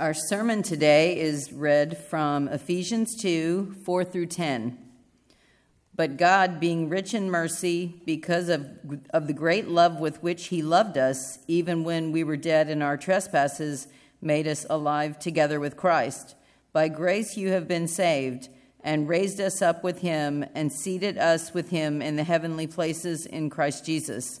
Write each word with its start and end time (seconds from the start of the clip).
Our 0.00 0.14
sermon 0.14 0.62
today 0.62 1.20
is 1.20 1.52
read 1.52 1.98
from 1.98 2.48
Ephesians 2.48 3.14
2 3.20 3.76
4 3.84 4.02
through 4.02 4.28
10. 4.28 4.78
But 5.94 6.16
God, 6.16 6.58
being 6.58 6.88
rich 6.88 7.12
in 7.12 7.30
mercy, 7.30 8.00
because 8.06 8.48
of, 8.48 8.66
of 9.10 9.26
the 9.26 9.34
great 9.34 9.68
love 9.68 10.00
with 10.00 10.22
which 10.22 10.46
He 10.46 10.62
loved 10.62 10.96
us, 10.96 11.40
even 11.48 11.84
when 11.84 12.12
we 12.12 12.24
were 12.24 12.38
dead 12.38 12.70
in 12.70 12.80
our 12.80 12.96
trespasses, 12.96 13.88
made 14.22 14.48
us 14.48 14.64
alive 14.70 15.18
together 15.18 15.60
with 15.60 15.76
Christ. 15.76 16.34
By 16.72 16.88
grace 16.88 17.36
you 17.36 17.50
have 17.50 17.68
been 17.68 17.86
saved, 17.86 18.48
and 18.82 19.06
raised 19.06 19.38
us 19.38 19.60
up 19.60 19.84
with 19.84 19.98
Him, 19.98 20.46
and 20.54 20.72
seated 20.72 21.18
us 21.18 21.52
with 21.52 21.68
Him 21.68 22.00
in 22.00 22.16
the 22.16 22.24
heavenly 22.24 22.66
places 22.66 23.26
in 23.26 23.50
Christ 23.50 23.84
Jesus, 23.84 24.40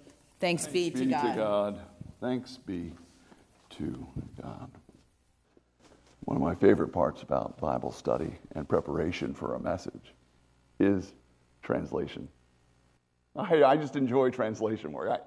Thanks, 0.41 0.63
Thanks 0.63 0.73
be, 0.73 0.89
be, 0.89 0.99
to, 1.01 1.05
God. 1.05 1.21
to 1.21 1.35
God. 1.35 1.79
Thanks 2.19 2.57
be 2.57 2.93
to 3.77 4.07
God. 4.41 4.71
One 6.21 6.35
of 6.35 6.41
my 6.41 6.55
favorite 6.55 6.87
parts 6.87 7.21
about 7.21 7.59
Bible 7.59 7.91
study 7.91 8.33
and 8.55 8.67
preparation 8.67 9.35
for 9.35 9.53
a 9.53 9.59
message 9.59 10.15
is 10.79 11.13
translation. 11.61 12.27
I, 13.35 13.63
I 13.63 13.77
just 13.77 13.95
enjoy 13.95 14.31
translation 14.31 14.91
work. 14.91 15.11
I, 15.11 15.19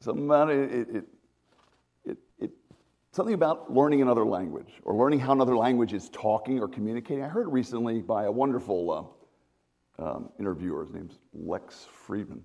something 0.00 0.26
about 0.26 0.50
it, 0.50 0.70
it, 0.70 1.04
it, 2.04 2.18
it, 2.38 2.50
something 3.12 3.34
about 3.34 3.72
learning 3.72 4.02
another 4.02 4.26
language 4.26 4.74
or 4.82 4.94
learning 4.94 5.20
how 5.20 5.32
another 5.32 5.56
language 5.56 5.94
is 5.94 6.10
talking 6.10 6.60
or 6.60 6.68
communicating. 6.68 7.24
I 7.24 7.28
heard 7.28 7.50
recently 7.50 8.02
by 8.02 8.24
a 8.24 8.30
wonderful 8.30 9.16
uh, 9.98 10.04
um, 10.04 10.28
interviewer, 10.38 10.84
his 10.84 10.92
name's 10.92 11.18
Lex 11.32 11.88
Fridman. 12.06 12.42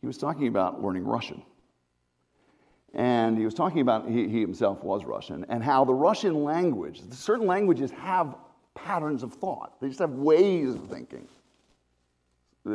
He 0.00 0.06
was 0.06 0.18
talking 0.18 0.48
about 0.48 0.82
learning 0.82 1.04
Russian. 1.04 1.42
And 2.94 3.36
he 3.36 3.44
was 3.44 3.54
talking 3.54 3.80
about, 3.80 4.08
he, 4.08 4.26
he 4.28 4.40
himself 4.40 4.82
was 4.82 5.04
Russian, 5.04 5.44
and 5.48 5.62
how 5.62 5.84
the 5.84 5.92
Russian 5.92 6.44
language, 6.44 7.02
certain 7.10 7.46
languages 7.46 7.90
have 7.90 8.34
patterns 8.74 9.22
of 9.22 9.34
thought, 9.34 9.78
they 9.80 9.88
just 9.88 10.00
have 10.00 10.12
ways 10.12 10.74
of 10.74 10.88
thinking. 10.88 11.28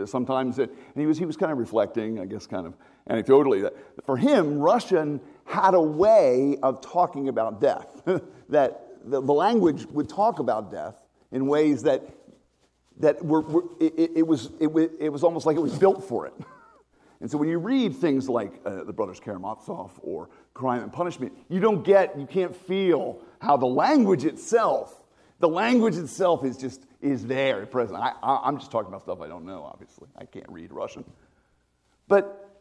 Sometimes, 0.05 0.59
it, 0.59 0.69
and 0.69 1.01
he 1.01 1.05
was, 1.05 1.17
he 1.17 1.25
was 1.25 1.35
kind 1.35 1.51
of 1.51 1.57
reflecting, 1.57 2.19
I 2.19 2.25
guess, 2.25 2.47
kind 2.47 2.65
of 2.65 2.75
anecdotally, 3.09 3.63
that 3.63 3.73
for 4.05 4.15
him, 4.15 4.59
Russian 4.59 5.19
had 5.43 5.73
a 5.73 5.81
way 5.81 6.57
of 6.63 6.81
talking 6.81 7.27
about 7.27 7.59
death, 7.59 8.01
that 8.49 8.87
the, 9.03 9.21
the, 9.21 9.33
language 9.33 9.85
would 9.87 10.07
talk 10.07 10.39
about 10.39 10.71
death 10.71 10.95
in 11.31 11.47
ways 11.47 11.83
that, 11.83 12.03
that 12.99 13.25
were, 13.25 13.41
were 13.41 13.63
it, 13.79 14.11
it, 14.15 14.27
was, 14.27 14.51
it, 14.59 14.69
it 14.99 15.09
was 15.09 15.23
almost 15.23 15.45
like 15.45 15.57
it 15.57 15.61
was 15.61 15.77
built 15.77 16.07
for 16.07 16.27
it. 16.27 16.33
And 17.21 17.29
so 17.29 17.37
when 17.37 17.47
you 17.49 17.59
read 17.59 17.95
things 17.95 18.27
like 18.27 18.59
uh, 18.65 18.83
the 18.83 18.91
Brothers 18.91 19.19
Karamazov 19.19 19.91
or 20.01 20.29
Crime 20.55 20.81
and 20.81 20.91
Punishment, 20.91 21.31
you 21.49 21.59
don't 21.59 21.83
get, 21.83 22.19
you 22.19 22.25
can't 22.25 22.55
feel 22.55 23.21
how 23.39 23.57
the 23.57 23.67
language 23.67 24.25
itself, 24.25 25.03
the 25.39 25.47
language 25.47 25.95
itself 25.97 26.43
is 26.43 26.57
just, 26.57 26.87
is 26.99 27.25
there 27.27 27.65
present. 27.67 27.99
I, 27.99 28.13
I, 28.23 28.41
I'm 28.43 28.57
just 28.57 28.71
talking 28.71 28.87
about 28.87 29.03
stuff 29.03 29.21
I 29.21 29.27
don't 29.27 29.45
know, 29.45 29.63
obviously. 29.63 30.09
I 30.17 30.25
can't 30.25 30.49
read 30.49 30.71
Russian. 30.71 31.05
But 32.07 32.51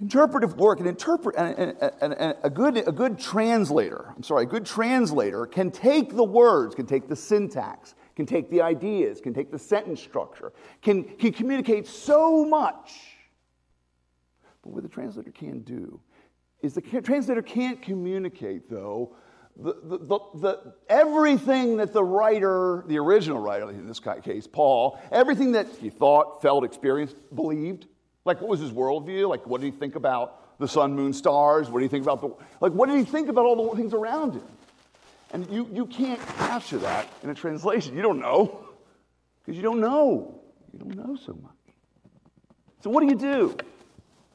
interpretive 0.00 0.56
work 0.56 0.78
and 0.78 0.88
interpret 0.88 1.34
and, 1.36 1.76
and, 1.80 2.12
and, 2.12 2.36
a 2.42 2.50
good 2.50 2.76
a 2.86 2.92
good 2.92 3.18
translator 3.18 4.12
i'm 4.14 4.22
sorry 4.22 4.44
a 4.44 4.46
good 4.46 4.66
translator 4.66 5.46
can 5.46 5.70
take 5.70 6.14
the 6.14 6.22
words 6.22 6.74
can 6.74 6.84
take 6.84 7.08
the 7.08 7.16
syntax 7.16 7.94
can 8.14 8.26
take 8.26 8.50
the 8.50 8.60
ideas 8.60 9.22
can 9.22 9.32
take 9.32 9.50
the 9.50 9.58
sentence 9.58 9.98
structure 9.98 10.52
can, 10.82 11.02
can 11.02 11.32
communicate 11.32 11.86
so 11.86 12.44
much 12.44 13.15
but 14.66 14.74
what 14.74 14.82
the 14.82 14.88
translator 14.88 15.30
can 15.30 15.60
do 15.60 16.00
is 16.60 16.74
the 16.74 16.80
translator 16.80 17.40
can't 17.40 17.80
communicate, 17.80 18.68
though, 18.68 19.14
the, 19.56 19.74
the, 19.84 19.98
the, 19.98 20.18
the, 20.34 20.74
everything 20.88 21.76
that 21.76 21.92
the 21.92 22.02
writer, 22.02 22.82
the 22.88 22.98
original 22.98 23.38
writer, 23.38 23.70
in 23.70 23.86
this 23.86 24.00
case, 24.24 24.48
Paul, 24.48 25.00
everything 25.12 25.52
that 25.52 25.68
he 25.80 25.88
thought, 25.88 26.42
felt, 26.42 26.64
experienced, 26.64 27.14
believed. 27.34 27.86
Like, 28.24 28.40
what 28.40 28.50
was 28.50 28.58
his 28.58 28.72
worldview? 28.72 29.28
Like, 29.28 29.46
what 29.46 29.60
did 29.60 29.72
he 29.72 29.78
think 29.78 29.94
about 29.94 30.58
the 30.58 30.66
sun, 30.66 30.94
moon, 30.94 31.12
stars? 31.12 31.70
What 31.70 31.78
did 31.78 31.86
he 31.86 31.90
think 31.90 32.04
about 32.04 32.20
the, 32.20 32.34
like, 32.60 32.72
what 32.72 32.88
did 32.88 32.98
he 32.98 33.04
think 33.04 33.28
about 33.28 33.44
all 33.44 33.70
the 33.70 33.76
things 33.76 33.94
around 33.94 34.32
him? 34.32 34.42
And 35.32 35.48
you, 35.48 35.70
you 35.72 35.86
can't 35.86 36.20
capture 36.38 36.78
that 36.78 37.08
in 37.22 37.30
a 37.30 37.34
translation. 37.34 37.94
You 37.94 38.02
don't 38.02 38.18
know, 38.18 38.66
because 39.44 39.56
you 39.56 39.62
don't 39.62 39.80
know. 39.80 40.40
You 40.72 40.80
don't 40.80 40.96
know 40.96 41.16
so 41.16 41.34
much. 41.34 41.52
So, 42.82 42.90
what 42.90 43.00
do 43.00 43.06
you 43.06 43.16
do? 43.16 43.56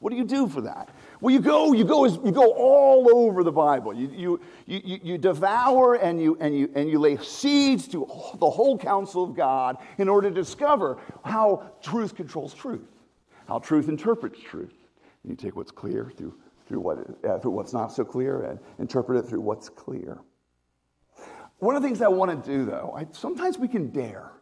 What 0.02 0.10
do 0.10 0.16
you 0.16 0.24
do 0.24 0.48
for 0.48 0.62
that? 0.62 0.88
Well, 1.20 1.32
you 1.32 1.38
go, 1.38 1.72
you 1.72 1.84
go, 1.84 2.04
you 2.06 2.32
go 2.32 2.50
all 2.54 3.08
over 3.14 3.44
the 3.44 3.52
Bible. 3.52 3.94
You, 3.94 4.10
you, 4.10 4.40
you, 4.66 4.98
you 5.00 5.16
devour 5.16 5.94
and 5.94 6.20
you, 6.20 6.36
and, 6.40 6.58
you, 6.58 6.68
and 6.74 6.90
you 6.90 6.98
lay 6.98 7.18
seeds 7.18 7.86
to 7.88 8.00
the 8.40 8.50
whole 8.50 8.76
counsel 8.76 9.22
of 9.22 9.36
God 9.36 9.76
in 9.98 10.08
order 10.08 10.28
to 10.28 10.34
discover 10.34 10.98
how 11.24 11.70
truth 11.80 12.16
controls 12.16 12.52
truth, 12.52 12.88
how 13.46 13.60
truth 13.60 13.88
interprets 13.88 14.40
truth. 14.40 14.74
And 15.22 15.30
you 15.30 15.36
take 15.36 15.54
what's 15.54 15.70
clear 15.70 16.10
through, 16.16 16.34
through, 16.66 16.80
what, 16.80 16.98
uh, 17.24 17.38
through 17.38 17.52
what's 17.52 17.72
not 17.72 17.92
so 17.92 18.04
clear 18.04 18.42
and 18.42 18.58
interpret 18.80 19.24
it 19.24 19.28
through 19.28 19.42
what's 19.42 19.68
clear. 19.68 20.18
One 21.60 21.76
of 21.76 21.82
the 21.82 21.86
things 21.86 22.02
I 22.02 22.08
want 22.08 22.44
to 22.44 22.50
do, 22.50 22.64
though, 22.64 22.92
I, 22.98 23.06
sometimes 23.12 23.56
we 23.56 23.68
can 23.68 23.90
dare. 23.90 24.32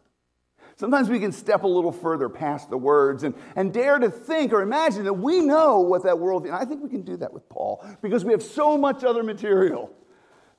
Sometimes 0.75 1.09
we 1.09 1.19
can 1.19 1.31
step 1.31 1.63
a 1.63 1.67
little 1.67 1.91
further 1.91 2.29
past 2.29 2.69
the 2.69 2.77
words 2.77 3.23
and, 3.23 3.35
and 3.55 3.73
dare 3.73 3.99
to 3.99 4.09
think 4.09 4.53
or 4.53 4.61
imagine 4.61 5.03
that 5.03 5.13
we 5.13 5.41
know 5.41 5.79
what 5.79 6.03
that 6.03 6.17
world 6.17 6.45
is. 6.45 6.51
And 6.51 6.59
I 6.59 6.65
think 6.65 6.81
we 6.81 6.89
can 6.89 7.03
do 7.03 7.17
that 7.17 7.31
with 7.31 7.47
Paul 7.49 7.85
because 8.01 8.25
we 8.25 8.31
have 8.31 8.43
so 8.43 8.77
much 8.77 9.03
other 9.03 9.23
material, 9.23 9.91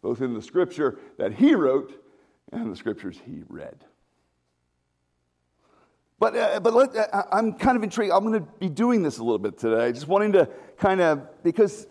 both 0.00 0.20
in 0.20 0.34
the 0.34 0.42
scripture 0.42 0.98
that 1.18 1.32
he 1.32 1.54
wrote 1.54 2.04
and 2.52 2.70
the 2.70 2.76
scriptures 2.76 3.18
he 3.24 3.42
read. 3.48 3.84
But, 6.18 6.36
uh, 6.36 6.60
but 6.60 6.72
let, 6.72 6.94
uh, 6.94 7.24
I'm 7.32 7.54
kind 7.54 7.76
of 7.76 7.82
intrigued. 7.82 8.12
I'm 8.12 8.24
going 8.24 8.38
to 8.38 8.48
be 8.60 8.68
doing 8.68 9.02
this 9.02 9.18
a 9.18 9.24
little 9.24 9.40
bit 9.40 9.58
today, 9.58 9.90
just 9.90 10.06
wanting 10.06 10.32
to 10.34 10.48
kind 10.78 11.00
of, 11.00 11.42
because 11.42 11.88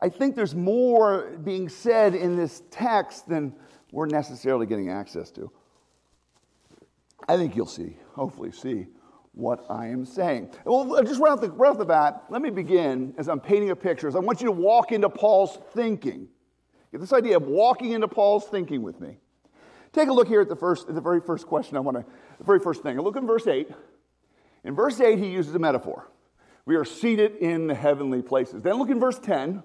I 0.00 0.10
think 0.10 0.36
there's 0.36 0.54
more 0.54 1.36
being 1.42 1.68
said 1.68 2.14
in 2.14 2.36
this 2.36 2.62
text 2.70 3.28
than 3.28 3.52
we're 3.90 4.06
necessarily 4.06 4.66
getting 4.66 4.90
access 4.90 5.30
to. 5.32 5.50
I 7.28 7.36
think 7.36 7.56
you'll 7.56 7.66
see, 7.66 7.96
hopefully, 8.14 8.52
see 8.52 8.86
what 9.32 9.66
I 9.68 9.88
am 9.88 10.06
saying. 10.06 10.50
Well, 10.64 11.02
just 11.02 11.20
right 11.20 11.32
off, 11.32 11.40
the, 11.40 11.50
right 11.50 11.70
off 11.70 11.78
the 11.78 11.84
bat, 11.84 12.24
let 12.30 12.40
me 12.40 12.50
begin 12.50 13.14
as 13.18 13.28
I'm 13.28 13.40
painting 13.40 13.70
a 13.70 13.76
picture. 13.76 14.08
I 14.14 14.20
want 14.20 14.40
you 14.40 14.46
to 14.46 14.52
walk 14.52 14.92
into 14.92 15.08
Paul's 15.08 15.58
thinking. 15.72 16.28
Get 16.92 17.00
this 17.00 17.12
idea 17.12 17.36
of 17.36 17.42
walking 17.42 17.92
into 17.92 18.06
Paul's 18.06 18.44
thinking 18.44 18.82
with 18.82 19.00
me. 19.00 19.18
Take 19.92 20.08
a 20.08 20.12
look 20.12 20.28
here 20.28 20.40
at 20.40 20.48
the 20.48 20.56
first, 20.56 20.88
at 20.88 20.94
the 20.94 21.00
very 21.00 21.20
first 21.20 21.46
question 21.46 21.76
I 21.76 21.80
want 21.80 21.96
to, 21.96 22.04
the 22.38 22.44
very 22.44 22.60
first 22.60 22.82
thing. 22.82 23.00
Look 23.00 23.16
in 23.16 23.26
verse 23.26 23.46
8. 23.46 23.68
In 24.64 24.74
verse 24.74 25.00
8, 25.00 25.18
he 25.18 25.28
uses 25.28 25.54
a 25.54 25.58
metaphor. 25.58 26.10
We 26.66 26.76
are 26.76 26.84
seated 26.84 27.36
in 27.36 27.66
the 27.66 27.74
heavenly 27.74 28.22
places. 28.22 28.62
Then 28.62 28.76
look 28.76 28.88
in 28.88 28.98
verse 28.98 29.18
10. 29.18 29.62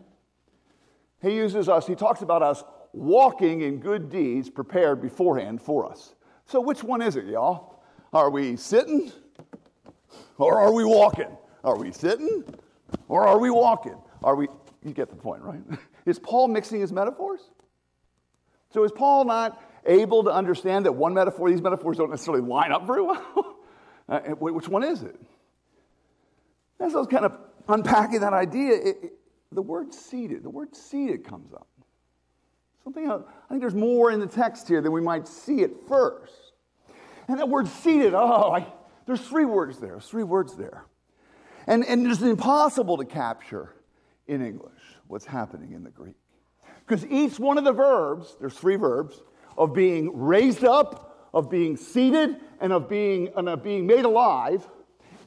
He 1.21 1.35
uses 1.35 1.69
us, 1.69 1.85
he 1.85 1.95
talks 1.95 2.21
about 2.21 2.41
us 2.41 2.63
walking 2.93 3.61
in 3.61 3.79
good 3.79 4.09
deeds 4.09 4.49
prepared 4.49 5.01
beforehand 5.01 5.61
for 5.61 5.89
us. 5.89 6.15
So, 6.49 6.59
which 6.59 6.83
one 6.83 7.03
is 7.03 7.15
it, 7.15 7.25
y'all? 7.25 7.83
Are 8.11 8.31
we 8.31 8.55
sitting 8.55 9.11
or 10.39 10.59
are 10.59 10.73
we 10.73 10.83
walking? 10.83 11.27
Are 11.63 11.77
we 11.77 11.91
sitting 11.91 12.43
or 13.07 13.27
are 13.27 13.37
we 13.37 13.51
walking? 13.51 13.95
Are 14.23 14.35
we, 14.35 14.47
you 14.83 14.91
get 14.91 15.11
the 15.11 15.15
point, 15.15 15.43
right? 15.43 15.61
Is 16.07 16.17
Paul 16.17 16.47
mixing 16.47 16.81
his 16.81 16.91
metaphors? 16.91 17.41
So, 18.71 18.83
is 18.83 18.91
Paul 18.91 19.25
not 19.25 19.61
able 19.85 20.23
to 20.23 20.31
understand 20.31 20.87
that 20.87 20.93
one 20.93 21.13
metaphor, 21.13 21.51
these 21.51 21.61
metaphors 21.61 21.97
don't 21.97 22.09
necessarily 22.09 22.41
line 22.43 22.71
up 22.71 22.87
very 22.87 23.03
well? 23.03 23.57
uh, 24.09 24.19
which 24.39 24.67
one 24.67 24.83
is 24.83 25.03
it? 25.03 25.19
As 26.79 26.95
I 26.95 26.97
was 26.97 27.07
kind 27.07 27.25
of 27.25 27.33
unpacking 27.67 28.21
that 28.21 28.33
idea, 28.33 28.73
it, 28.73 28.97
it, 29.03 29.13
the 29.51 29.61
word 29.61 29.93
seated, 29.93 30.41
the 30.41 30.49
word 30.49 30.75
seated 30.75 31.25
comes 31.25 31.53
up. 31.53 31.67
Something, 32.83 33.09
I 33.09 33.19
think 33.49 33.61
there's 33.61 33.75
more 33.75 34.11
in 34.11 34.19
the 34.19 34.27
text 34.27 34.67
here 34.67 34.81
than 34.81 34.91
we 34.91 35.01
might 35.01 35.27
see 35.27 35.63
at 35.63 35.71
first. 35.87 36.53
And 37.27 37.37
that 37.37 37.49
word 37.49 37.67
seated, 37.67 38.13
oh, 38.13 38.51
I, 38.51 38.65
there's 39.05 39.21
three 39.21 39.45
words 39.45 39.79
there, 39.79 39.91
there's 39.91 40.07
three 40.07 40.23
words 40.23 40.55
there. 40.55 40.85
And, 41.67 41.85
and 41.85 42.07
it's 42.07 42.21
impossible 42.21 42.97
to 42.97 43.05
capture 43.05 43.75
in 44.27 44.45
English 44.45 44.81
what's 45.07 45.25
happening 45.25 45.73
in 45.73 45.83
the 45.83 45.91
Greek. 45.91 46.15
Because 46.87 47.05
each 47.05 47.39
one 47.39 47.57
of 47.57 47.63
the 47.63 47.71
verbs, 47.71 48.35
there's 48.39 48.55
three 48.55 48.75
verbs, 48.75 49.21
of 49.57 49.73
being 49.73 50.17
raised 50.17 50.63
up, 50.63 51.29
of 51.33 51.49
being 51.49 51.77
seated, 51.77 52.37
and 52.59 52.73
of 52.73 52.89
being, 52.89 53.29
and 53.35 53.47
of 53.49 53.61
being 53.61 53.85
made 53.85 54.05
alive, 54.05 54.67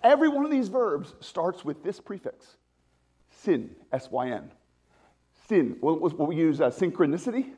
every 0.03 0.29
one 0.29 0.45
of 0.45 0.51
these 0.51 0.69
verbs 0.69 1.15
starts 1.21 1.65
with 1.65 1.85
this 1.85 2.01
prefix 2.01 2.57
syn, 3.31 3.71
S 3.93 4.11
Y 4.11 4.31
N. 4.31 4.51
Syn. 5.53 5.77
What, 5.81 6.01
what 6.01 6.29
we 6.29 6.37
use 6.37 6.63
uh, 6.63 6.71
synchronicity. 6.71 7.51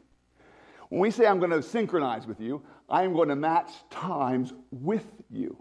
When 0.89 1.01
we 1.01 1.13
say 1.13 1.29
I'm 1.29 1.39
going 1.39 1.53
to 1.53 1.63
synchronize 1.63 2.27
with 2.27 2.41
you, 2.41 2.61
I 2.89 3.05
am 3.05 3.13
going 3.15 3.29
to 3.29 3.37
match 3.37 3.71
times 3.89 4.53
with 4.73 5.07
you. 5.31 5.57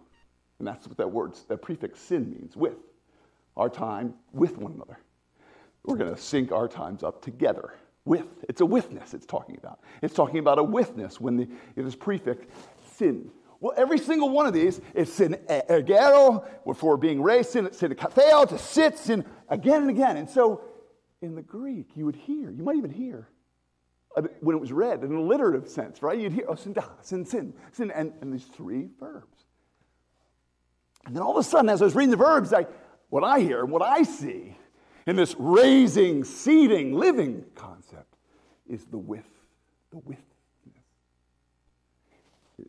And 0.57 0.67
that's 0.67 0.87
what 0.87 0.97
that 0.97 1.11
word, 1.11 1.33
that 1.47 1.61
prefix 1.61 1.99
syn 1.99 2.31
means, 2.31 2.57
with. 2.57 2.73
Our 3.55 3.69
time 3.69 4.15
with 4.31 4.57
one 4.57 4.71
another. 4.71 4.97
We're 5.85 5.95
going 5.95 6.13
to 6.13 6.19
sync 6.19 6.51
our 6.51 6.67
times 6.67 7.03
up 7.03 7.21
together. 7.21 7.75
With. 8.03 8.25
It's 8.49 8.61
a 8.61 8.65
withness 8.65 9.13
it's 9.13 9.27
talking 9.27 9.55
about. 9.57 9.81
It's 10.01 10.15
talking 10.15 10.39
about 10.39 10.57
a 10.57 10.63
withness 10.63 11.21
when 11.21 11.37
the, 11.37 11.47
it 11.75 11.85
is 11.85 11.95
prefix 11.95 12.47
syn. 12.95 13.29
Well, 13.59 13.75
every 13.77 13.99
single 13.99 14.29
one 14.29 14.47
of 14.47 14.53
these 14.53 14.81
is 14.95 15.13
sin 15.13 15.37
ergero, 15.47 16.43
for 16.75 16.97
being 16.97 17.21
raised, 17.21 17.51
sin, 17.51 17.71
sin 17.71 17.91
katheo, 17.93 18.49
to 18.49 18.57
sit, 18.57 18.97
sin 18.97 19.23
again 19.49 19.83
and 19.83 19.91
again. 19.91 20.17
And 20.17 20.27
so 20.27 20.63
in 21.23 21.35
the 21.35 21.41
Greek, 21.41 21.89
you 21.95 22.05
would 22.05 22.15
hear, 22.15 22.51
you 22.51 22.63
might 22.63 22.75
even 22.75 22.91
hear, 22.91 23.27
uh, 24.15 24.23
when 24.41 24.55
it 24.55 24.59
was 24.59 24.71
read 24.71 25.03
in 25.03 25.11
an 25.11 25.17
alliterative 25.17 25.67
sense, 25.67 26.01
right? 26.01 26.19
You'd 26.19 26.33
hear, 26.33 26.45
oh, 26.47 26.55
sin, 26.55 26.73
da, 26.73 26.83
sin, 27.01 27.25
sin, 27.25 27.53
sin, 27.71 27.91
and, 27.91 28.13
and 28.21 28.33
these 28.33 28.45
three 28.45 28.89
verbs. 28.99 29.45
And 31.05 31.15
then 31.15 31.23
all 31.23 31.31
of 31.31 31.37
a 31.37 31.43
sudden, 31.43 31.69
as 31.69 31.81
I 31.81 31.85
was 31.85 31.95
reading 31.95 32.11
the 32.11 32.17
verbs, 32.17 32.53
I, 32.53 32.67
what 33.09 33.23
I 33.23 33.39
hear, 33.39 33.61
and 33.61 33.71
what 33.71 33.81
I 33.81 34.03
see 34.03 34.55
in 35.07 35.15
this 35.15 35.35
raising, 35.37 36.23
seeding, 36.23 36.93
living 36.93 37.43
concept 37.55 38.15
is 38.67 38.85
the 38.85 38.97
with, 38.97 39.27
the 39.91 39.97
with 39.99 40.17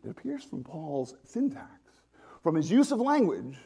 it 0.05 0.11
appears 0.11 0.45
from 0.45 0.65
Paul's 0.65 1.15
syntax, 1.25 1.69
from 2.43 2.55
his 2.55 2.71
use 2.71 2.93
of 2.93 3.01
language, 3.01 3.57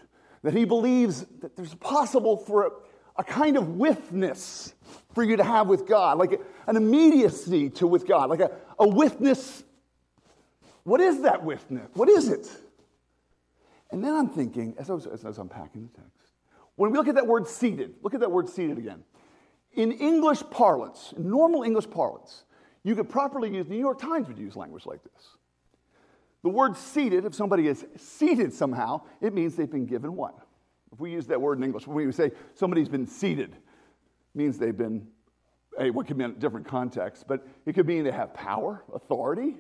that 0.43 0.55
he 0.55 0.65
believes 0.65 1.27
that 1.41 1.57
there's 1.57 1.75
possible 1.75 2.37
for 2.37 2.73
a, 3.19 3.25
kind 3.25 3.57
of 3.57 3.77
withness 3.77 4.75
for 5.15 5.23
you 5.23 5.37
to 5.37 5.45
have 5.45 5.67
with 5.67 5.87
God, 5.87 6.19
like 6.19 6.41
an 6.67 6.77
immediacy 6.77 7.71
to 7.71 7.87
with 7.87 8.07
God, 8.07 8.31
like 8.31 8.41
a, 8.41 8.51
a 8.79 8.89
witness. 8.89 9.65
What 10.85 11.01
is 11.01 11.23
that 11.23 11.45
witness? 11.45 11.91
What 11.95 12.09
is 12.09 12.29
it? 12.29 12.49
And 13.91 14.03
then 14.03 14.15
I'm 14.15 14.29
thinking, 14.29 14.75
as 14.79 14.91
I 14.91 14.95
was, 14.95 15.07
as 15.07 15.25
I 15.25 15.29
was 15.29 15.39
unpacking 15.39 15.91
the 15.93 16.01
text, 16.01 16.33
when 16.77 16.91
we 16.93 16.99
look 16.99 17.09
at 17.09 17.17
that 17.17 17.27
word 17.27 17.49
seated, 17.49 17.95
look 18.03 18.15
at 18.15 18.21
that 18.21 18.31
word 18.31 18.49
seated 18.49 18.79
again. 18.79 19.03
In 19.73 19.93
English 19.93 20.43
parlance, 20.51 21.13
in 21.17 21.29
normal 21.29 21.63
English 21.63 21.91
parlance, 21.91 22.45
you 22.85 22.95
could 22.95 23.09
properly 23.09 23.55
use, 23.55 23.67
the 23.67 23.75
New 23.75 23.81
York 23.81 24.01
Times 24.01 24.29
would 24.29 24.39
use 24.39 24.57
language 24.57 24.87
like 24.87 25.03
this. 25.03 25.37
The 26.43 26.49
word 26.49 26.77
seated, 26.77 27.25
if 27.25 27.35
somebody 27.35 27.67
is 27.67 27.85
seated 27.97 28.53
somehow, 28.53 29.03
it 29.21 29.35
means 29.35 29.57
they've 29.57 29.71
been 29.71 29.87
given 29.87 30.15
what? 30.15 30.39
If 30.93 31.01
we 31.01 31.13
use 31.13 31.27
that 31.27 31.41
word 31.41 31.59
in 31.59 31.65
English, 31.65 31.87
when 31.87 32.07
we 32.07 32.13
say 32.13 32.33
somebody's 32.55 32.89
been 32.89 33.07
seated, 33.07 33.57
means 34.35 34.59
they've 34.59 34.77
been, 34.77 35.07
hey, 35.79 35.91
what 35.91 36.07
could 36.07 36.17
mean 36.17 36.31
in 36.31 36.39
different 36.39 36.67
contexts, 36.67 37.25
but 37.27 37.47
it 37.67 37.75
could 37.75 37.87
mean 37.87 38.05
they 38.05 38.11
have 38.11 38.33
power, 38.35 38.85
authority. 38.95 39.57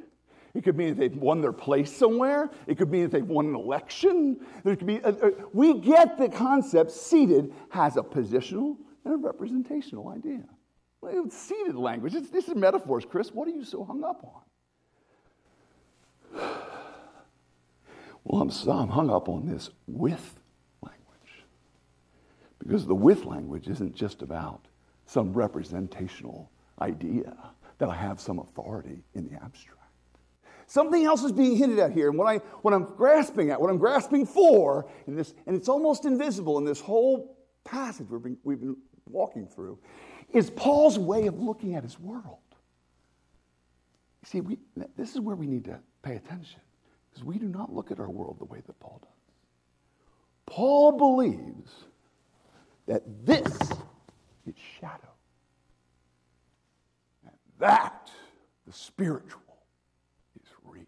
It 0.54 0.64
could 0.64 0.76
mean 0.76 0.88
that 0.90 0.98
they've 0.98 1.16
won 1.16 1.40
their 1.40 1.52
place 1.52 1.94
somewhere. 1.94 2.50
It 2.66 2.78
could 2.78 2.90
mean 2.90 3.02
that 3.02 3.12
they've 3.12 3.24
won 3.24 3.46
an 3.46 3.54
election. 3.54 4.40
There 4.64 4.74
could 4.76 4.86
be, 4.86 5.02
uh, 5.02 5.12
uh, 5.12 5.30
we 5.52 5.78
get 5.78 6.18
the 6.18 6.28
concept 6.28 6.90
seated 6.90 7.52
has 7.70 7.96
a 7.96 8.02
positional 8.02 8.76
and 9.04 9.14
a 9.14 9.16
representational 9.16 10.08
idea. 10.08 10.44
Well, 11.00 11.24
it's 11.26 11.36
seated 11.36 11.76
language. 11.76 12.14
It's, 12.14 12.30
this 12.30 12.48
is 12.48 12.54
metaphors, 12.54 13.04
Chris. 13.04 13.30
What 13.32 13.46
are 13.46 13.52
you 13.52 13.64
so 13.64 13.84
hung 13.84 14.04
up 14.04 14.44
on? 16.34 16.54
Well, 18.24 18.42
I'm, 18.42 18.50
I'm 18.68 18.88
hung 18.88 19.08
up 19.08 19.30
on 19.30 19.46
this 19.46 19.70
with. 19.86 20.37
Because 22.68 22.86
the 22.86 22.94
with 22.94 23.24
language 23.24 23.66
isn't 23.66 23.94
just 23.94 24.20
about 24.20 24.66
some 25.06 25.32
representational 25.32 26.50
idea 26.82 27.34
that 27.78 27.88
I 27.88 27.94
have 27.94 28.20
some 28.20 28.40
authority 28.40 29.02
in 29.14 29.26
the 29.26 29.42
abstract. 29.42 29.78
Something 30.66 31.06
else 31.06 31.24
is 31.24 31.32
being 31.32 31.56
hinted 31.56 31.78
at 31.78 31.92
here, 31.92 32.10
and 32.10 32.18
what, 32.18 32.26
I, 32.26 32.36
what 32.60 32.74
I'm 32.74 32.84
grasping 32.84 33.48
at, 33.48 33.58
what 33.58 33.70
I'm 33.70 33.78
grasping 33.78 34.26
for, 34.26 34.86
in 35.06 35.16
this, 35.16 35.32
and 35.46 35.56
it's 35.56 35.70
almost 35.70 36.04
invisible 36.04 36.58
in 36.58 36.66
this 36.66 36.78
whole 36.78 37.38
passage 37.64 38.06
we've 38.10 38.22
been, 38.22 38.36
we've 38.44 38.60
been 38.60 38.76
walking 39.06 39.46
through, 39.46 39.78
is 40.34 40.50
Paul's 40.50 40.98
way 40.98 41.26
of 41.26 41.40
looking 41.40 41.74
at 41.74 41.82
his 41.82 41.98
world. 41.98 42.36
You 44.20 44.26
see, 44.26 44.40
we, 44.42 44.58
this 44.94 45.14
is 45.14 45.20
where 45.20 45.36
we 45.36 45.46
need 45.46 45.64
to 45.64 45.78
pay 46.02 46.16
attention. 46.16 46.60
Because 47.08 47.24
we 47.24 47.38
do 47.38 47.48
not 47.48 47.72
look 47.72 47.90
at 47.90 47.98
our 47.98 48.10
world 48.10 48.38
the 48.38 48.44
way 48.44 48.60
that 48.66 48.78
Paul 48.78 49.00
does. 49.00 49.14
Paul 50.44 50.98
believes 50.98 51.87
that 52.88 53.02
this 53.24 53.46
is 54.46 54.54
shadow. 54.80 55.12
And 57.24 57.34
that, 57.58 58.10
the 58.66 58.72
spiritual, 58.72 59.42
is 60.42 60.48
real. 60.64 60.84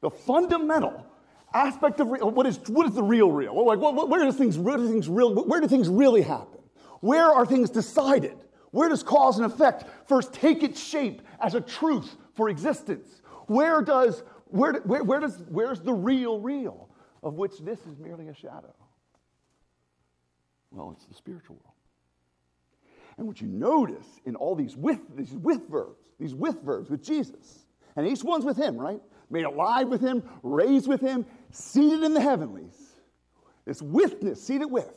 The 0.00 0.10
fundamental 0.10 1.06
aspect 1.52 2.00
of 2.00 2.08
real, 2.08 2.30
what 2.30 2.46
is, 2.46 2.58
what 2.66 2.86
is 2.86 2.94
the 2.94 3.02
real 3.02 3.30
real? 3.30 3.64
Like, 3.64 3.78
what, 3.78 4.08
where, 4.08 4.24
do 4.24 4.32
things, 4.32 4.58
where, 4.58 4.78
things 4.78 5.08
real, 5.08 5.34
where 5.44 5.60
do 5.60 5.68
things 5.68 5.88
really 5.88 6.22
happen? 6.22 6.60
Where 7.00 7.26
are 7.26 7.44
things 7.44 7.68
decided? 7.68 8.36
Where 8.70 8.88
does 8.88 9.02
cause 9.02 9.36
and 9.36 9.44
effect 9.44 9.84
first 10.08 10.32
take 10.32 10.62
its 10.62 10.82
shape 10.82 11.20
as 11.40 11.54
a 11.54 11.60
truth 11.60 12.16
for 12.32 12.48
existence? 12.48 13.20
Where 13.48 13.82
does, 13.82 14.22
where, 14.46 14.72
where, 14.80 15.04
where 15.04 15.20
does, 15.20 15.44
where's 15.50 15.80
the 15.80 15.92
real 15.92 16.40
real 16.40 16.88
of 17.22 17.34
which 17.34 17.58
this 17.60 17.80
is 17.80 17.98
merely 17.98 18.28
a 18.28 18.34
shadow? 18.34 18.74
Well, 20.74 20.94
it's 20.96 21.06
the 21.06 21.14
spiritual 21.14 21.56
world. 21.56 21.74
And 23.16 23.26
what 23.26 23.40
you 23.40 23.46
notice 23.46 24.06
in 24.26 24.34
all 24.34 24.56
these 24.56 24.76
with, 24.76 24.98
these 25.16 25.30
with 25.30 25.68
verbs, 25.68 26.02
these 26.18 26.34
with 26.34 26.60
verbs 26.62 26.90
with 26.90 27.02
Jesus, 27.02 27.64
and 27.96 28.06
each 28.06 28.24
one's 28.24 28.44
with 28.44 28.56
him, 28.56 28.76
right? 28.76 29.00
Made 29.30 29.44
alive 29.44 29.88
with 29.88 30.00
him, 30.00 30.22
raised 30.42 30.88
with 30.88 31.00
him, 31.00 31.24
seated 31.52 32.02
in 32.02 32.12
the 32.12 32.20
heavenlies. 32.20 32.74
This 33.64 33.80
withness, 33.80 34.42
seated 34.42 34.66
with. 34.66 34.92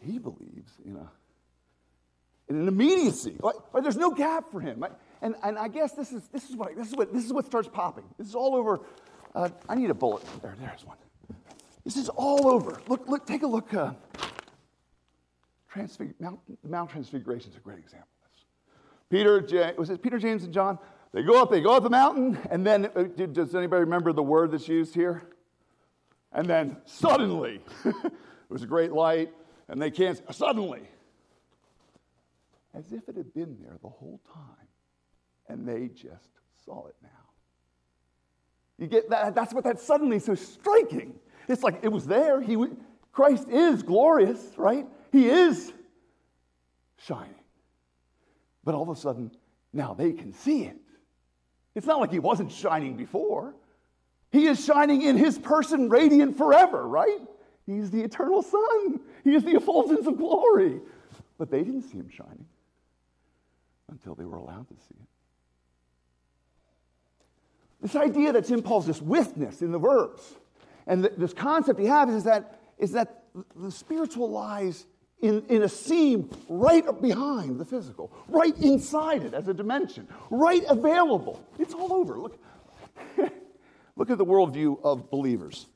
He 0.00 0.18
believes 0.18 0.72
in 0.84 0.96
a 0.96 1.10
in 2.48 2.60
an 2.60 2.68
immediacy. 2.68 3.36
Like, 3.40 3.56
like 3.72 3.82
there's 3.82 3.96
no 3.96 4.10
gap 4.10 4.52
for 4.52 4.60
him. 4.60 4.84
And, 5.20 5.34
and 5.42 5.58
I 5.58 5.66
guess 5.66 5.92
this 5.92 6.12
is, 6.12 6.28
this, 6.28 6.48
is 6.48 6.54
what, 6.54 6.76
this, 6.76 6.88
is 6.88 6.94
what, 6.94 7.12
this 7.12 7.24
is 7.24 7.32
what 7.32 7.44
starts 7.44 7.68
popping. 7.68 8.04
This 8.18 8.28
is 8.28 8.34
all 8.36 8.54
over. 8.54 8.80
Uh, 9.34 9.48
I 9.68 9.74
need 9.74 9.90
a 9.90 9.94
bullet. 9.94 10.22
There, 10.42 10.54
there's 10.60 10.84
one. 10.84 10.96
This 11.86 11.96
is 11.96 12.08
all 12.08 12.48
over. 12.48 12.80
Look, 12.88 13.08
look, 13.08 13.24
take 13.24 13.44
a 13.44 13.46
look. 13.46 13.72
Uh, 13.72 13.92
Transfig- 15.72 16.14
Mount, 16.18 16.40
Mount 16.68 16.90
Transfiguration 16.90 17.52
is 17.52 17.56
a 17.56 17.60
great 17.60 17.78
example 17.78 18.08
of 18.24 18.32
this. 18.32 18.44
Peter, 19.08 19.40
James, 19.40 19.78
was 19.78 19.90
it 19.90 20.02
Peter, 20.02 20.18
James, 20.18 20.42
and 20.42 20.52
John? 20.52 20.80
They 21.12 21.22
go 21.22 21.40
up, 21.40 21.48
they 21.48 21.60
go 21.60 21.76
up 21.76 21.84
the 21.84 21.90
mountain, 21.90 22.38
and 22.50 22.66
then, 22.66 22.90
uh, 22.96 23.04
does 23.04 23.54
anybody 23.54 23.84
remember 23.84 24.12
the 24.12 24.22
word 24.22 24.50
that's 24.50 24.66
used 24.66 24.96
here? 24.96 25.28
And 26.32 26.48
then 26.48 26.76
suddenly, 26.86 27.60
it 27.84 28.12
was 28.48 28.64
a 28.64 28.66
great 28.66 28.90
light, 28.90 29.32
and 29.68 29.80
they 29.80 29.92
can't, 29.92 30.20
suddenly, 30.34 30.82
as 32.74 32.92
if 32.92 33.08
it 33.08 33.16
had 33.16 33.32
been 33.32 33.56
there 33.62 33.78
the 33.80 33.88
whole 33.88 34.20
time 34.34 34.66
and 35.48 35.68
they 35.68 35.86
just 35.88 36.30
saw 36.64 36.86
it 36.88 36.96
now. 37.00 37.08
You 38.78 38.88
get 38.88 39.08
that? 39.10 39.34
That's 39.34 39.54
what 39.54 39.64
that 39.64 39.80
suddenly 39.80 40.18
so 40.18 40.34
striking. 40.34 41.14
It's 41.48 41.62
like 41.62 41.80
it 41.82 41.88
was 41.88 42.06
there. 42.06 42.40
He, 42.40 42.56
Christ 43.12 43.48
is 43.48 43.82
glorious, 43.82 44.40
right? 44.56 44.86
He 45.12 45.28
is 45.28 45.72
shining. 46.98 47.34
But 48.64 48.74
all 48.74 48.82
of 48.82 48.88
a 48.88 49.00
sudden, 49.00 49.30
now 49.72 49.94
they 49.94 50.12
can 50.12 50.32
see 50.32 50.64
it. 50.64 50.76
It's 51.74 51.86
not 51.86 52.00
like 52.00 52.10
he 52.10 52.18
wasn't 52.18 52.50
shining 52.50 52.96
before. 52.96 53.54
He 54.32 54.46
is 54.46 54.64
shining 54.64 55.02
in 55.02 55.16
his 55.16 55.38
person, 55.38 55.88
radiant 55.88 56.36
forever, 56.36 56.86
right? 56.86 57.20
He's 57.66 57.90
the 57.90 58.02
eternal 58.02 58.42
sun. 58.42 59.00
He 59.24 59.34
is 59.34 59.44
the 59.44 59.56
effulgence 59.56 60.06
of 60.06 60.16
glory. 60.16 60.80
But 61.38 61.50
they 61.50 61.62
didn't 61.62 61.82
see 61.82 61.98
him 61.98 62.08
shining 62.08 62.46
until 63.90 64.14
they 64.14 64.24
were 64.24 64.36
allowed 64.36 64.68
to 64.68 64.74
see 64.74 64.94
it. 65.00 65.08
This 67.82 67.94
idea 67.94 68.32
that's 68.32 68.50
in 68.50 68.62
this 68.62 69.02
withness 69.02 69.62
in 69.62 69.70
the 69.70 69.78
verbs. 69.78 70.22
And 70.86 71.04
th- 71.04 71.14
this 71.16 71.32
concept 71.32 71.80
he 71.80 71.86
has 71.86 72.10
is 72.10 72.24
that, 72.24 72.60
is 72.78 72.92
that 72.92 73.24
the 73.54 73.70
spiritual 73.70 74.30
lies 74.30 74.86
in, 75.20 75.44
in 75.48 75.62
a 75.62 75.68
seam 75.68 76.30
right 76.48 76.84
behind 77.00 77.58
the 77.58 77.64
physical, 77.64 78.12
right 78.28 78.56
inside 78.58 79.24
it 79.24 79.34
as 79.34 79.48
a 79.48 79.54
dimension, 79.54 80.06
right 80.30 80.62
available. 80.68 81.42
It's 81.58 81.74
all 81.74 81.92
over. 81.92 82.18
Look, 82.18 82.38
look 83.96 84.10
at 84.10 84.18
the 84.18 84.26
worldview 84.26 84.78
of 84.84 85.10
believers. 85.10 85.66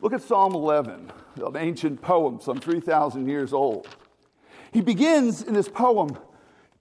Look 0.00 0.12
at 0.12 0.22
Psalm 0.22 0.54
11, 0.54 1.10
an 1.36 1.56
ancient 1.56 2.02
poem, 2.02 2.40
some 2.40 2.58
3,000 2.58 3.28
years 3.28 3.52
old. 3.52 3.88
He 4.72 4.80
begins 4.82 5.42
in 5.42 5.54
this 5.54 5.68
poem 5.68 6.18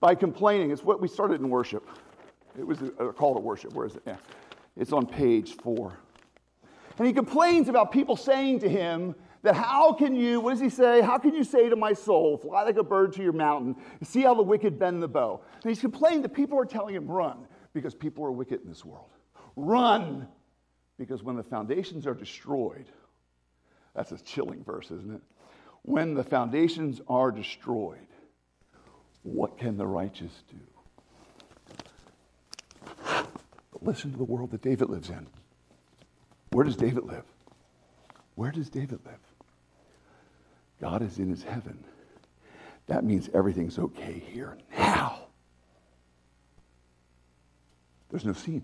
by 0.02 0.16
complaining. 0.16 0.72
It's 0.72 0.84
what 0.84 1.00
we 1.00 1.08
started 1.08 1.40
in 1.40 1.50
worship. 1.50 1.88
It 2.58 2.66
was 2.66 2.82
uh, 2.82 2.92
a, 3.00 3.14
call 3.14 3.34
to 3.36 3.40
worship. 3.40 3.74
Where 3.74 3.86
is 3.86 3.96
it? 3.96 4.04
Yeah. 4.06 4.18
It's 4.76 4.92
on 4.92 5.06
page 5.06 5.56
four. 5.58 5.98
And 6.98 7.08
he 7.08 7.14
complains 7.14 7.68
about 7.68 7.92
people 7.92 8.16
saying 8.16 8.60
to 8.60 8.70
him 8.70 9.16
that 9.42 9.56
how 9.56 9.94
can 9.94 10.16
you, 10.16 10.40
what 10.40 10.52
does 10.52 10.62
he 10.62 10.70
say? 10.70 11.02
How 11.02 11.18
can 11.18 11.34
you 11.36 11.44
say 11.44 11.70
to 11.70 11.76
my 11.76 11.94
soul, 11.94 12.38
fly 12.38 12.64
like 12.64 12.78
a 12.78 12.84
bird 12.84 13.14
to 13.14 13.24
your 13.24 13.34
mountain, 13.34 13.76
see 14.02 14.22
how 14.22 14.34
the 14.34 14.44
wicked 14.44 14.80
bend 14.80 15.04
the 15.04 15.08
bow? 15.08 15.42
And 15.62 15.70
he's 15.70 15.82
complaining 15.82 16.22
that 16.24 16.34
people 16.34 16.60
are 16.60 16.66
telling 16.66 16.96
him, 16.96 17.08
run, 17.08 17.48
because 17.74 17.94
people 17.94 18.26
are 18.26 18.32
wicked 18.32 18.62
in 18.64 18.70
this 18.70 18.84
world. 18.84 19.10
Run, 19.56 20.28
because 20.98 21.22
when 21.22 21.36
the 21.36 21.44
foundations 21.44 22.08
are 22.08 22.14
destroyed, 22.14 22.86
that's 23.94 24.12
a 24.12 24.18
chilling 24.18 24.64
verse, 24.64 24.92
isn't 24.92 25.14
it? 25.14 25.22
When 25.84 26.14
the 26.14 26.24
foundations 26.24 27.02
are 27.08 27.32
destroyed, 27.32 28.08
what 29.24 29.58
can 29.58 29.78
the 29.78 29.86
righteous 29.86 30.44
do? 30.50 30.58
Listen 33.82 34.12
to 34.12 34.18
the 34.18 34.24
world 34.24 34.52
that 34.52 34.62
David 34.62 34.90
lives 34.90 35.10
in. 35.10 35.28
Where 36.56 36.64
does 36.64 36.78
David 36.78 37.04
live? 37.04 37.26
Where 38.36 38.50
does 38.50 38.70
David 38.70 39.00
live? 39.06 39.20
God 40.80 41.02
is 41.02 41.20
in 41.20 41.30
his 41.30 41.44
heaven. 41.44 41.84
That 42.88 43.04
means 43.04 43.30
everything's 43.34 43.78
okay 43.78 44.24
here 44.26 44.58
now. 44.78 45.28
There's 48.10 48.24
no 48.24 48.32
scene. 48.32 48.64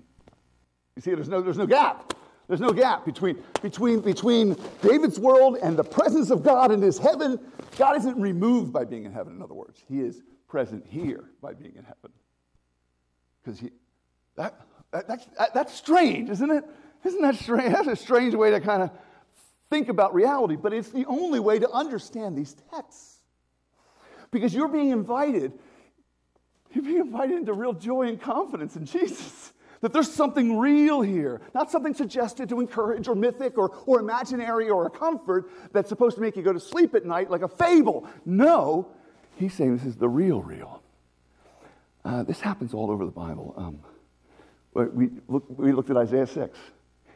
You 0.96 1.02
see, 1.02 1.14
there's 1.14 1.28
no, 1.28 1.42
there's 1.42 1.58
no 1.58 1.68
gap. 1.68 2.14
There's 2.48 2.62
no 2.62 2.72
gap 2.72 3.04
between, 3.04 3.44
between, 3.62 4.00
between 4.00 4.56
David's 4.82 5.20
world 5.20 5.58
and 5.62 5.76
the 5.76 5.84
presence 5.84 6.32
of 6.32 6.44
God 6.44 6.72
in 6.72 6.82
his 6.82 6.98
heaven. 6.98 7.42
God 7.78 7.98
isn't 7.98 8.18
removed 8.18 8.72
by 8.72 8.86
being 8.86 9.04
in 9.04 9.12
heaven, 9.12 9.36
in 9.36 9.42
other 9.42 9.54
words. 9.54 9.84
He 9.90 10.00
is 10.00 10.22
present 10.48 10.86
here 10.88 11.26
by 11.42 11.52
being 11.52 11.74
in 11.76 11.84
heaven. 11.84 12.14
Because 13.44 13.60
he, 13.60 13.72
that, 14.38 14.62
that, 14.94 15.10
that's, 15.10 15.26
that, 15.38 15.54
that's 15.54 15.74
strange, 15.74 16.30
isn't 16.30 16.52
it? 16.52 16.64
Isn't 17.04 17.22
that 17.22 17.36
strange? 17.36 17.74
That's 17.74 17.88
a 17.88 17.96
strange 17.96 18.36
way 18.36 18.52
to 18.52 18.60
kind 18.60 18.84
of 18.84 18.92
think 19.70 19.90
about 19.90 20.14
reality, 20.14 20.56
but 20.56 20.74
it's 20.74 20.90
the 20.90 21.06
only 21.06 21.40
way 21.40 21.60
to 21.60 21.70
understand 21.72 22.38
these 22.38 22.56
texts. 22.72 23.18
Because 24.30 24.54
you're 24.54 24.68
being 24.68 24.92
invited, 24.92 25.54
you're 26.74 26.84
being 26.84 26.98
invited 26.98 27.38
into 27.38 27.54
real 27.54 27.74
joy 27.74 28.08
and 28.08 28.22
confidence 28.22 28.76
in 28.76 28.86
Jesus. 28.86 29.54
That 29.82 29.94
there's 29.94 30.12
something 30.12 30.60
real 30.60 31.02
here, 31.02 31.42
not 31.56 31.72
something 31.72 31.96
suggested 31.96 32.50
to 32.50 32.60
encourage 32.60 33.08
or 33.08 33.16
mythic 33.16 33.58
or, 33.58 33.76
or 33.88 34.00
imaginary 34.00 34.70
or 34.70 34.86
a 34.86 34.92
comfort 34.92 35.50
that's 35.72 35.90
supposed 35.90 36.16
to 36.18 36.22
make 36.22 36.36
you 36.36 36.44
go 36.44 36.54
to 36.54 36.60
sleep 36.60 36.94
at 36.94 37.04
night 37.04 37.32
like 37.32 37.42
a 37.42 37.48
fable. 37.48 38.08
No, 38.24 38.90
he's 39.38 39.56
saying 39.56 39.76
this 39.76 39.86
is 39.88 39.96
the 39.96 40.08
real, 40.08 40.44
real. 40.44 40.84
Uh, 42.06 42.22
this 42.22 42.40
happens 42.42 42.76
all 42.76 42.92
over 42.92 43.06
the 43.06 43.12
Bible. 43.12 43.56
Um, 43.58 43.80
we, 44.74 45.10
look, 45.28 45.46
we 45.50 45.72
looked 45.72 45.90
at 45.90 45.98
Isaiah 45.98 46.28
6 46.28 46.60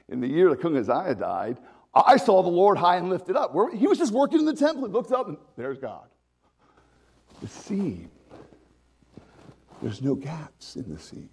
in 0.10 0.22
the 0.22 0.28
year 0.28 0.50
that 0.50 0.62
King 0.62 0.78
Uzziah 0.78 1.16
died, 1.16 1.58
I 1.94 2.18
saw 2.18 2.44
the 2.44 2.50
Lord 2.50 2.78
high 2.78 2.98
and 2.98 3.10
lifted 3.10 3.36
up. 3.36 3.54
Where 3.54 3.74
He 3.74 3.88
was 3.88 3.98
just 3.98 4.12
working 4.12 4.40
in 4.40 4.46
the 4.46 4.56
temple. 4.56 4.86
He 4.86 4.92
looked 4.92 5.12
up 5.12 5.28
and 5.28 5.38
there's 5.58 5.78
God. 5.78 6.08
The 7.42 7.48
scene. 7.48 8.10
There's 9.82 10.02
no 10.02 10.16
gaps 10.16 10.76
in 10.76 10.92
the 10.92 11.00
scene. 11.00 11.30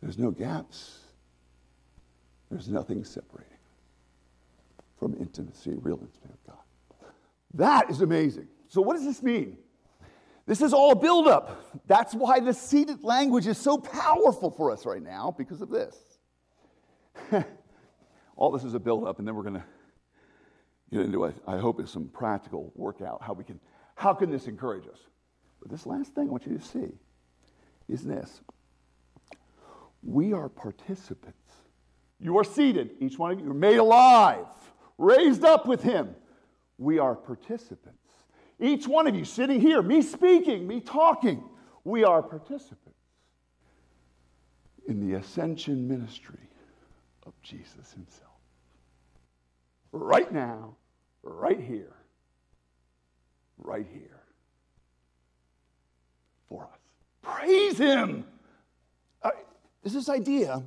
There's 0.00 0.18
no 0.18 0.30
gaps. 0.30 0.98
There's 2.50 2.68
nothing 2.68 3.04
separating 3.04 3.48
from 4.98 5.14
intimacy, 5.18 5.74
real 5.80 5.94
intimacy 5.94 6.28
with 6.28 6.46
God. 6.46 7.08
That 7.54 7.90
is 7.90 8.02
amazing. 8.02 8.48
So, 8.68 8.80
what 8.80 8.94
does 8.94 9.04
this 9.04 9.22
mean? 9.22 9.58
This 10.46 10.60
is 10.60 10.72
all 10.72 10.94
buildup. 10.94 11.86
That's 11.86 12.14
why 12.14 12.40
the 12.40 12.52
seated 12.52 13.04
language 13.04 13.46
is 13.46 13.58
so 13.58 13.78
powerful 13.78 14.50
for 14.50 14.70
us 14.70 14.84
right 14.84 15.02
now 15.02 15.34
because 15.36 15.60
of 15.60 15.70
this. 15.70 15.96
All 18.36 18.50
this 18.50 18.64
is 18.64 18.74
a 18.74 18.80
build-up, 18.80 19.18
and 19.18 19.26
then 19.26 19.34
we're 19.34 19.42
going 19.42 19.54
to 19.54 19.64
get 20.90 21.02
into, 21.02 21.24
I, 21.26 21.32
I 21.46 21.58
hope, 21.58 21.80
is 21.80 21.90
some 21.90 22.08
practical 22.08 22.72
workout. 22.74 23.22
How 23.22 23.32
we 23.32 23.44
can, 23.44 23.60
how 23.94 24.14
can 24.14 24.30
this 24.30 24.46
encourage 24.46 24.86
us? 24.86 24.98
But 25.60 25.70
this 25.70 25.86
last 25.86 26.14
thing 26.14 26.28
I 26.28 26.30
want 26.30 26.46
you 26.46 26.58
to 26.58 26.64
see 26.64 26.92
is 27.88 28.02
this: 28.02 28.40
we 30.02 30.32
are 30.32 30.48
participants. 30.48 31.38
You 32.18 32.38
are 32.38 32.44
seated, 32.44 32.90
each 33.00 33.18
one 33.18 33.32
of 33.32 33.38
you. 33.38 33.46
You're 33.46 33.54
made 33.54 33.78
alive, 33.78 34.46
raised 34.98 35.44
up 35.44 35.66
with 35.66 35.82
Him. 35.82 36.14
We 36.78 36.98
are 36.98 37.14
participants. 37.14 37.98
Each 38.58 38.86
one 38.86 39.06
of 39.06 39.14
you 39.14 39.24
sitting 39.24 39.60
here, 39.60 39.82
me 39.82 40.02
speaking, 40.02 40.66
me 40.66 40.80
talking, 40.80 41.42
we 41.84 42.04
are 42.04 42.22
participants 42.22 42.98
in 44.86 45.06
the 45.06 45.16
ascension 45.16 45.88
ministry 45.88 46.38
of 47.26 47.32
Jesus 47.42 47.92
himself. 47.92 48.30
Right 49.92 50.32
now, 50.32 50.76
right 51.22 51.60
here, 51.60 51.94
right 53.58 53.86
here 53.92 54.22
for 56.48 56.64
us. 56.64 56.78
Praise 57.22 57.78
him. 57.78 58.24
Uh, 59.22 59.30
there's 59.82 59.94
this 59.94 60.08
idea, 60.08 60.62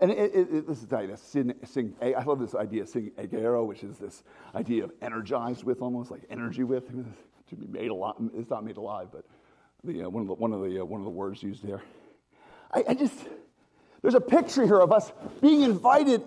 and 0.00 0.10
it, 0.10 0.18
it, 0.34 0.48
it, 0.52 0.68
this 0.68 0.82
is 0.82 0.92
idea, 0.92 1.16
sing, 1.16 1.54
sing, 1.64 1.94
I 2.00 2.22
love 2.22 2.40
this 2.40 2.54
idea, 2.54 2.86
sing 2.86 3.12
agero, 3.18 3.66
which 3.66 3.84
is 3.84 3.98
this 3.98 4.22
idea 4.54 4.84
of 4.84 4.92
energized 5.02 5.64
with, 5.64 5.82
almost 5.82 6.10
like 6.10 6.22
energy 6.30 6.64
with. 6.64 6.84
To 7.48 7.56
be 7.56 7.66
made 7.66 7.90
alive, 7.90 8.14
it's 8.34 8.48
not 8.48 8.64
made 8.64 8.78
alive, 8.78 9.08
but 9.12 9.26
the, 9.84 10.04
uh, 10.04 10.08
one, 10.08 10.22
of 10.22 10.28
the, 10.28 10.34
one, 10.34 10.54
of 10.54 10.62
the, 10.62 10.80
uh, 10.80 10.84
one 10.86 11.02
of 11.02 11.04
the 11.04 11.10
words 11.10 11.42
used 11.42 11.66
there. 11.66 11.82
I, 12.72 12.82
I 12.88 12.94
just, 12.94 13.14
there's 14.02 14.14
a 14.14 14.20
picture 14.20 14.64
here 14.64 14.80
of 14.80 14.92
us 14.92 15.12
being 15.40 15.62
invited 15.62 16.22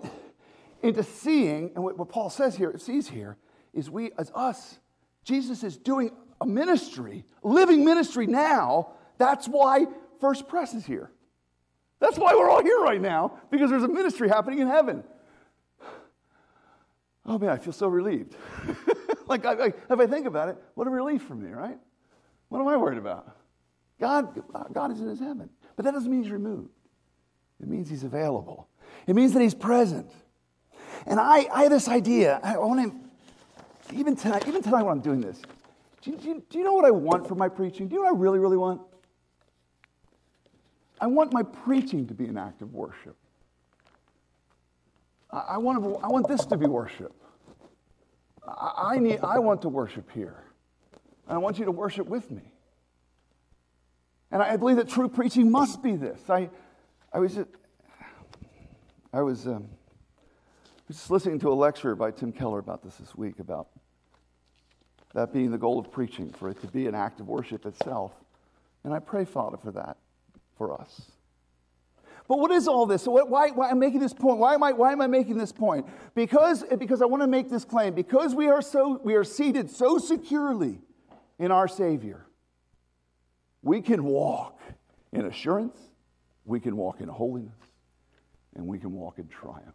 into 0.82 1.02
seeing, 1.02 1.70
and 1.74 1.84
what, 1.84 2.08
Paul 2.08 2.30
says 2.30 2.56
here, 2.56 2.76
sees 2.78 3.08
here, 3.08 3.36
is 3.72 3.90
we, 3.90 4.12
as 4.18 4.32
us, 4.34 4.78
Jesus 5.24 5.62
is 5.62 5.76
doing 5.76 6.10
a 6.40 6.46
ministry, 6.46 7.24
living 7.42 7.84
ministry 7.84 8.26
now. 8.26 8.92
That's 9.18 9.46
why 9.46 9.86
First 10.20 10.48
Pres 10.48 10.74
is 10.74 10.86
here. 10.86 11.10
That's 11.98 12.18
why 12.18 12.34
we're 12.34 12.50
all 12.50 12.62
here 12.62 12.80
right 12.80 13.00
now, 13.00 13.38
because 13.50 13.70
there's 13.70 13.82
a 13.82 13.88
ministry 13.88 14.28
happening 14.28 14.58
in 14.60 14.68
heaven. 14.68 15.04
Oh 17.24 17.38
man, 17.38 17.50
I 17.50 17.56
feel 17.56 17.72
so 17.72 17.88
relieved. 17.88 18.36
like, 19.26 19.44
I, 19.44 19.52
I, 19.52 19.66
if 19.66 19.98
I 20.00 20.06
think 20.06 20.26
about 20.26 20.48
it, 20.48 20.56
what 20.74 20.86
a 20.86 20.90
relief 20.90 21.22
for 21.22 21.34
me, 21.34 21.50
right? 21.50 21.78
What 22.48 22.60
am 22.60 22.68
I 22.68 22.76
worried 22.76 22.98
about? 22.98 23.36
God, 23.98 24.42
God 24.72 24.92
is 24.92 25.00
in 25.00 25.08
his 25.08 25.18
heaven. 25.18 25.50
But 25.74 25.86
that 25.86 25.92
doesn't 25.92 26.10
mean 26.10 26.22
he's 26.22 26.30
removed. 26.30 26.70
It 27.60 27.68
means 27.68 27.88
he's 27.88 28.04
available. 28.04 28.68
It 29.06 29.14
means 29.14 29.32
that 29.32 29.40
he's 29.40 29.54
present. 29.54 30.10
And 31.06 31.20
I, 31.20 31.46
I 31.52 31.62
have 31.62 31.70
this 31.70 31.88
idea. 31.88 32.40
I 32.42 32.58
want 32.58 32.92
to, 32.92 33.94
even 33.94 34.16
tonight, 34.16 34.46
even 34.48 34.62
tonight 34.62 34.82
when 34.82 34.92
I'm 34.92 35.00
doing 35.00 35.20
this, 35.20 35.40
do 36.02 36.10
you, 36.10 36.16
do, 36.16 36.28
you, 36.28 36.44
do 36.50 36.58
you 36.58 36.64
know 36.64 36.74
what 36.74 36.84
I 36.84 36.90
want 36.90 37.26
for 37.26 37.34
my 37.34 37.48
preaching? 37.48 37.88
Do 37.88 37.94
you 37.94 38.02
know 38.02 38.10
what 38.10 38.16
I 38.16 38.20
really, 38.20 38.38
really 38.38 38.56
want? 38.56 38.80
I 41.00 41.06
want 41.06 41.32
my 41.32 41.42
preaching 41.42 42.06
to 42.08 42.14
be 42.14 42.26
an 42.26 42.38
act 42.38 42.62
of 42.62 42.72
worship. 42.72 43.16
I, 45.30 45.38
I 45.50 45.58
want, 45.58 45.84
I 46.02 46.08
want 46.08 46.28
this 46.28 46.44
to 46.46 46.56
be 46.56 46.66
worship. 46.66 47.12
I, 48.46 48.94
I, 48.94 48.98
need, 48.98 49.20
I 49.22 49.38
want 49.38 49.62
to 49.62 49.68
worship 49.68 50.10
here. 50.12 50.42
And 51.28 51.34
I 51.34 51.38
want 51.38 51.58
you 51.58 51.64
to 51.64 51.72
worship 51.72 52.06
with 52.06 52.30
me. 52.30 52.42
And 54.30 54.42
I 54.42 54.56
believe 54.56 54.76
that 54.76 54.88
true 54.88 55.08
preaching 55.08 55.50
must 55.50 55.82
be 55.82 55.96
this. 55.96 56.18
I, 56.28 56.50
I 57.16 57.18
was 57.18 57.34
just, 57.34 57.48
I 59.10 59.22
was, 59.22 59.46
um, 59.46 59.68
just 60.86 61.10
listening 61.10 61.38
to 61.38 61.48
a 61.48 61.54
lecture 61.54 61.96
by 61.96 62.10
Tim 62.10 62.30
Keller 62.30 62.58
about 62.58 62.84
this 62.84 62.96
this 62.96 63.14
week 63.14 63.38
about 63.38 63.68
that 65.14 65.32
being 65.32 65.50
the 65.50 65.56
goal 65.56 65.78
of 65.78 65.90
preaching, 65.90 66.30
for 66.30 66.50
it 66.50 66.60
to 66.60 66.66
be 66.66 66.86
an 66.86 66.94
act 66.94 67.20
of 67.20 67.26
worship 67.26 67.64
itself. 67.64 68.12
And 68.84 68.92
I 68.92 68.98
pray, 68.98 69.24
Father, 69.24 69.56
for 69.56 69.72
that 69.72 69.96
for 70.58 70.78
us. 70.78 71.10
But 72.28 72.38
what 72.38 72.50
is 72.50 72.68
all 72.68 72.84
this? 72.84 73.04
So 73.04 73.24
why, 73.24 73.48
why 73.48 73.70
I'm 73.70 73.78
making 73.78 74.00
this 74.00 74.12
point? 74.12 74.36
Why 74.36 74.52
am 74.52 74.62
I, 74.62 74.72
why 74.72 74.92
am 74.92 75.00
I 75.00 75.06
making 75.06 75.38
this 75.38 75.52
point? 75.52 75.86
Because, 76.14 76.64
because 76.78 77.00
I 77.00 77.06
want 77.06 77.22
to 77.22 77.28
make 77.28 77.48
this 77.48 77.64
claim. 77.64 77.94
Because 77.94 78.34
we 78.34 78.48
are, 78.48 78.60
so, 78.60 79.00
we 79.02 79.14
are 79.14 79.24
seated 79.24 79.70
so 79.70 79.96
securely 79.96 80.80
in 81.38 81.50
our 81.50 81.66
Savior, 81.66 82.26
we 83.62 83.80
can 83.80 84.04
walk 84.04 84.60
in 85.14 85.24
assurance 85.24 85.78
we 86.46 86.60
can 86.60 86.76
walk 86.76 87.00
in 87.00 87.08
holiness 87.08 87.52
and 88.54 88.66
we 88.66 88.78
can 88.78 88.92
walk 88.92 89.18
in 89.18 89.28
triumph. 89.28 89.74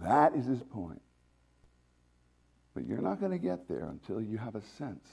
That 0.00 0.34
is 0.34 0.46
his 0.46 0.62
point. 0.62 1.02
But 2.74 2.86
you're 2.86 3.02
not 3.02 3.20
going 3.20 3.32
to 3.32 3.38
get 3.38 3.68
there 3.68 3.88
until 3.90 4.20
you 4.20 4.38
have 4.38 4.54
a 4.54 4.62
sense 4.78 5.08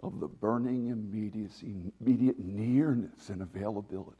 of 0.00 0.20
the 0.20 0.28
burning 0.28 0.88
immediacy, 0.88 1.74
immediate 2.00 2.38
nearness 2.38 3.28
and 3.28 3.42
availability 3.42 4.16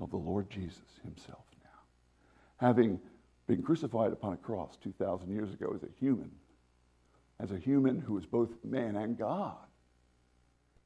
of 0.00 0.10
the 0.10 0.16
Lord 0.16 0.50
Jesus 0.50 0.78
himself 1.02 1.44
now. 1.62 2.66
Having 2.66 3.00
been 3.46 3.62
crucified 3.62 4.12
upon 4.12 4.34
a 4.34 4.36
cross 4.36 4.76
2,000 4.82 5.30
years 5.30 5.52
ago 5.52 5.72
as 5.74 5.82
a 5.82 5.88
human, 5.98 6.30
as 7.40 7.50
a 7.50 7.58
human 7.58 8.00
who 8.00 8.14
was 8.14 8.26
both 8.26 8.50
man 8.64 8.96
and 8.96 9.16
God. 9.16 9.56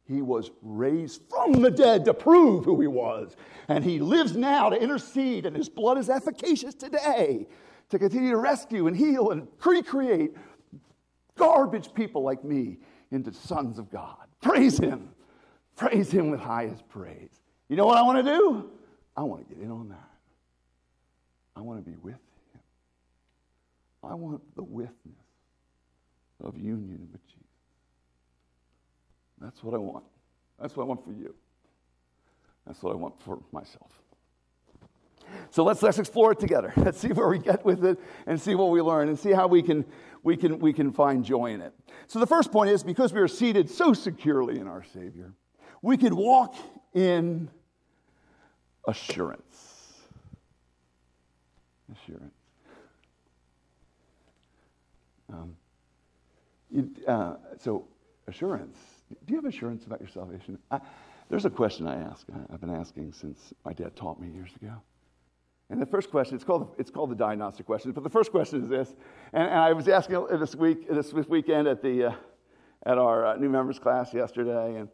He 0.05 0.21
was 0.21 0.51
raised 0.63 1.23
from 1.31 1.63
the 1.63 1.71
dead 1.71 2.05
to 2.07 2.15
prove 2.15 2.65
who 2.65 2.81
he 2.81 2.89
was. 2.89 3.37
And 3.69 3.85
he 3.85 3.99
lives 4.01 4.37
now 4.37 4.69
to 4.69 4.81
intercede, 4.81 5.47
and 5.47 5.57
his 5.57 5.69
blood 5.69 5.99
is 5.99 6.11
efficacious 6.11 6.75
today 6.75 7.47
to 7.91 7.99
continue 7.99 8.31
to 8.31 8.37
rescue 8.37 8.87
and 8.87 8.97
heal 8.97 9.31
and 9.31 9.47
recreate 9.65 10.35
garbage 11.37 11.95
people 11.95 12.23
like 12.23 12.43
me 12.45 12.79
into 13.11 13.33
sons 13.33 13.79
of 13.79 13.91
God. 13.91 14.17
Praise 14.41 14.79
him. 14.79 15.11
Praise 15.77 16.11
him 16.11 16.31
with 16.31 16.41
highest 16.41 16.89
praise. 16.89 17.41
You 17.69 17.77
know 17.77 17.87
what 17.87 17.97
I 17.97 18.03
want 18.03 18.25
to 18.25 18.33
do? 18.33 18.71
I 19.17 19.23
want 19.23 19.49
to 19.49 19.55
get 19.55 19.63
in 19.63 19.71
on 19.71 19.89
that. 19.91 20.11
I 21.55 21.61
want 21.61 21.85
to 21.85 21.91
be 21.91 21.97
with 21.97 22.15
him. 22.15 22.61
I 24.03 24.15
want 24.15 24.43
the 24.57 24.63
witness 24.63 24.97
of 26.43 26.57
union 26.57 27.09
with 27.13 27.25
Jesus. 27.27 27.42
That's 29.43 29.63
what 29.65 29.75
I 29.75 29.79
want. 29.79 30.05
That's 30.61 30.77
what 30.77 30.85
I 30.85 30.87
want 30.87 31.05
for 31.05 31.13
you. 31.13 31.35
That's 32.67 32.83
what 32.83 32.93
I 32.93 32.97
want 32.97 33.21
for 33.21 33.41
myself. 33.51 33.91
So 35.51 35.65
let's, 35.65 35.83
let's 35.83 35.99
explore 35.99 36.33
it 36.33 36.39
together. 36.39 36.73
Let's 36.77 36.99
see 36.99 37.09
where 37.09 37.29
we 37.29 37.39
get 37.39 37.65
with 37.65 37.85
it 37.85 37.99
and 38.27 38.41
see 38.41 38.55
what 38.55 38.71
we 38.71 38.83
learn 38.83 39.09
and 39.09 39.19
see 39.19 39.31
how 39.31 39.47
we 39.47 39.63
can, 39.63 39.85
we, 40.23 40.37
can, 40.37 40.59
we 40.59 40.73
can 40.73 40.93
find 40.93 41.25
joy 41.25 41.53
in 41.53 41.61
it. 41.61 41.73
So 42.07 42.19
the 42.19 42.27
first 42.27 42.53
point 42.53 42.71
is 42.71 42.83
because 42.83 43.13
we 43.13 43.21
are 43.21 43.29
seated 43.29 43.71
so 43.71 43.95
securely 43.95 44.59
in 44.59 44.67
our 44.67 44.85
Savior, 44.93 45.33
we 45.81 45.97
could 45.97 46.13
walk 46.13 46.55
in 46.93 47.49
assurance. 48.87 49.95
Assurance. 51.93 52.35
Um, 55.33 55.57
it, 56.71 57.09
uh, 57.09 57.37
so, 57.59 57.89
assurance. 58.27 58.79
Do 59.27 59.35
you 59.35 59.37
have 59.37 59.45
assurance 59.45 59.85
about 59.87 60.01
your 60.01 60.09
salvation? 60.09 60.59
I, 60.71 60.81
there's 61.29 61.45
a 61.45 61.51
question 61.51 61.87
I 61.87 61.97
ask. 61.97 62.27
I've 62.53 62.61
been 62.61 62.75
asking 62.75 63.13
since 63.13 63.55
my 63.65 63.73
dad 63.73 63.97
taught 63.97 64.21
me 64.21 64.29
years 64.29 64.51
ago. 64.61 64.73
And 65.71 65.81
the 65.81 65.87
first 65.87 66.11
question, 66.11 66.35
it's 66.35 66.45
called, 66.45 66.75
it's 66.79 66.91
called 66.91 67.11
the 67.11 67.17
diagnostic 67.17 67.65
question, 67.65 67.93
but 67.93 68.05
the 68.05 68.11
first 68.11 68.31
question 68.31 68.63
is 68.63 68.69
this. 68.69 68.95
And, 69.33 69.45
and 69.49 69.59
I 69.59 69.73
was 69.73 69.89
asking 69.89 70.27
this 70.39 70.55
week, 70.55 70.89
this 70.89 71.13
weekend 71.29 71.67
at, 71.67 71.81
the, 71.81 72.05
uh, 72.07 72.15
at 72.85 72.99
our 72.99 73.27
uh, 73.27 73.37
new 73.37 73.49
members 73.49 73.79
class 73.79 74.13
yesterday. 74.13 74.77
And, 74.77 74.89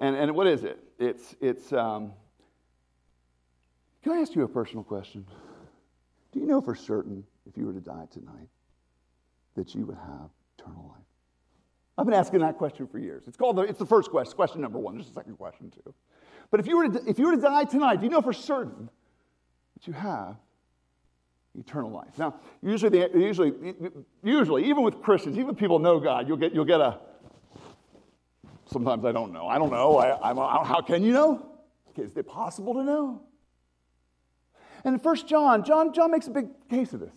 and, 0.00 0.16
and 0.16 0.34
what 0.34 0.48
is 0.48 0.64
it? 0.64 0.78
It's, 0.98 1.36
it's 1.40 1.72
um, 1.72 2.12
can 4.02 4.12
I 4.12 4.20
ask 4.20 4.34
you 4.34 4.42
a 4.42 4.48
personal 4.48 4.84
question? 4.84 5.26
Do 6.32 6.38
you 6.38 6.46
know 6.46 6.60
for 6.60 6.74
certain 6.74 7.24
if 7.44 7.56
you 7.56 7.66
were 7.66 7.72
to 7.72 7.80
die 7.80 8.06
tonight 8.12 8.48
that 9.56 9.74
you 9.74 9.86
would 9.86 9.96
have 9.96 10.30
eternal 10.58 10.94
life? 10.94 11.04
I've 11.98 12.04
been 12.04 12.14
asking 12.14 12.40
that 12.40 12.58
question 12.58 12.86
for 12.86 12.98
years. 12.98 13.24
It's 13.26 13.36
called 13.36 13.56
the, 13.56 13.62
it's 13.62 13.78
the 13.78 13.86
first 13.86 14.10
question, 14.10 14.34
question 14.34 14.60
number 14.60 14.78
one. 14.78 14.96
There's 14.96 15.08
a 15.08 15.12
second 15.14 15.36
question 15.36 15.70
too. 15.70 15.94
But 16.50 16.60
if 16.60 16.66
you 16.66 16.76
were 16.76 16.88
to, 16.88 17.08
if 17.08 17.18
you 17.18 17.26
were 17.26 17.36
to 17.36 17.40
die 17.40 17.64
tonight, 17.64 18.00
do 18.00 18.04
you 18.04 18.10
know 18.10 18.20
for 18.20 18.32
certain 18.32 18.90
that 19.74 19.86
you 19.86 19.92
have 19.92 20.36
eternal 21.58 21.90
life. 21.90 22.18
Now, 22.18 22.34
usually, 22.62 22.90
the, 22.90 23.10
usually, 23.18 23.52
usually, 24.22 24.64
even 24.66 24.82
with 24.82 25.00
Christians, 25.00 25.38
even 25.38 25.54
people 25.54 25.78
know 25.78 25.98
God, 25.98 26.28
you'll 26.28 26.36
get, 26.36 26.54
you'll 26.54 26.64
get 26.64 26.80
a. 26.80 26.98
Sometimes 28.66 29.04
I 29.04 29.12
don't 29.12 29.32
know. 29.32 29.46
I 29.46 29.58
don't 29.58 29.70
know. 29.70 29.98
I, 29.98 30.30
I'm, 30.30 30.36
how 30.36 30.80
can 30.80 31.02
you 31.02 31.12
know? 31.12 31.52
Is 31.96 32.16
it 32.16 32.26
possible 32.26 32.74
to 32.74 32.82
know? 32.82 33.22
And 34.84 34.94
in 34.94 35.00
1 35.00 35.26
John, 35.26 35.64
John, 35.64 35.92
John 35.94 36.10
makes 36.10 36.26
a 36.26 36.30
big 36.30 36.48
case 36.68 36.92
of 36.92 37.00
this. 37.00 37.14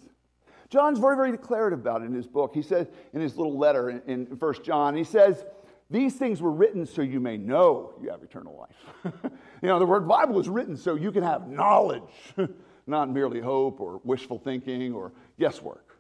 John's 0.70 1.00
very, 1.00 1.16
very 1.16 1.32
declarative 1.32 1.80
about 1.80 2.02
it 2.02 2.06
in 2.06 2.14
his 2.14 2.28
book. 2.28 2.52
He 2.54 2.62
says 2.62 2.88
in 3.14 3.22
his 3.22 3.36
little 3.38 3.58
letter 3.58 3.90
in, 3.90 4.02
in 4.08 4.26
1 4.26 4.54
John, 4.64 4.96
he 4.96 5.04
says, 5.04 5.44
These 5.90 6.16
things 6.16 6.42
were 6.42 6.52
written 6.52 6.86
so 6.86 7.02
you 7.02 7.20
may 7.20 7.38
know 7.38 7.94
you 8.02 8.10
have 8.10 8.24
eternal 8.24 8.56
life. 8.58 9.14
You 9.62 9.68
know, 9.68 9.78
the 9.78 9.86
word 9.86 10.08
Bible 10.08 10.40
is 10.40 10.48
written 10.48 10.78
so 10.78 10.96
you 10.96 11.12
can 11.12 11.22
have 11.22 11.50
knowledge, 11.50 12.02
not 12.88 13.10
merely 13.10 13.42
hope 13.42 13.82
or 13.82 14.00
wishful 14.06 14.40
thinking 14.40 14.94
or 14.94 15.12
guesswork. 15.38 15.98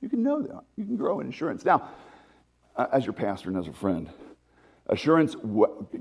You 0.00 0.08
can 0.08 0.22
know 0.22 0.42
that. 0.42 0.64
You 0.76 0.84
can 0.84 0.96
grow 0.96 1.20
in 1.20 1.28
assurance. 1.28 1.64
Now, 1.64 1.90
as 2.76 3.06
your 3.06 3.12
pastor 3.12 3.50
and 3.50 3.58
as 3.58 3.68
a 3.68 3.72
friend, 3.72 4.10
assurance 4.88 5.36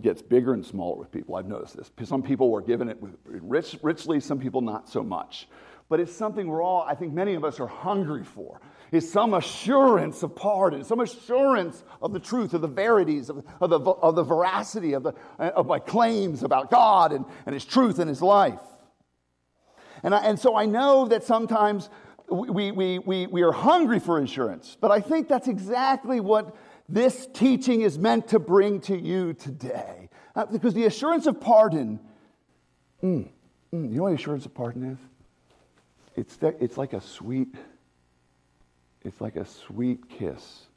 gets 0.02 0.24
bigger 0.24 0.54
and 0.54 0.66
smaller 0.66 0.98
with 0.98 1.12
people. 1.12 1.36
I've 1.36 1.46
noticed 1.46 1.78
this. 1.78 1.92
Some 2.04 2.24
people 2.24 2.50
were 2.50 2.62
given 2.62 2.90
it 2.90 2.98
rich, 3.26 3.78
richly, 3.84 4.20
some 4.20 4.40
people 4.40 4.62
not 4.62 4.90
so 4.90 5.04
much. 5.04 5.48
But 5.92 6.00
it's 6.00 6.16
something 6.16 6.48
we're 6.48 6.64
all, 6.64 6.84
I 6.88 6.96
think 6.96 7.12
many 7.12 7.34
of 7.34 7.44
us 7.44 7.60
are 7.60 7.68
hungry 7.68 8.24
for 8.24 8.62
is 8.94 9.12
some 9.12 9.34
assurance 9.34 10.24
of 10.24 10.34
pardon, 10.34 10.86
some 10.86 11.02
assurance 11.02 11.84
of 12.02 12.14
the 12.14 12.20
truth, 12.20 12.54
of 12.54 12.62
the 12.62 12.68
verities, 12.70 13.30
of, 13.30 13.44
of, 13.60 13.70
the, 13.70 13.78
of 13.78 14.16
the 14.16 14.24
veracity 14.24 14.94
of, 14.94 15.04
the, 15.04 15.14
of 15.38 15.68
my 15.68 15.80
claims 15.80 16.44
about 16.44 16.72
God 16.72 17.12
and, 17.12 17.26
and 17.46 17.54
His 17.54 17.66
truth 17.66 18.00
and 18.00 18.08
His 18.08 18.22
life. 18.22 18.62
And, 20.02 20.16
I, 20.16 20.24
and 20.24 20.40
so 20.40 20.56
I 20.56 20.66
know 20.66 21.10
that 21.10 21.26
sometimes 21.26 21.90
we, 22.30 22.72
we, 22.72 23.00
we, 23.00 23.28
we 23.28 23.42
are 23.42 23.52
hungry 23.52 24.00
for 24.00 24.18
insurance, 24.18 24.78
but 24.80 24.92
I 24.92 25.02
think 25.02 25.28
that's 25.28 25.50
exactly 25.50 26.22
what 26.22 26.56
this 26.88 27.28
teaching 27.34 27.82
is 27.82 28.00
meant 28.00 28.30
to 28.30 28.40
bring 28.40 28.80
to 28.82 28.98
you 28.98 29.34
today. 29.34 30.08
Uh, 30.38 30.46
because 30.46 30.74
the 30.74 30.86
assurance 30.86 31.26
of 31.26 31.42
pardon, 31.42 32.00
mm, 33.04 33.28
mm, 33.74 33.92
you 33.92 33.98
know 33.98 34.04
what 34.04 34.14
assurance 34.14 34.46
of 34.46 34.54
pardon 34.54 34.92
is? 34.92 35.11
It's, 36.22 36.38
it's 36.60 36.78
like 36.78 36.94
a 36.94 37.02
sweet 37.02 37.56
it's 39.04 39.20
like 39.20 39.36
a 39.36 39.46
sweet 39.46 40.08
kiss 40.08 40.68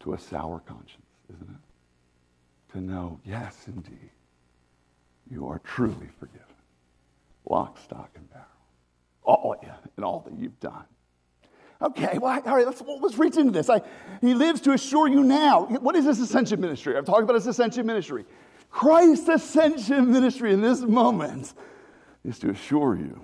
to 0.00 0.14
a 0.14 0.18
sour 0.18 0.60
conscience, 0.60 1.04
isn't 1.34 1.50
it? 1.50 2.72
To 2.72 2.80
know, 2.80 3.20
yes, 3.22 3.54
indeed, 3.66 4.10
you 5.30 5.46
are 5.46 5.58
truly 5.58 6.08
forgiven. 6.18 6.46
Lock, 7.44 7.76
stock, 7.78 8.08
and 8.14 8.30
barrel. 8.30 8.46
All 9.24 9.52
of 9.52 9.62
you 9.62 9.74
and 9.96 10.04
all 10.06 10.20
that 10.20 10.38
you've 10.38 10.58
done. 10.58 10.84
Okay, 11.82 12.16
well, 12.16 12.40
all 12.46 12.56
right, 12.56 12.64
let's, 12.64 12.82
let's 13.02 13.18
reach 13.18 13.36
into 13.36 13.52
this. 13.52 13.68
I, 13.68 13.82
he 14.22 14.32
lives 14.32 14.62
to 14.62 14.72
assure 14.72 15.08
you 15.08 15.22
now. 15.22 15.66
What 15.66 15.96
is 15.96 16.06
this 16.06 16.18
ascension 16.18 16.62
ministry? 16.62 16.96
I'm 16.96 17.04
talking 17.04 17.24
about 17.24 17.34
this 17.34 17.46
ascension 17.46 17.84
ministry. 17.84 18.24
Christ's 18.70 19.28
ascension 19.28 20.10
ministry 20.10 20.54
in 20.54 20.62
this 20.62 20.80
moment 20.80 21.52
is 22.24 22.38
to 22.38 22.48
assure 22.48 22.96
you 22.96 23.22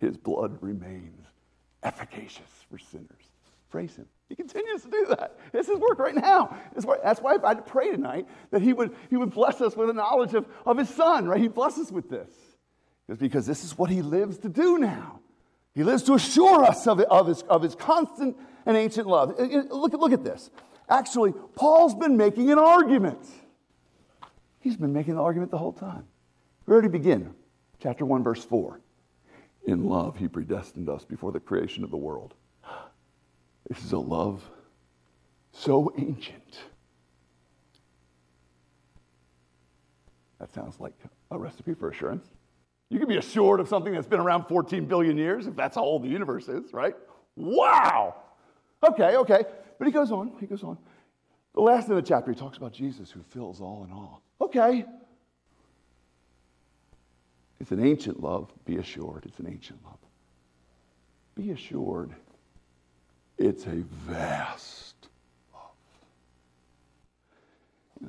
his 0.00 0.16
blood 0.16 0.58
remains 0.60 1.26
efficacious 1.82 2.48
for 2.70 2.78
sinners. 2.78 3.06
Praise 3.70 3.94
him. 3.94 4.06
He 4.28 4.34
continues 4.34 4.82
to 4.82 4.90
do 4.90 5.06
that. 5.10 5.38
It's 5.52 5.68
his 5.68 5.78
work 5.78 5.98
right 5.98 6.14
now. 6.14 6.56
That's 6.74 7.20
why 7.20 7.36
I 7.44 7.54
pray 7.54 7.90
tonight 7.92 8.26
that 8.50 8.62
he 8.62 8.72
would, 8.72 8.94
he 9.08 9.16
would 9.16 9.30
bless 9.30 9.60
us 9.60 9.76
with 9.76 9.90
a 9.90 9.92
knowledge 9.92 10.34
of, 10.34 10.46
of 10.66 10.78
his 10.78 10.88
son, 10.88 11.26
right? 11.26 11.40
He 11.40 11.48
bless 11.48 11.78
us 11.78 11.90
with 11.90 12.08
this. 12.08 12.30
It's 13.08 13.20
because 13.20 13.46
this 13.46 13.64
is 13.64 13.76
what 13.76 13.90
he 13.90 14.02
lives 14.02 14.38
to 14.38 14.48
do 14.48 14.78
now. 14.78 15.20
He 15.74 15.84
lives 15.84 16.04
to 16.04 16.14
assure 16.14 16.64
us 16.64 16.86
of, 16.86 17.00
of, 17.00 17.26
his, 17.26 17.42
of 17.42 17.62
his 17.62 17.74
constant 17.74 18.36
and 18.66 18.76
ancient 18.76 19.06
love. 19.06 19.34
Uh, 19.38 19.42
uh, 19.42 19.62
look, 19.74 19.92
look 19.92 20.12
at 20.12 20.24
this. 20.24 20.50
Actually, 20.88 21.32
Paul's 21.54 21.94
been 21.94 22.16
making 22.16 22.50
an 22.50 22.58
argument. 22.58 23.24
He's 24.60 24.76
been 24.76 24.92
making 24.92 25.14
the 25.14 25.22
argument 25.22 25.50
the 25.50 25.58
whole 25.58 25.72
time. 25.72 26.04
We 26.66 26.72
already 26.72 26.88
begin. 26.88 27.34
Chapter 27.80 28.04
1, 28.04 28.22
verse 28.22 28.44
4. 28.44 28.80
In 29.64 29.84
love, 29.84 30.16
he 30.16 30.28
predestined 30.28 30.88
us 30.88 31.04
before 31.04 31.32
the 31.32 31.40
creation 31.40 31.84
of 31.84 31.90
the 31.90 31.96
world 31.96 32.34
this 33.70 33.84
is 33.84 33.92
a 33.92 33.98
love 33.98 34.42
so 35.52 35.92
ancient. 35.96 36.58
That 40.40 40.52
sounds 40.52 40.80
like 40.80 40.94
a 41.30 41.38
recipe 41.38 41.74
for 41.74 41.88
assurance. 41.88 42.26
You 42.88 42.98
can 42.98 43.08
be 43.08 43.18
assured 43.18 43.60
of 43.60 43.68
something 43.68 43.92
that's 43.92 44.08
been 44.08 44.20
around 44.20 44.46
14 44.48 44.86
billion 44.86 45.16
years, 45.16 45.46
if 45.46 45.54
that's 45.54 45.76
how 45.76 45.82
old 45.82 46.02
the 46.02 46.08
universe 46.08 46.48
is, 46.48 46.72
right? 46.72 46.96
Wow! 47.36 48.16
Okay, 48.82 49.16
okay. 49.16 49.44
But 49.78 49.86
he 49.86 49.92
goes 49.92 50.10
on, 50.10 50.32
he 50.40 50.46
goes 50.46 50.64
on. 50.64 50.76
The 51.54 51.60
last 51.60 51.88
in 51.88 51.94
the 51.94 52.02
chapter, 52.02 52.32
he 52.32 52.38
talks 52.38 52.56
about 52.56 52.72
Jesus 52.72 53.10
who 53.10 53.22
fills 53.22 53.60
all 53.60 53.84
in 53.84 53.92
all. 53.92 54.22
Okay. 54.40 54.84
It's 57.60 57.70
an 57.70 57.84
ancient 57.84 58.22
love. 58.22 58.50
Be 58.64 58.76
assured, 58.76 59.24
it's 59.26 59.38
an 59.38 59.46
ancient 59.46 59.78
love. 59.84 59.98
Be 61.36 61.50
assured 61.50 62.14
it's 63.40 63.64
a 63.64 63.82
vast 64.06 65.08
love. 65.54 65.62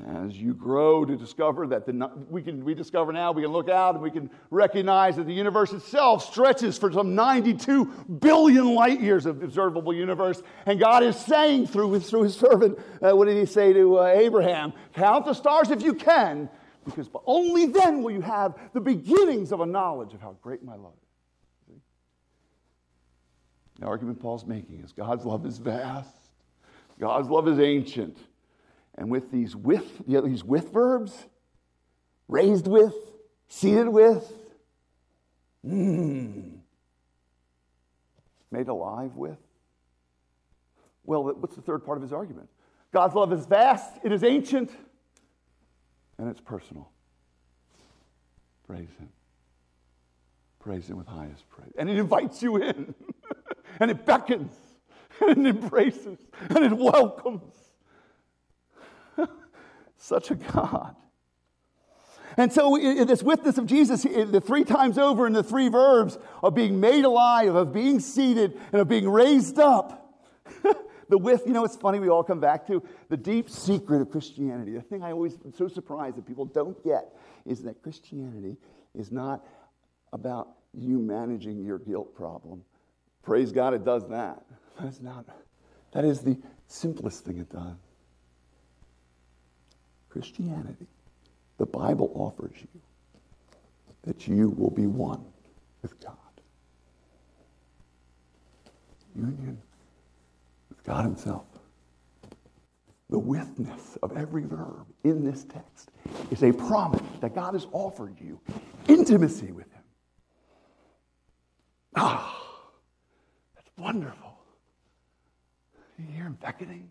And 0.05 0.29
as 0.29 0.37
you 0.37 0.53
grow 0.53 1.05
to 1.05 1.15
discover 1.15 1.67
that 1.67 1.85
the, 1.85 2.11
we 2.29 2.41
can 2.41 2.65
we 2.65 2.73
discover 2.73 3.13
now, 3.13 3.31
we 3.31 3.43
can 3.43 3.51
look 3.51 3.69
out 3.69 3.95
and 3.95 4.03
we 4.03 4.11
can 4.11 4.29
recognize 4.49 5.15
that 5.15 5.27
the 5.27 5.33
universe 5.33 5.71
itself 5.71 6.29
stretches 6.29 6.77
for 6.77 6.91
some 6.91 7.15
92 7.15 7.85
billion 8.19 8.75
light 8.75 8.99
years 8.99 9.25
of 9.25 9.41
observable 9.41 9.93
universe. 9.93 10.43
And 10.65 10.79
God 10.79 11.03
is 11.03 11.15
saying 11.15 11.67
through, 11.67 11.97
through 12.01 12.23
his 12.23 12.35
servant, 12.35 12.77
uh, 13.01 13.15
what 13.15 13.25
did 13.25 13.37
he 13.37 13.45
say 13.45 13.71
to 13.71 13.99
uh, 13.99 14.07
Abraham? 14.07 14.73
Count 14.93 15.23
the 15.23 15.33
stars 15.33 15.71
if 15.71 15.81
you 15.81 15.93
can, 15.93 16.49
because 16.85 17.09
only 17.25 17.67
then 17.67 18.01
will 18.01 18.11
you 18.11 18.21
have 18.21 18.55
the 18.73 18.81
beginnings 18.81 19.51
of 19.51 19.61
a 19.61 19.65
knowledge 19.65 20.13
of 20.13 20.21
how 20.21 20.35
great 20.41 20.63
my 20.63 20.75
love 20.75 20.93
is. 21.69 21.81
The 23.79 23.85
argument 23.85 24.19
Paul's 24.19 24.45
making 24.45 24.81
is 24.83 24.91
God's 24.91 25.25
love 25.25 25.45
is 25.45 25.57
vast, 25.57 26.15
God's 26.99 27.29
love 27.29 27.47
is 27.47 27.59
ancient. 27.59 28.17
And 28.95 29.09
with 29.09 29.31
these 29.31 29.55
with, 29.55 30.05
these 30.05 30.43
with 30.43 30.73
verbs, 30.73 31.25
raised 32.27 32.67
with, 32.67 32.93
seated 33.47 33.87
with, 33.87 34.31
mm, 35.65 36.51
made 38.51 38.67
alive 38.67 39.15
with. 39.15 39.37
Well, 41.05 41.23
what's 41.23 41.55
the 41.55 41.61
third 41.61 41.85
part 41.85 41.97
of 41.97 42.01
his 42.01 42.13
argument? 42.13 42.49
God's 42.91 43.15
love 43.15 43.31
is 43.31 43.45
vast, 43.45 43.93
it 44.03 44.11
is 44.11 44.23
ancient, 44.23 44.71
and 46.21 46.29
it's 46.29 46.39
personal. 46.39 46.91
Praise 48.67 48.89
him. 48.99 49.09
Praise 50.59 50.87
him 50.87 50.97
with 50.97 51.07
highest 51.07 51.49
praise. 51.49 51.73
And 51.79 51.89
it 51.89 51.97
invites 51.97 52.43
you 52.43 52.57
in, 52.57 52.93
and 53.79 53.89
it 53.89 54.05
beckons, 54.05 54.53
and 55.27 55.47
it 55.47 55.55
embraces, 55.55 56.19
and 56.49 56.63
it 56.63 56.73
welcomes. 56.73 57.55
Such 59.97 60.29
a 60.29 60.35
God. 60.35 60.95
And 62.37 62.53
so, 62.53 62.77
this 62.77 63.23
witness 63.23 63.57
of 63.57 63.65
Jesus, 63.65 64.03
the 64.03 64.41
three 64.45 64.63
times 64.63 64.99
over 64.99 65.25
in 65.25 65.33
the 65.33 65.43
three 65.43 65.69
verbs 65.69 66.19
of 66.43 66.53
being 66.53 66.79
made 66.79 67.03
alive, 67.03 67.55
of 67.55 67.73
being 67.73 67.99
seated, 67.99 68.57
and 68.71 68.81
of 68.81 68.87
being 68.87 69.09
raised 69.09 69.57
up, 69.57 70.15
the 71.11 71.17
with, 71.17 71.45
you 71.45 71.51
know, 71.51 71.65
it's 71.65 71.75
funny, 71.75 71.99
we 71.99 72.09
all 72.09 72.23
come 72.23 72.39
back 72.39 72.65
to 72.67 72.81
the 73.09 73.17
deep 73.17 73.49
secret 73.49 74.01
of 74.01 74.09
Christianity. 74.09 74.71
The 74.71 74.81
thing 74.81 75.03
I 75.03 75.11
always 75.11 75.37
am 75.45 75.53
so 75.53 75.67
surprised 75.67 76.15
that 76.15 76.25
people 76.25 76.45
don't 76.45 76.81
get 76.83 77.13
is 77.45 77.61
that 77.63 77.83
Christianity 77.83 78.55
is 78.95 79.11
not 79.11 79.45
about 80.13 80.47
you 80.73 80.99
managing 80.99 81.63
your 81.63 81.79
guilt 81.79 82.15
problem. 82.15 82.63
Praise 83.23 83.51
God, 83.51 83.73
it 83.73 83.83
does 83.83 84.07
that. 84.07 84.41
That's 84.79 85.01
not, 85.01 85.25
that 85.91 86.05
is 86.05 86.21
the 86.21 86.37
simplest 86.67 87.25
thing 87.25 87.39
it 87.39 87.51
does. 87.51 87.75
Christianity, 90.09 90.87
the 91.57 91.65
Bible 91.65 92.09
offers 92.15 92.55
you 92.55 92.81
that 94.03 94.27
you 94.29 94.49
will 94.51 94.71
be 94.71 94.87
one 94.87 95.25
with 95.81 95.99
God. 95.99 96.15
Union 99.13 99.61
God 100.83 101.05
Himself. 101.05 101.45
The 103.09 103.19
witness 103.19 103.97
of 104.01 104.15
every 104.15 104.45
verb 104.45 104.85
in 105.03 105.23
this 105.23 105.43
text 105.43 105.91
is 106.31 106.43
a 106.43 106.51
promise 106.53 107.01
that 107.19 107.35
God 107.35 107.53
has 107.53 107.67
offered 107.73 108.19
you 108.19 108.39
intimacy 108.87 109.51
with 109.51 109.69
Him. 109.71 109.83
Ah, 111.95 112.41
that's 113.55 113.69
wonderful. 113.77 114.37
You 115.99 116.05
hear 116.13 116.23
Him 116.23 116.37
beckoning 116.41 116.89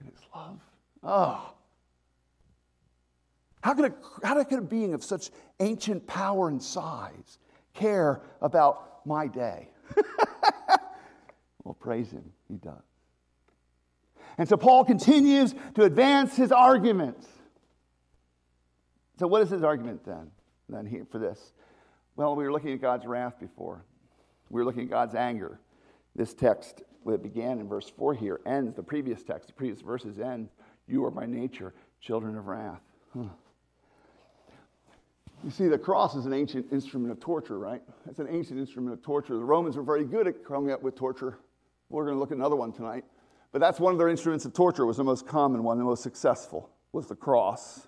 in 0.00 0.06
His 0.06 0.20
love. 0.34 0.60
Ah. 1.02 1.54
How 3.62 3.72
could, 3.72 3.86
a, 3.86 4.26
how 4.26 4.44
could 4.44 4.58
a 4.58 4.62
being 4.62 4.92
of 4.92 5.02
such 5.02 5.30
ancient 5.58 6.06
power 6.06 6.48
and 6.48 6.62
size 6.62 7.38
care 7.72 8.20
about 8.42 9.06
my 9.06 9.26
day? 9.26 9.70
well, 11.64 11.74
praise 11.74 12.10
him, 12.10 12.24
he 12.48 12.56
does. 12.56 12.82
And 14.38 14.48
so 14.48 14.56
Paul 14.56 14.84
continues 14.84 15.54
to 15.74 15.84
advance 15.84 16.36
his 16.36 16.52
arguments. 16.52 17.26
So, 19.18 19.26
what 19.26 19.42
is 19.42 19.50
his 19.50 19.62
argument 19.62 20.04
then? 20.04 20.30
Then 20.68 20.86
here 20.86 21.06
for 21.10 21.18
this. 21.18 21.52
Well, 22.16 22.34
we 22.34 22.44
were 22.44 22.52
looking 22.52 22.72
at 22.72 22.80
God's 22.80 23.06
wrath 23.06 23.38
before. 23.38 23.84
We 24.50 24.60
were 24.60 24.64
looking 24.64 24.82
at 24.82 24.90
God's 24.90 25.14
anger. 25.14 25.60
This 26.16 26.34
text, 26.34 26.82
that 27.06 27.22
began 27.22 27.58
in 27.58 27.68
verse 27.68 27.90
4 27.96 28.14
here, 28.14 28.40
ends, 28.46 28.74
the 28.74 28.82
previous 28.82 29.22
text, 29.22 29.48
the 29.48 29.52
previous 29.52 29.80
verses 29.80 30.18
end, 30.18 30.48
you 30.86 31.04
are 31.04 31.10
by 31.10 31.26
nature 31.26 31.74
children 32.00 32.36
of 32.36 32.46
wrath. 32.46 32.80
Huh. 33.12 33.24
You 35.42 35.50
see, 35.50 35.68
the 35.68 35.78
cross 35.78 36.14
is 36.14 36.24
an 36.24 36.32
ancient 36.32 36.72
instrument 36.72 37.12
of 37.12 37.20
torture, 37.20 37.58
right? 37.58 37.82
It's 38.08 38.18
an 38.18 38.28
ancient 38.30 38.58
instrument 38.58 38.94
of 38.94 39.02
torture. 39.02 39.36
The 39.36 39.44
Romans 39.44 39.76
were 39.76 39.82
very 39.82 40.04
good 40.04 40.26
at 40.26 40.44
coming 40.44 40.72
up 40.72 40.82
with 40.82 40.94
torture. 40.94 41.38
We're 41.94 42.06
going 42.06 42.16
to 42.16 42.20
look 42.20 42.32
at 42.32 42.36
another 42.36 42.56
one 42.56 42.72
tonight. 42.72 43.04
But 43.52 43.60
that's 43.60 43.78
one 43.78 43.92
of 43.92 43.98
their 43.98 44.08
instruments 44.08 44.44
of 44.44 44.52
torture, 44.52 44.84
was 44.84 44.96
the 44.96 45.04
most 45.04 45.28
common 45.28 45.62
one, 45.62 45.78
the 45.78 45.84
most 45.84 46.02
successful, 46.02 46.68
was 46.92 47.06
the 47.06 47.14
cross. 47.14 47.86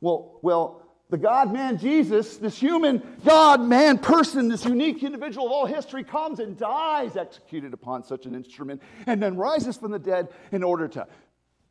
Well, 0.00 0.40
well, 0.42 0.82
the 1.08 1.16
God 1.16 1.52
man 1.52 1.78
Jesus, 1.78 2.36
this 2.38 2.58
human 2.58 3.00
God 3.24 3.60
man 3.60 3.98
person, 3.98 4.48
this 4.48 4.64
unique 4.64 5.04
individual 5.04 5.46
of 5.46 5.52
all 5.52 5.66
history, 5.66 6.02
comes 6.02 6.40
and 6.40 6.56
dies 6.56 7.16
executed 7.16 7.74
upon 7.74 8.02
such 8.02 8.26
an 8.26 8.34
instrument 8.34 8.82
and 9.06 9.22
then 9.22 9.36
rises 9.36 9.76
from 9.76 9.92
the 9.92 9.98
dead 10.00 10.30
in 10.50 10.64
order 10.64 10.88
to 10.88 11.06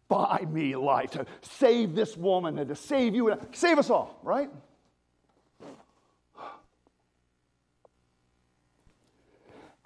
buy 0.07 0.45
me 0.49 0.77
life, 0.77 1.11
to 1.11 1.25
save 1.41 1.95
this 1.95 2.15
woman, 2.15 2.59
and 2.59 2.69
to 2.69 2.75
save 2.75 3.13
you, 3.13 3.29
and 3.29 3.41
save 3.51 3.77
us 3.77 3.89
all, 3.89 4.21
right? 4.23 4.49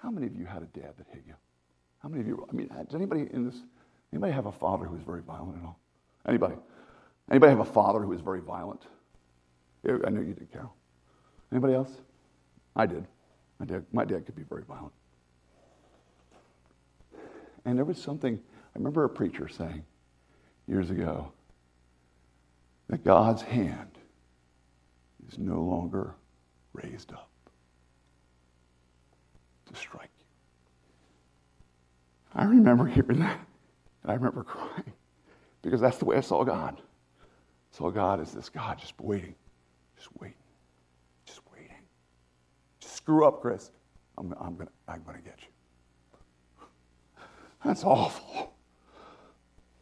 How 0.08 0.12
many 0.12 0.26
of 0.26 0.38
you 0.38 0.46
had 0.46 0.62
a 0.62 0.67
dad 0.67 0.93
that 0.98 1.08
hit 1.12 1.24
you? 1.28 1.34
How 2.00 2.08
many 2.08 2.22
of 2.22 2.28
you, 2.28 2.48
I 2.50 2.56
mean, 2.56 2.70
does 2.70 2.96
anybody 2.96 3.28
in 3.34 3.43
this, 3.43 3.58
anybody 4.13 4.32
have 4.32 4.46
a 4.46 4.52
father 4.54 4.86
who 4.86 4.93
was 4.93 5.04
very 5.04 5.22
violent 5.22 5.58
at 5.58 5.65
all? 5.65 5.78
Anybody? 6.26 6.56
Anybody 7.30 7.50
have 7.50 7.60
a 7.60 7.65
father 7.65 8.00
who 8.00 8.08
was 8.08 8.22
very 8.22 8.39
violent? 8.39 8.84
I 9.86 10.10
know 10.10 10.22
you 10.22 10.34
did, 10.34 10.50
Carol. 10.50 10.74
Anybody 11.52 11.74
else? 11.74 11.91
I 12.74 12.86
did. 12.86 13.06
My 13.60 13.65
dad, 13.65 13.86
my 13.91 14.06
dad 14.06 14.26
could 14.26 14.38
be 14.38 14.43
very 14.43 14.63
violent. 14.63 14.93
And 17.65 17.78
there 17.78 17.84
was 17.84 18.02
something, 18.02 18.36
I 18.36 18.78
remember 18.78 19.04
a 19.04 19.10
preacher 19.10 19.50
saying, 19.50 19.84
years 20.67 20.89
ago 20.89 21.34
that 22.88 23.04
God's 23.04 23.41
hand 23.41 23.98
is 25.28 25.38
no 25.38 25.62
longer 25.62 26.15
raised 26.72 27.12
up 27.12 27.30
to 29.67 29.75
strike 29.75 30.10
you. 30.17 30.25
I 32.36 32.45
remember 32.45 32.86
hearing 32.86 33.19
that, 33.19 33.39
and 34.03 34.12
I 34.12 34.15
remember 34.15 34.43
crying 34.43 34.93
because 35.62 35.82
that's 35.82 35.97
the 35.97 36.06
way 36.06 36.17
I 36.17 36.21
saw 36.21 36.43
God. 36.43 36.80
I 36.80 37.77
saw 37.77 37.89
God 37.89 38.19
as 38.19 38.34
this 38.34 38.49
God 38.49 38.77
just 38.80 38.99
waiting, 38.99 39.36
just 39.95 40.10
waiting, 40.19 40.38
just 41.25 41.41
waiting. 41.51 41.71
Just 42.80 42.95
screw 42.95 43.25
up, 43.25 43.41
Chris. 43.41 43.71
I'm, 44.17 44.34
I'm 44.39 44.56
going 44.56 44.67
to 44.67 44.73
I'm 44.88 45.03
gonna 45.03 45.19
get 45.19 45.39
you. 45.41 46.65
That's 47.63 47.84
awful. 47.84 48.53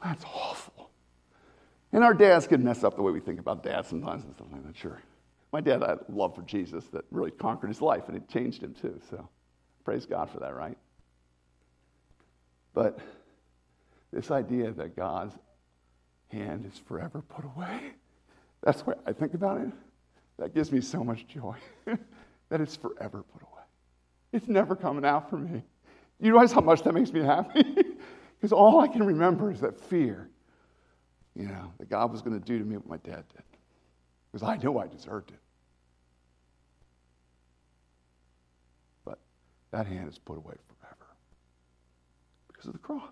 That's 0.03 0.23
awful. 0.25 0.91
And 1.91 2.03
our 2.03 2.13
dads 2.13 2.47
can 2.47 2.63
mess 2.63 2.83
up 2.83 2.95
the 2.95 3.01
way 3.01 3.11
we 3.11 3.19
think 3.19 3.39
about 3.39 3.63
dads 3.63 3.87
sometimes 3.87 4.23
and 4.23 4.33
stuff 4.33 4.47
like 4.51 4.65
that, 4.65 4.75
sure. 4.75 5.01
My 5.51 5.61
dad 5.61 5.81
had 5.81 5.99
love 6.09 6.35
for 6.35 6.41
Jesus 6.41 6.85
that 6.87 7.05
really 7.11 7.31
conquered 7.31 7.67
his 7.67 7.81
life 7.81 8.03
and 8.07 8.17
it 8.17 8.27
changed 8.27 8.61
him 8.61 8.73
too. 8.73 8.99
So 9.09 9.29
praise 9.85 10.05
God 10.05 10.29
for 10.29 10.39
that, 10.39 10.55
right? 10.55 10.77
But 12.73 12.99
this 14.11 14.31
idea 14.31 14.71
that 14.71 14.95
God's 14.95 15.33
hand 16.29 16.69
is 16.71 16.77
forever 16.77 17.21
put 17.21 17.45
away, 17.45 17.79
that's 18.61 18.81
what 18.81 18.99
I 19.05 19.13
think 19.13 19.33
about 19.33 19.61
it. 19.61 19.69
That 20.37 20.53
gives 20.53 20.71
me 20.71 20.81
so 20.81 21.03
much 21.03 21.25
joy 21.27 21.55
that 21.85 22.59
it's 22.59 22.75
forever 22.75 23.23
put 23.23 23.41
away. 23.41 23.63
It's 24.33 24.49
never 24.49 24.75
coming 24.75 25.05
out 25.05 25.29
for 25.29 25.37
me. 25.37 25.63
You 26.19 26.31
realize 26.33 26.51
how 26.51 26.61
much 26.61 26.83
that 26.83 26.93
makes 26.93 27.13
me 27.13 27.21
happy? 27.21 27.63
Because 28.45 28.51
all 28.51 28.79
I 28.79 28.87
can 28.87 29.01
remember 29.01 29.49
is 29.49 29.61
that 29.61 29.79
fear, 29.79 30.29
you 31.35 31.47
know, 31.47 31.73
that 31.79 31.89
God 31.89 32.11
was 32.11 32.21
going 32.21 32.39
to 32.39 32.45
do 32.45 32.59
to 32.59 32.65
me 32.65 32.75
what 32.77 32.87
my 32.87 32.97
dad 32.97 33.23
did. 33.33 33.43
Because 34.31 34.47
I 34.47 34.57
knew 34.57 34.77
I 34.77 34.85
deserved 34.85 35.31
it. 35.31 35.39
But 39.03 39.19
that 39.75 39.87
hand 39.87 40.07
is 40.07 40.17
put 40.17 40.37
away 40.37 40.55
forever 40.79 41.15
because 42.47 42.67
of 42.67 42.73
the 42.73 42.79
cross. 42.79 43.03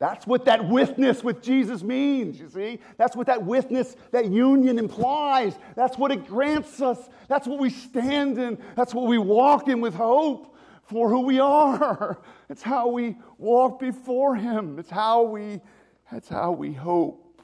That's 0.00 0.26
what 0.26 0.46
that 0.46 0.68
witness 0.68 1.22
with 1.22 1.40
Jesus 1.40 1.84
means, 1.84 2.40
you 2.40 2.48
see? 2.48 2.80
That's 2.96 3.14
what 3.14 3.28
that 3.28 3.44
witness, 3.44 3.94
that 4.10 4.32
union 4.32 4.80
implies. 4.80 5.56
That's 5.76 5.96
what 5.96 6.10
it 6.10 6.26
grants 6.26 6.82
us. 6.82 6.98
That's 7.28 7.46
what 7.46 7.60
we 7.60 7.70
stand 7.70 8.38
in. 8.38 8.58
That's 8.74 8.92
what 8.92 9.06
we 9.06 9.18
walk 9.18 9.68
in 9.68 9.80
with 9.80 9.94
hope 9.94 10.56
for 10.82 11.08
who 11.08 11.20
we 11.20 11.38
are. 11.38 12.20
It's 12.50 12.62
how 12.62 12.88
we 12.88 13.16
walk 13.38 13.80
before 13.80 14.36
Him. 14.36 14.78
It's 14.78 14.90
how 14.90 15.22
we, 15.22 15.62
it's 16.10 16.28
how 16.28 16.52
we 16.52 16.74
hope. 16.74 17.40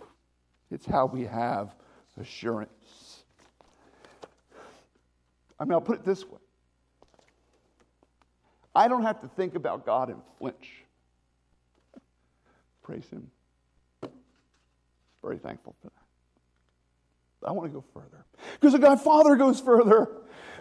It's 0.70 0.84
how 0.84 1.06
we 1.06 1.24
have 1.24 1.74
assurance. 2.20 3.22
I 5.58 5.64
mean, 5.64 5.72
I'll 5.72 5.80
put 5.80 6.00
it 6.00 6.04
this 6.04 6.26
way 6.26 6.40
I 8.74 8.88
don't 8.88 9.02
have 9.02 9.20
to 9.22 9.28
think 9.28 9.54
about 9.54 9.84
God 9.84 10.10
and 10.10 10.20
flinch. 10.38 10.84
Praise 12.82 13.06
Him. 13.10 13.30
Very 15.22 15.38
thankful 15.38 15.74
for 15.82 15.88
that. 15.88 17.48
I 17.48 17.52
want 17.52 17.70
to 17.70 17.74
go 17.74 17.84
further. 17.94 18.24
Because 18.54 18.72
the 18.72 18.78
God 18.78 19.00
Father 19.00 19.36
goes 19.36 19.60
further. 19.60 20.08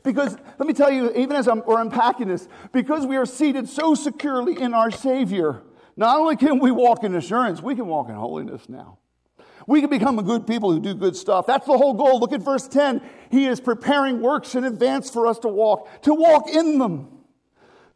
Because, 0.04 0.38
let 0.58 0.68
me 0.68 0.74
tell 0.74 0.92
you, 0.92 1.12
even 1.12 1.36
as 1.36 1.48
I'm, 1.48 1.64
we're 1.66 1.82
unpacking 1.82 2.28
this, 2.28 2.48
because 2.72 3.06
we 3.06 3.18
are 3.18 3.26
seated 3.26 3.68
so 3.68 3.96
securely 3.96 4.60
in 4.60 4.74
our 4.74 4.92
Savior, 4.92 5.64
not 5.96 6.20
only 6.20 6.36
can 6.36 6.60
we 6.60 6.72
walk 6.72 7.04
in 7.04 7.16
assurance, 7.16 7.62
we 7.62 7.76
can 7.76 7.88
walk 7.88 8.10
in 8.10 8.16
holiness 8.16 8.70
now. 8.70 9.00
We 9.66 9.82
can 9.82 9.90
become 9.90 10.18
a 10.18 10.24
good 10.24 10.48
people 10.48 10.72
who 10.72 10.80
do 10.80 10.94
good 10.94 11.16
stuff. 11.16 11.46
That's 11.46 11.66
the 11.66 11.78
whole 11.78 11.94
goal. 11.94 12.20
Look 12.20 12.32
at 12.32 12.42
verse 12.42 12.68
10. 12.68 13.02
He 13.32 13.48
is 13.48 13.60
preparing 13.60 14.22
works 14.22 14.56
in 14.56 14.64
advance 14.64 15.10
for 15.10 15.28
us 15.28 15.40
to 15.40 15.50
walk, 15.50 16.04
to 16.04 16.14
walk 16.14 16.50
in 16.50 16.78
them. 16.78 17.10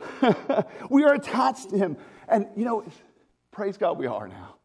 we 0.90 1.04
are 1.04 1.14
attached 1.14 1.70
to 1.72 1.78
Him. 1.78 1.98
And, 2.28 2.48
you 2.56 2.66
know, 2.66 2.84
praise 3.52 3.78
God, 3.78 3.98
we 3.98 4.08
are 4.08 4.28
now 4.28 4.56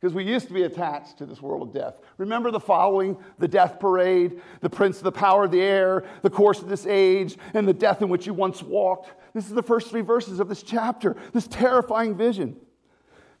because 0.00 0.14
we 0.14 0.24
used 0.24 0.48
to 0.48 0.54
be 0.54 0.62
attached 0.62 1.18
to 1.18 1.26
this 1.26 1.42
world 1.42 1.62
of 1.62 1.74
death. 1.74 2.00
Remember 2.16 2.50
the 2.50 2.60
following 2.60 3.18
the 3.38 3.48
death 3.48 3.78
parade, 3.78 4.40
the 4.60 4.70
prince 4.70 4.98
of 4.98 5.04
the 5.04 5.12
power 5.12 5.44
of 5.44 5.50
the 5.50 5.60
air, 5.60 6.04
the 6.22 6.30
course 6.30 6.62
of 6.62 6.68
this 6.68 6.86
age, 6.86 7.36
and 7.52 7.68
the 7.68 7.74
death 7.74 8.00
in 8.00 8.08
which 8.08 8.26
you 8.26 8.32
once 8.32 8.62
walked. 8.62 9.12
This 9.34 9.46
is 9.46 9.52
the 9.52 9.62
first 9.62 9.90
three 9.90 10.00
verses 10.00 10.40
of 10.40 10.48
this 10.48 10.62
chapter, 10.62 11.16
this 11.32 11.46
terrifying 11.46 12.16
vision. 12.16 12.56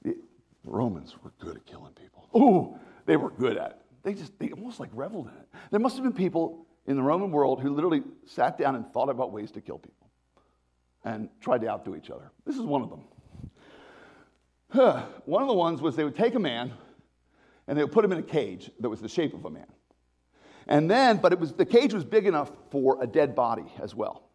The 0.02 0.16
Romans 0.64 1.14
were 1.24 1.32
good 1.38 1.56
at 1.56 1.64
killing 1.64 1.94
people. 1.94 2.28
Ooh, 2.36 2.78
they 3.06 3.16
were 3.16 3.30
good 3.30 3.56
at 3.56 3.70
it. 3.70 3.76
They 4.02 4.14
just, 4.14 4.38
they 4.38 4.50
almost 4.50 4.80
like 4.80 4.90
reveled 4.92 5.28
in 5.28 5.34
it. 5.34 5.48
There 5.70 5.80
must 5.80 5.96
have 5.96 6.04
been 6.04 6.12
people 6.12 6.66
in 6.86 6.96
the 6.96 7.02
Roman 7.02 7.30
world 7.30 7.60
who 7.60 7.74
literally 7.74 8.02
sat 8.26 8.58
down 8.58 8.76
and 8.76 8.86
thought 8.92 9.08
about 9.08 9.32
ways 9.32 9.50
to 9.52 9.60
kill 9.60 9.78
people 9.78 10.09
and 11.04 11.28
tried 11.40 11.60
to 11.62 11.68
outdo 11.68 11.96
each 11.96 12.10
other. 12.10 12.30
This 12.44 12.56
is 12.56 12.62
one 12.62 12.82
of 12.82 12.90
them. 12.90 13.04
One 15.24 15.42
of 15.42 15.48
the 15.48 15.54
ones 15.54 15.82
was 15.82 15.96
they 15.96 16.04
would 16.04 16.14
take 16.14 16.36
a 16.36 16.38
man 16.38 16.72
and 17.66 17.76
they 17.76 17.82
would 17.82 17.92
put 17.92 18.04
him 18.04 18.12
in 18.12 18.18
a 18.18 18.22
cage 18.22 18.70
that 18.78 18.88
was 18.88 19.00
the 19.00 19.08
shape 19.08 19.34
of 19.34 19.44
a 19.44 19.50
man. 19.50 19.66
And 20.68 20.88
then, 20.88 21.16
but 21.16 21.32
it 21.32 21.40
was 21.40 21.52
the 21.52 21.66
cage 21.66 21.92
was 21.92 22.04
big 22.04 22.26
enough 22.26 22.52
for 22.70 23.02
a 23.02 23.06
dead 23.06 23.34
body 23.34 23.72
as 23.82 23.94
well. 23.94 24.30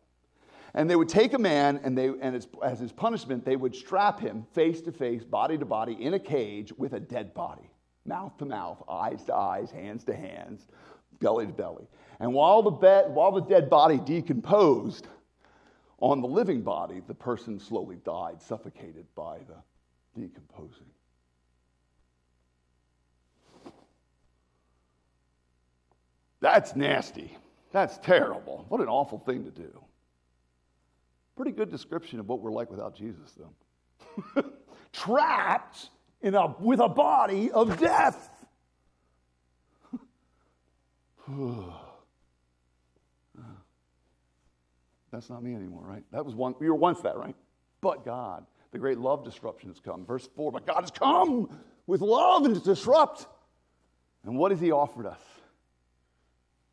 And 0.73 0.89
they 0.89 0.97
would 0.97 1.07
take 1.07 1.33
a 1.33 1.39
man 1.39 1.79
and 1.83 1.97
they 1.97 2.07
and 2.07 2.35
as, 2.35 2.49
as 2.61 2.79
his 2.79 2.91
punishment, 2.91 3.45
they 3.45 3.55
would 3.55 3.73
strap 3.73 4.19
him 4.19 4.45
face 4.53 4.81
to 4.81 4.91
face, 4.91 5.23
body 5.23 5.57
to 5.57 5.65
body, 5.65 5.93
in 5.93 6.15
a 6.15 6.19
cage 6.19 6.73
with 6.77 6.91
a 6.91 6.99
dead 6.99 7.33
body, 7.33 7.69
mouth 8.05 8.37
to 8.39 8.45
mouth, 8.45 8.83
eyes 8.89 9.23
to 9.25 9.33
eyes, 9.33 9.71
hands 9.71 10.03
to 10.03 10.15
hands, 10.15 10.67
belly 11.21 11.45
to 11.45 11.53
belly. 11.53 11.87
And 12.19 12.33
while 12.33 12.61
the, 12.61 12.71
be- 12.71 13.09
while 13.13 13.31
the 13.31 13.41
dead 13.41 13.69
body 13.69 13.97
decomposed, 13.97 15.07
on 15.99 16.21
the 16.21 16.27
living 16.27 16.61
body, 16.61 17.01
the 17.07 17.13
person 17.13 17.59
slowly 17.59 17.97
died, 18.03 18.41
suffocated 18.41 19.05
by 19.15 19.37
the 19.39 20.19
decomposing. 20.19 20.85
That's 26.41 26.75
nasty. 26.75 27.35
That's 27.71 27.97
terrible. 27.99 28.65
What 28.69 28.81
an 28.81 28.87
awful 28.87 29.19
thing 29.19 29.45
to 29.45 29.51
do. 29.51 29.71
Pretty 31.35 31.51
good 31.51 31.71
description 31.71 32.19
of 32.19 32.27
what 32.27 32.41
we're 32.41 32.51
like 32.51 32.69
without 32.69 32.95
Jesus, 32.95 33.37
though. 33.37 34.43
Trapped 34.93 35.89
in 36.21 36.35
a, 36.35 36.55
with 36.59 36.79
a 36.79 36.89
body 36.89 37.51
of 37.51 37.79
death. 37.79 38.29
That's 45.15 45.29
not 45.29 45.43
me 45.43 45.55
anymore, 45.55 45.83
right? 45.83 46.03
That 46.11 46.25
was 46.25 46.35
one, 46.35 46.55
you 46.59 46.67
were 46.67 46.75
once 46.75 47.01
that, 47.01 47.17
right? 47.17 47.35
But 47.81 48.05
God 48.05 48.45
the 48.75 48.79
great 48.79 48.97
love 48.97 49.23
disruption 49.23 49.69
has 49.69 49.79
come. 49.79 50.05
Verse 50.05 50.27
4 50.35 50.51
But 50.51 50.67
God 50.67 50.81
has 50.81 50.91
come 50.91 51.47
with 51.87 52.01
love 52.01 52.43
and 52.43 52.55
to 52.55 52.61
disrupt. 52.61 53.25
And 54.25 54.37
what 54.37 54.51
has 54.51 54.59
He 54.59 54.71
offered 54.71 55.05
us? 55.05 55.21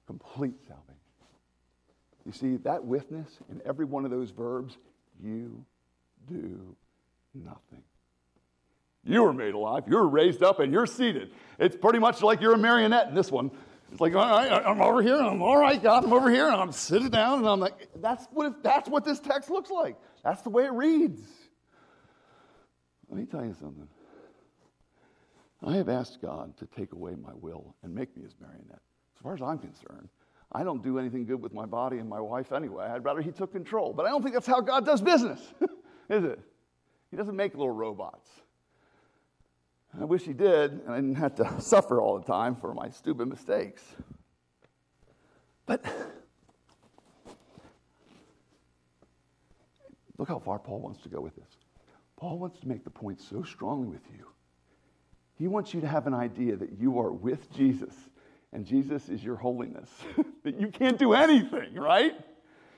Complete 0.08 0.56
salvation. 0.66 0.96
You 2.26 2.32
see, 2.32 2.56
that 2.64 2.84
witness 2.84 3.28
in 3.52 3.62
every 3.64 3.84
one 3.84 4.04
of 4.04 4.10
those 4.10 4.30
verbs, 4.30 4.78
you 5.22 5.64
do 6.26 6.74
nothing. 7.34 7.84
You 9.04 9.22
were 9.22 9.32
made 9.32 9.54
alive, 9.54 9.84
you're 9.86 10.08
raised 10.08 10.42
up, 10.42 10.58
and 10.58 10.72
you're 10.72 10.86
seated. 10.86 11.30
It's 11.60 11.76
pretty 11.76 12.00
much 12.00 12.20
like 12.20 12.40
you're 12.40 12.54
a 12.54 12.58
marionette 12.58 13.08
in 13.08 13.14
this 13.14 13.30
one. 13.30 13.52
It's 13.92 14.00
like, 14.00 14.14
all 14.14 14.26
right, 14.26 14.50
I'm 14.50 14.80
over 14.80 15.02
here, 15.02 15.18
and 15.18 15.26
I'm 15.26 15.42
all 15.42 15.58
right, 15.58 15.80
God, 15.80 16.04
I'm 16.04 16.12
over 16.14 16.30
here, 16.30 16.46
and 16.46 16.56
I'm 16.56 16.72
sitting 16.72 17.10
down, 17.10 17.40
and 17.40 17.48
I'm 17.48 17.60
like, 17.60 17.90
that's 17.96 18.26
what, 18.32 18.62
that's 18.62 18.88
what 18.88 19.04
this 19.04 19.20
text 19.20 19.50
looks 19.50 19.70
like. 19.70 19.96
That's 20.24 20.40
the 20.40 20.48
way 20.48 20.64
it 20.64 20.72
reads. 20.72 21.20
Let 23.10 23.18
me 23.18 23.26
tell 23.26 23.44
you 23.44 23.54
something. 23.60 23.86
I 25.62 25.76
have 25.76 25.90
asked 25.90 26.22
God 26.22 26.56
to 26.56 26.66
take 26.74 26.92
away 26.94 27.14
my 27.22 27.34
will 27.34 27.76
and 27.82 27.94
make 27.94 28.16
me 28.16 28.22
his 28.22 28.34
marionette. 28.40 28.80
As 29.16 29.22
far 29.22 29.34
as 29.34 29.42
I'm 29.42 29.58
concerned, 29.58 30.08
I 30.50 30.64
don't 30.64 30.82
do 30.82 30.98
anything 30.98 31.26
good 31.26 31.42
with 31.42 31.52
my 31.52 31.66
body 31.66 31.98
and 31.98 32.08
my 32.08 32.20
wife 32.20 32.50
anyway. 32.50 32.86
I'd 32.86 33.04
rather 33.04 33.20
he 33.20 33.30
took 33.30 33.52
control. 33.52 33.92
But 33.92 34.06
I 34.06 34.08
don't 34.08 34.22
think 34.22 34.34
that's 34.34 34.46
how 34.46 34.62
God 34.62 34.86
does 34.86 35.02
business, 35.02 35.40
is 36.08 36.24
it? 36.24 36.40
He 37.10 37.18
doesn't 37.18 37.36
make 37.36 37.52
little 37.52 37.70
robots. 37.70 38.30
I 40.00 40.04
wish 40.04 40.22
he 40.22 40.32
did, 40.32 40.72
and 40.72 40.90
I 40.90 40.96
didn't 40.96 41.16
have 41.16 41.34
to 41.36 41.54
suffer 41.60 42.00
all 42.00 42.18
the 42.18 42.24
time 42.24 42.56
for 42.56 42.74
my 42.74 42.88
stupid 42.90 43.28
mistakes. 43.28 43.82
But 45.66 45.84
look 50.18 50.28
how 50.28 50.38
far 50.38 50.58
Paul 50.58 50.80
wants 50.80 51.02
to 51.02 51.08
go 51.08 51.20
with 51.20 51.36
this. 51.36 51.50
Paul 52.16 52.38
wants 52.38 52.58
to 52.60 52.68
make 52.68 52.84
the 52.84 52.90
point 52.90 53.20
so 53.20 53.42
strongly 53.42 53.88
with 53.88 54.02
you. 54.16 54.26
He 55.38 55.48
wants 55.48 55.74
you 55.74 55.80
to 55.80 55.88
have 55.88 56.06
an 56.06 56.14
idea 56.14 56.56
that 56.56 56.78
you 56.78 57.00
are 57.00 57.12
with 57.12 57.52
Jesus 57.52 57.94
and 58.52 58.66
Jesus 58.66 59.08
is 59.08 59.24
your 59.24 59.36
holiness, 59.36 59.88
that 60.44 60.60
you 60.60 60.68
can't 60.68 60.98
do 60.98 61.14
anything, 61.14 61.74
right? 61.74 62.12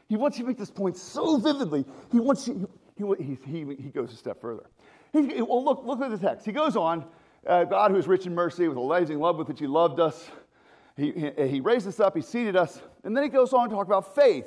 He 0.09 0.17
wants 0.17 0.39
you 0.39 0.45
to 0.45 0.49
make 0.49 0.59
this 0.59 0.71
point 0.71 0.97
so 0.97 1.37
vividly. 1.37 1.85
He 2.13 2.21
wants 2.21 2.47
you, 2.47 2.69
he, 2.97 3.05
he, 3.23 3.39
he, 3.45 3.75
he 3.75 3.91
goes 3.91 4.13
a 4.13 4.17
step 4.17 4.41
further. 4.41 4.67
He, 5.15 5.41
well, 5.41 5.65
look, 5.65 5.85
look 5.87 6.03
at 6.03 6.11
the 6.11 6.19
text. 6.19 6.45
He 6.45 6.53
goes 6.53 6.77
on 6.77 7.07
uh, 7.47 7.65
God, 7.65 7.91
who 7.91 7.97
is 7.97 8.07
rich 8.07 8.27
in 8.27 8.35
mercy, 8.35 8.69
with 8.69 8.77
a 8.77 8.81
amazing 8.81 9.19
love 9.19 9.37
with 9.37 9.49
which 9.49 9.61
he 9.61 9.67
loved 9.67 10.01
us, 10.01 10.29
he, 10.97 11.13
he, 11.13 11.49
he 11.49 11.61
raised 11.61 11.87
us 11.87 12.01
up, 12.01 12.17
he 12.17 12.23
seated 12.23 12.57
us, 12.57 12.81
and 13.03 13.17
then 13.17 13.25
he 13.25 13.29
goes 13.29 13.53
on 13.53 13.69
to 13.69 13.75
talk 13.75 13.87
about 13.87 14.15
faith. 14.15 14.47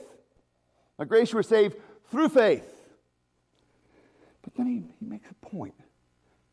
By 0.98 1.06
grace 1.06 1.32
you 1.32 1.36
were 1.36 1.44
saved 1.44 1.78
through 2.10 2.30
faith. 2.30 2.66
But 4.42 4.56
then 4.56 4.68
he, 4.68 4.84
he 5.00 5.06
makes 5.06 5.30
a 5.30 5.46
point. 5.46 5.76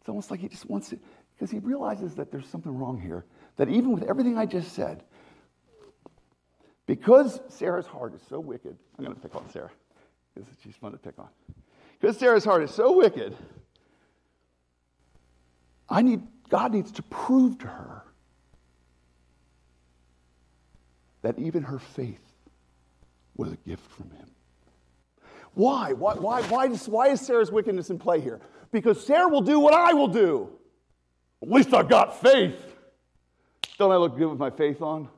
It's 0.00 0.08
almost 0.08 0.30
like 0.30 0.40
he 0.40 0.48
just 0.48 0.68
wants 0.68 0.90
to, 0.90 0.98
because 1.34 1.50
he 1.50 1.60
realizes 1.60 2.14
that 2.16 2.30
there's 2.30 2.48
something 2.48 2.76
wrong 2.76 3.00
here. 3.00 3.24
That 3.56 3.68
even 3.68 3.92
with 3.92 4.02
everything 4.02 4.36
I 4.36 4.46
just 4.46 4.72
said, 4.72 5.04
because 6.86 7.40
Sarah's 7.48 7.86
heart 7.86 8.14
is 8.14 8.20
so 8.28 8.40
wicked, 8.40 8.76
I'm 8.98 9.04
going 9.04 9.16
to 9.16 9.22
pick 9.22 9.34
on 9.34 9.48
Sarah 9.50 9.70
because 10.34 10.50
she's 10.62 10.74
fun 10.74 10.92
to 10.92 10.98
pick 10.98 11.18
on. 11.18 11.28
Because 12.00 12.18
Sarah's 12.18 12.44
heart 12.44 12.62
is 12.62 12.72
so 12.72 12.96
wicked, 12.96 13.34
I 15.88 16.02
need, 16.02 16.22
God 16.48 16.72
needs 16.72 16.92
to 16.92 17.02
prove 17.02 17.58
to 17.58 17.66
her 17.66 18.04
that 21.22 21.38
even 21.38 21.62
her 21.62 21.78
faith 21.78 22.20
was 23.36 23.52
a 23.52 23.56
gift 23.56 23.90
from 23.90 24.10
him. 24.10 24.30
Why? 25.54 25.92
Why, 25.92 26.14
why, 26.14 26.42
why, 26.42 26.68
does, 26.68 26.88
why 26.88 27.08
is 27.08 27.20
Sarah's 27.20 27.50
wickedness 27.50 27.90
in 27.90 27.98
play 27.98 28.20
here? 28.20 28.40
Because 28.72 29.04
Sarah 29.04 29.28
will 29.28 29.40
do 29.40 29.60
what 29.60 29.72
I 29.72 29.92
will 29.92 30.08
do. 30.08 30.50
At 31.42 31.50
least 31.50 31.72
I've 31.72 31.88
got 31.88 32.20
faith. 32.20 32.56
Don't 33.78 33.92
I 33.92 33.96
look 33.96 34.16
good 34.16 34.28
with 34.28 34.38
my 34.38 34.50
faith 34.50 34.82
on? 34.82 35.08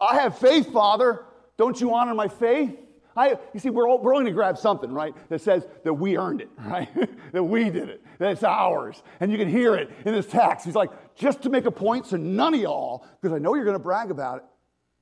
I 0.00 0.20
have 0.20 0.38
faith, 0.38 0.72
Father. 0.72 1.24
Don't 1.56 1.80
you 1.80 1.94
honor 1.94 2.14
my 2.14 2.28
faith? 2.28 2.76
I, 3.16 3.38
you 3.54 3.60
see, 3.60 3.70
we're, 3.70 3.88
all, 3.88 3.98
we're 3.98 4.14
only 4.14 4.24
going 4.24 4.32
to 4.32 4.36
grab 4.36 4.58
something, 4.58 4.92
right, 4.92 5.14
that 5.30 5.40
says 5.40 5.66
that 5.84 5.94
we 5.94 6.18
earned 6.18 6.42
it, 6.42 6.50
right? 6.58 6.88
that 7.32 7.42
we 7.42 7.70
did 7.70 7.88
it, 7.88 8.02
that 8.18 8.32
it's 8.32 8.42
ours. 8.42 9.02
And 9.20 9.32
you 9.32 9.38
can 9.38 9.48
hear 9.48 9.74
it 9.74 9.90
in 10.04 10.12
this 10.12 10.26
text. 10.26 10.66
He's 10.66 10.74
like, 10.74 10.90
just 11.14 11.42
to 11.42 11.48
make 11.48 11.64
a 11.64 11.70
point 11.70 12.06
so 12.06 12.16
none 12.16 12.54
of 12.54 12.60
y'all, 12.60 13.06
because 13.20 13.34
I 13.34 13.38
know 13.38 13.54
you're 13.54 13.64
going 13.64 13.76
to 13.76 13.82
brag 13.82 14.10
about 14.10 14.38
it, 14.38 14.44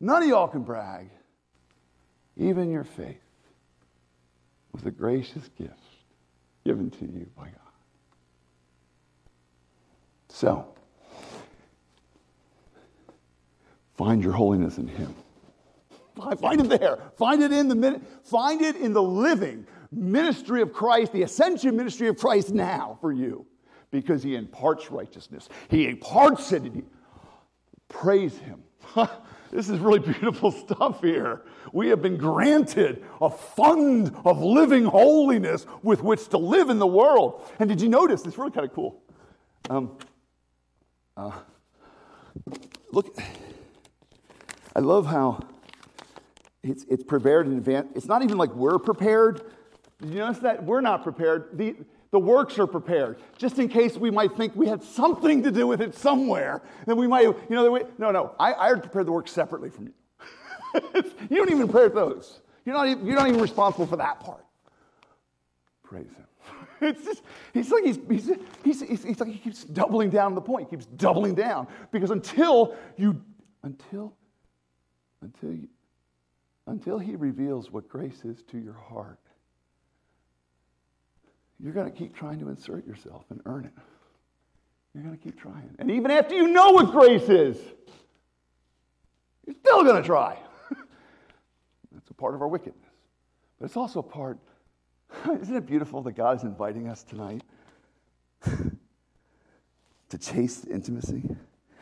none 0.01 0.23
of 0.23 0.29
y'all 0.29 0.49
can 0.49 0.63
brag. 0.63 1.11
Even 2.37 2.71
your 2.71 2.85
faith 2.85 3.17
was 4.73 4.85
a 4.85 4.91
gracious 4.91 5.49
gift 5.57 5.73
given 6.65 6.91
to 6.91 7.05
you 7.05 7.27
by 7.37 7.45
God. 7.45 7.53
So, 10.29 10.67
find 13.97 14.23
your 14.23 14.33
holiness 14.33 14.79
in 14.79 14.89
Him. 14.89 15.15
Find 16.17 16.61
it 16.61 16.81
there. 16.81 16.99
Find 17.17 17.43
it 17.43 17.53
in 17.53 17.69
the 17.69 18.01
find 18.23 18.63
it 18.63 18.77
in 18.77 18.93
the 18.93 19.03
living 19.03 19.67
ministry 19.91 20.63
of 20.63 20.73
Christ, 20.73 21.13
the 21.13 21.23
ascension 21.23 21.77
ministry 21.77 22.09
of 22.09 22.17
Christ 22.17 22.53
now 22.53 22.99
for 23.01 23.13
you, 23.13 23.47
because 23.91 24.23
He 24.23 24.37
imparts 24.37 24.91
righteousness. 24.91 25.49
He 25.69 25.87
imparts 25.87 26.53
it. 26.53 26.63
Praise 27.89 28.39
Him. 28.39 28.63
This 29.55 29.69
is 29.69 29.79
really 29.79 30.01
beautiful 30.01 30.51
stuff 30.51 31.01
here. 31.01 31.43
We 31.73 31.89
have 31.91 32.03
been 32.03 32.17
granted 32.17 33.05
a 33.21 33.31
fund 33.31 34.13
of 34.25 34.43
living 34.43 34.85
holiness 34.85 35.65
with 35.85 36.03
which 36.03 36.29
to 36.31 36.39
live 36.39 36.71
in 36.71 36.81
the 36.81 36.89
world. 36.89 37.49
And 37.61 37.69
did 37.69 37.81
you 37.81 37.89
notice? 37.89 38.27
It's 38.27 38.37
really 38.37 38.51
kind 38.51 38.67
of 38.67 38.75
cool. 38.75 39.01
Um, 39.71 39.97
uh, 41.17 41.31
look, 42.91 43.17
I 44.75 44.81
love 44.81 45.07
how 45.07 45.39
it's, 46.65 46.85
it's 46.89 47.05
prepared 47.05 47.47
in 47.47 47.57
advance. 47.59 47.93
It's 47.95 48.07
not 48.07 48.23
even 48.23 48.39
like 48.39 48.53
we're 48.55 48.79
prepared. 48.79 49.43
Did 50.01 50.11
you 50.11 50.19
notice 50.19 50.39
that? 50.39 50.65
We're 50.65 50.81
not 50.81 51.03
prepared. 51.03 51.51
The, 51.53 51.77
the 52.11 52.19
works 52.19 52.59
are 52.59 52.67
prepared, 52.67 53.19
just 53.37 53.59
in 53.59 53.69
case 53.69 53.97
we 53.97 54.11
might 54.11 54.37
think 54.37 54.57
we 54.57 54.67
had 54.67 54.83
something 54.83 55.43
to 55.43 55.51
do 55.51 55.67
with 55.67 55.81
it 55.81 55.95
somewhere. 55.95 56.63
Then 56.87 56.97
we 56.97 57.07
might, 57.07 57.23
you 57.23 57.37
know, 57.51 57.71
we, 57.71 57.83
no, 57.99 58.11
no, 58.11 58.35
I, 58.41 58.55
I 58.55 58.75
prepared 58.75 59.07
the 59.07 59.13
works 59.13 59.31
separately 59.31 59.69
from 59.69 59.89
you. 59.89 59.93
you 61.29 61.37
don't 61.37 61.51
even 61.51 61.69
prepare 61.69 61.89
those. 61.91 62.41
You're 62.65 62.75
not, 62.75 62.89
even, 62.89 63.07
you're 63.07 63.17
not 63.17 63.29
even 63.29 63.41
responsible 63.41 63.87
for 63.87 63.97
that 63.97 64.21
part. 64.21 64.45
Praise 65.83 66.07
Him. 66.07 66.27
It's 66.81 67.05
just, 67.05 67.23
he's 67.55 67.71
like 67.71 67.85
he's, 67.85 67.99
he's, 68.09 68.31
he's, 68.63 68.81
he's, 68.83 69.05
he's 69.05 69.21
like 69.21 69.31
he 69.31 69.39
keeps 69.39 69.65
doubling 69.65 70.11
down 70.11 70.27
on 70.27 70.35
the 70.35 70.41
point. 70.41 70.69
He 70.69 70.77
keeps 70.77 70.87
doubling 70.87 71.35
down 71.35 71.67
because 71.93 72.11
until 72.11 72.77
you, 72.97 73.23
until, 73.63 74.15
until 75.23 75.53
you, 75.53 75.69
until 76.67 76.99
he 76.99 77.17
reveals 77.17 77.71
what 77.71 77.89
grace 77.89 78.25
is 78.25 78.43
to 78.51 78.59
your 78.59 78.75
heart, 78.75 79.19
you're 81.61 81.73
going 81.73 81.91
to 81.91 81.97
keep 81.97 82.17
trying 82.17 82.41
to 82.41 82.49
insert 82.49 82.87
yourself 82.87 83.25
and 83.31 83.41
earn 83.47 83.65
it. 83.65 83.73
You're 84.95 85.03
going 85.03 85.17
to 85.17 85.23
keep 85.23 85.39
trying. 85.39 85.75
And 85.79 85.91
even 85.91 86.11
after 86.11 86.35
you 86.35 86.49
know 86.49 86.71
what 86.71 86.91
grace 86.91 87.29
is, 87.29 87.59
you're 89.47 89.57
still 89.57 89.83
going 89.83 90.01
to 90.01 90.07
try. 90.07 90.39
That's 91.93 92.11
a 92.11 92.15
part 92.15 92.35
of 92.35 92.43
our 92.43 92.49
wickedness. 92.49 92.85
But 93.59 93.67
it's 93.67 93.77
also 93.77 94.01
a 94.01 94.05
part, 94.05 94.39
isn't 95.41 95.55
it 95.55 95.67
beautiful 95.67 96.03
that 96.03 96.13
God 96.13 96.37
is 96.39 96.45
inviting 96.45 96.89
us 96.89 97.03
tonight 97.03 97.43
to 100.09 100.19
chase 100.19 100.65
intimacy? 100.65 101.29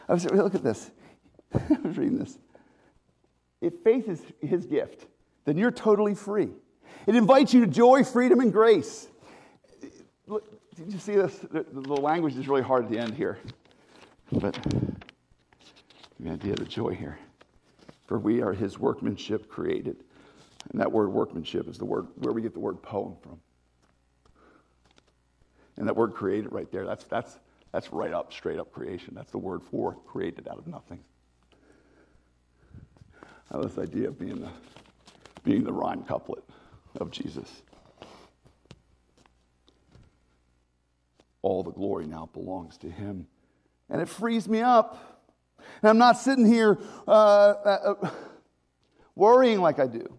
I 0.09 0.15
was, 0.15 0.25
look 0.25 0.55
at 0.55 0.63
this. 0.63 0.91
I 1.55 1.79
was 1.85 1.99
reading 1.99 2.19
this. 2.19 2.39
If 3.63 3.75
faith 3.85 4.09
is 4.09 4.21
his 4.41 4.67
gift, 4.67 5.07
then 5.45 5.57
you're 5.57 5.71
totally 5.71 6.15
free. 6.15 6.51
It 7.07 7.15
invites 7.15 7.55
you 7.55 7.65
to 7.65 7.67
joy, 7.67 8.05
freedom, 8.05 8.41
and 8.41 8.53
grace. 8.53 9.09
Did 10.29 10.93
you 10.93 10.99
see 10.99 11.15
this? 11.15 11.39
The, 11.53 11.65
language 11.95 12.37
is 12.37 12.49
really 12.49 12.63
hard 12.63 12.85
at 12.85 12.91
the 12.91 12.99
end 12.99 13.15
here. 13.15 13.39
But 14.33 14.59
the 16.19 16.31
idea 16.31 16.53
of 16.53 16.59
the 16.59 16.65
joy 16.65 16.95
here. 16.95 17.19
For 18.07 18.19
we 18.19 18.43
are 18.43 18.53
his 18.53 18.79
workmanship 18.79 19.49
created. 19.49 20.03
And 20.71 20.81
that 20.81 20.91
word 20.91 21.09
workmanship 21.09 21.69
is 21.69 21.79
the 21.79 21.85
word 21.85 22.09
where 22.17 22.33
we 22.33 22.43
get 22.43 22.55
the 22.55 22.61
word 22.61 22.83
poem 22.83 23.15
from. 23.23 23.41
And 25.77 25.87
that 25.87 25.95
word 25.95 26.15
created 26.15 26.53
right 26.53 26.71
there, 26.71 26.85
that's, 26.85 27.05
that's, 27.05 27.39
that's 27.71 27.93
right 27.93 28.13
up, 28.13 28.33
straight 28.33 28.59
up 28.59 28.73
creation. 28.73 29.15
That's 29.15 29.31
the 29.31 29.39
word 29.39 29.63
for 29.63 29.97
created 30.07 30.49
out 30.49 30.59
of 30.59 30.67
nothing. 30.67 31.01
Love 33.53 33.75
this 33.75 33.79
idea 33.79 34.09
of 34.09 34.19
being 34.19 34.41
the, 34.41 34.49
being 35.45 35.63
the 35.63 35.73
rhyme 35.73 36.03
couplet 36.05 36.43
of 36.99 37.11
Jesus. 37.11 37.63
All 41.43 41.63
the 41.63 41.73
glory 41.73 42.07
now 42.07 42.31
belongs 42.33 42.79
to 42.79 42.91
him. 42.91 43.27
And 43.91 44.01
it 44.01 44.09
frees 44.09 44.49
me 44.49 44.61
up. 44.61 45.23
And 45.83 45.91
I'm 45.91 45.99
not 45.99 46.19
sitting 46.19 46.47
here 46.47 46.79
uh, 47.07 47.11
uh, 47.11 47.95
uh 48.03 48.11
worrying 49.15 49.61
like 49.61 49.79
I 49.79 49.87
do. 49.87 50.17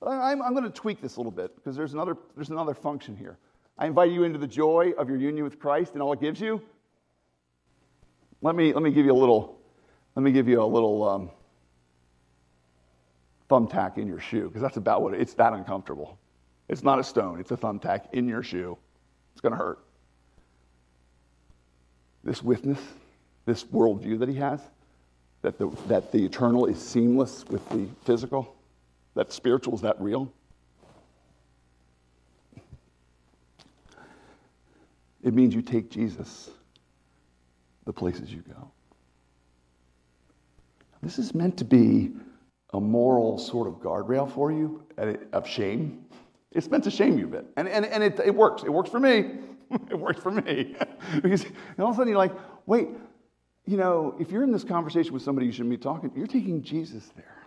But 0.00 0.10
I'm, 0.10 0.42
I'm 0.42 0.52
going 0.52 0.64
to 0.64 0.70
tweak 0.70 1.00
this 1.00 1.16
a 1.16 1.20
little 1.20 1.32
bit 1.32 1.56
because 1.56 1.76
there's 1.76 1.94
another, 1.94 2.16
there's 2.34 2.50
another 2.50 2.74
function 2.74 3.16
here. 3.16 3.38
I 3.78 3.86
invite 3.86 4.10
you 4.10 4.24
into 4.24 4.38
the 4.38 4.46
joy 4.46 4.92
of 4.98 5.08
your 5.08 5.18
union 5.18 5.44
with 5.44 5.58
Christ 5.58 5.94
and 5.94 6.02
all 6.02 6.12
it 6.12 6.20
gives 6.20 6.40
you. 6.40 6.60
Let 8.42 8.54
me, 8.54 8.74
let 8.74 8.82
me 8.82 8.90
give 8.90 9.06
you 9.06 9.12
a 9.12 9.16
little, 9.16 9.58
let 10.14 10.22
me 10.22 10.30
give 10.30 10.46
you 10.46 10.62
a 10.62 10.66
little 10.66 11.08
um, 11.08 11.30
thumbtack 13.50 13.98
in 13.98 14.06
your 14.06 14.20
shoe, 14.20 14.48
because 14.48 14.62
that's 14.62 14.76
about 14.76 15.02
what 15.02 15.14
it, 15.14 15.20
it's 15.20 15.34
that 15.34 15.52
uncomfortable. 15.52 16.18
It's 16.68 16.82
not 16.82 16.98
a 16.98 17.04
stone, 17.04 17.40
it's 17.40 17.50
a 17.50 17.56
thumbtack 17.56 18.12
in 18.12 18.28
your 18.28 18.42
shoe. 18.42 18.78
It's 19.32 19.40
going 19.40 19.52
to 19.52 19.58
hurt. 19.58 19.78
This 22.22 22.42
witness, 22.42 22.80
this 23.44 23.64
worldview 23.64 24.18
that 24.20 24.28
he 24.28 24.36
has, 24.36 24.60
that 25.42 25.58
the, 25.58 25.68
that 25.88 26.10
the 26.10 26.24
eternal 26.24 26.66
is 26.66 26.80
seamless 26.80 27.44
with 27.48 27.68
the 27.68 27.86
physical, 28.04 28.56
that 29.14 29.32
spiritual 29.32 29.74
is 29.74 29.82
that 29.82 30.00
real. 30.00 30.32
It 35.22 35.34
means 35.34 35.54
you 35.54 35.62
take 35.62 35.90
Jesus 35.90 36.50
the 37.84 37.92
places 37.92 38.32
you 38.32 38.42
go. 38.48 38.70
This 41.02 41.18
is 41.18 41.34
meant 41.34 41.58
to 41.58 41.64
be 41.64 42.10
a 42.74 42.80
moral 42.80 43.38
sort 43.38 43.66
of 43.66 43.74
guardrail 43.74 44.30
for 44.30 44.52
you 44.52 44.82
of 45.32 45.46
shame. 45.46 46.04
It's 46.52 46.70
meant 46.70 46.84
to 46.84 46.90
shame 46.90 47.18
you 47.18 47.26
a 47.26 47.28
bit. 47.28 47.46
And, 47.56 47.68
and, 47.68 47.84
and 47.84 48.02
it, 48.02 48.20
it 48.20 48.34
works. 48.34 48.62
It 48.62 48.70
works 48.70 48.90
for 48.90 49.00
me. 49.00 49.38
it 49.90 49.98
works 49.98 50.20
for 50.20 50.30
me. 50.30 50.76
because 51.22 51.44
all 51.78 51.88
of 51.88 51.94
a 51.94 51.96
sudden 51.96 52.08
you're 52.08 52.18
like, 52.18 52.34
wait, 52.66 52.88
you 53.66 53.76
know, 53.76 54.14
if 54.20 54.30
you're 54.30 54.42
in 54.42 54.52
this 54.52 54.64
conversation 54.64 55.12
with 55.12 55.22
somebody 55.22 55.46
you 55.46 55.52
shouldn't 55.52 55.70
be 55.70 55.76
talking, 55.76 56.10
you're 56.14 56.26
taking 56.26 56.62
Jesus 56.62 57.10
there. 57.16 57.42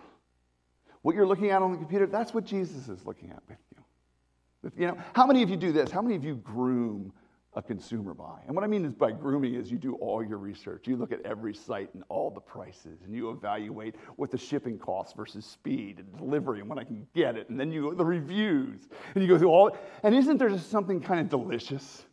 What 1.04 1.16
you're 1.16 1.28
looking 1.28 1.52
at 1.52 1.62
on 1.62 1.72
the 1.72 1.78
computer, 1.78 2.08
that's 2.08 2.34
what 2.34 2.44
Jesus 2.44 2.90
is 2.90 3.06
looking 3.06 3.30
at 3.30 3.42
with 3.48 3.58
you. 3.72 4.72
You 4.78 4.88
know, 4.88 4.98
how 5.13 5.26
many 5.26 5.44
of 5.44 5.50
you 5.50 5.56
do 5.56 5.72
this? 5.72 5.92
How 5.92 6.02
many 6.02 6.16
of 6.16 6.24
you 6.26 6.36
groom 6.36 7.13
a 7.58 7.62
consumer 7.62 8.13
buy. 8.13 8.39
And 8.46 8.56
what 8.56 8.63
I 8.63 8.67
mean 8.67 8.86
is 8.86 8.93
by 8.93 9.12
grooming 9.12 9.56
is 9.56 9.72
you 9.72 9.80
do 9.80 9.96
all 9.96 10.24
your 10.24 10.38
research. 10.38 10.88
You 10.88 10.96
look 10.96 11.12
at 11.12 11.26
every 11.26 11.56
site 11.56 11.91
and 11.96 12.04
all 12.08 12.30
the 12.30 12.39
prices, 12.39 13.00
and 13.04 13.15
you 13.15 13.32
evaluate 13.32 13.96
what 14.15 14.30
the 14.30 14.38
shipping 14.38 14.78
costs 14.78 15.13
versus 15.13 15.43
speed 15.43 15.98
and 15.98 16.15
delivery 16.15 16.60
and 16.60 16.70
when 16.70 16.78
I 16.78 16.84
can 16.84 17.08
get 17.15 17.36
it. 17.36 17.50
And 17.50 17.60
then 17.60 17.72
you 17.72 17.82
go 17.82 17.93
the 17.96 18.06
reviews, 18.06 18.88
and 19.15 19.24
you 19.24 19.28
go 19.28 19.39
through 19.39 19.50
all. 19.50 19.76
And 20.04 20.13
isn't 20.13 20.38
there 20.38 20.50
just 20.50 20.70
something 20.70 21.02
kind 21.02 21.20
of 21.20 21.30
delicious 21.30 22.06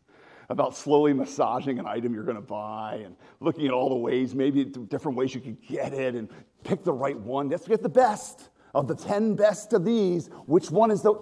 about 0.49 0.75
slowly 0.75 1.13
massaging 1.13 1.77
an 1.77 1.85
item 1.85 2.15
you're 2.15 2.23
going 2.23 2.35
to 2.37 2.41
buy 2.41 3.01
and 3.05 3.15
looking 3.39 3.67
at 3.67 3.71
all 3.71 3.89
the 3.89 3.95
ways, 3.95 4.33
maybe 4.33 4.65
different 4.65 5.15
ways 5.15 5.35
you 5.35 5.41
can 5.41 5.55
get 5.69 5.93
it, 5.93 6.15
and 6.15 6.27
pick 6.63 6.83
the 6.83 6.93
right 6.93 7.19
one. 7.19 7.49
Let's 7.49 7.67
get 7.67 7.83
the 7.83 7.89
best 7.89 8.49
of 8.73 8.87
the 8.87 8.95
ten 8.95 9.35
best 9.35 9.73
of 9.73 9.85
these. 9.85 10.27
Which 10.47 10.71
one 10.71 10.89
is 10.89 11.03
the? 11.03 11.13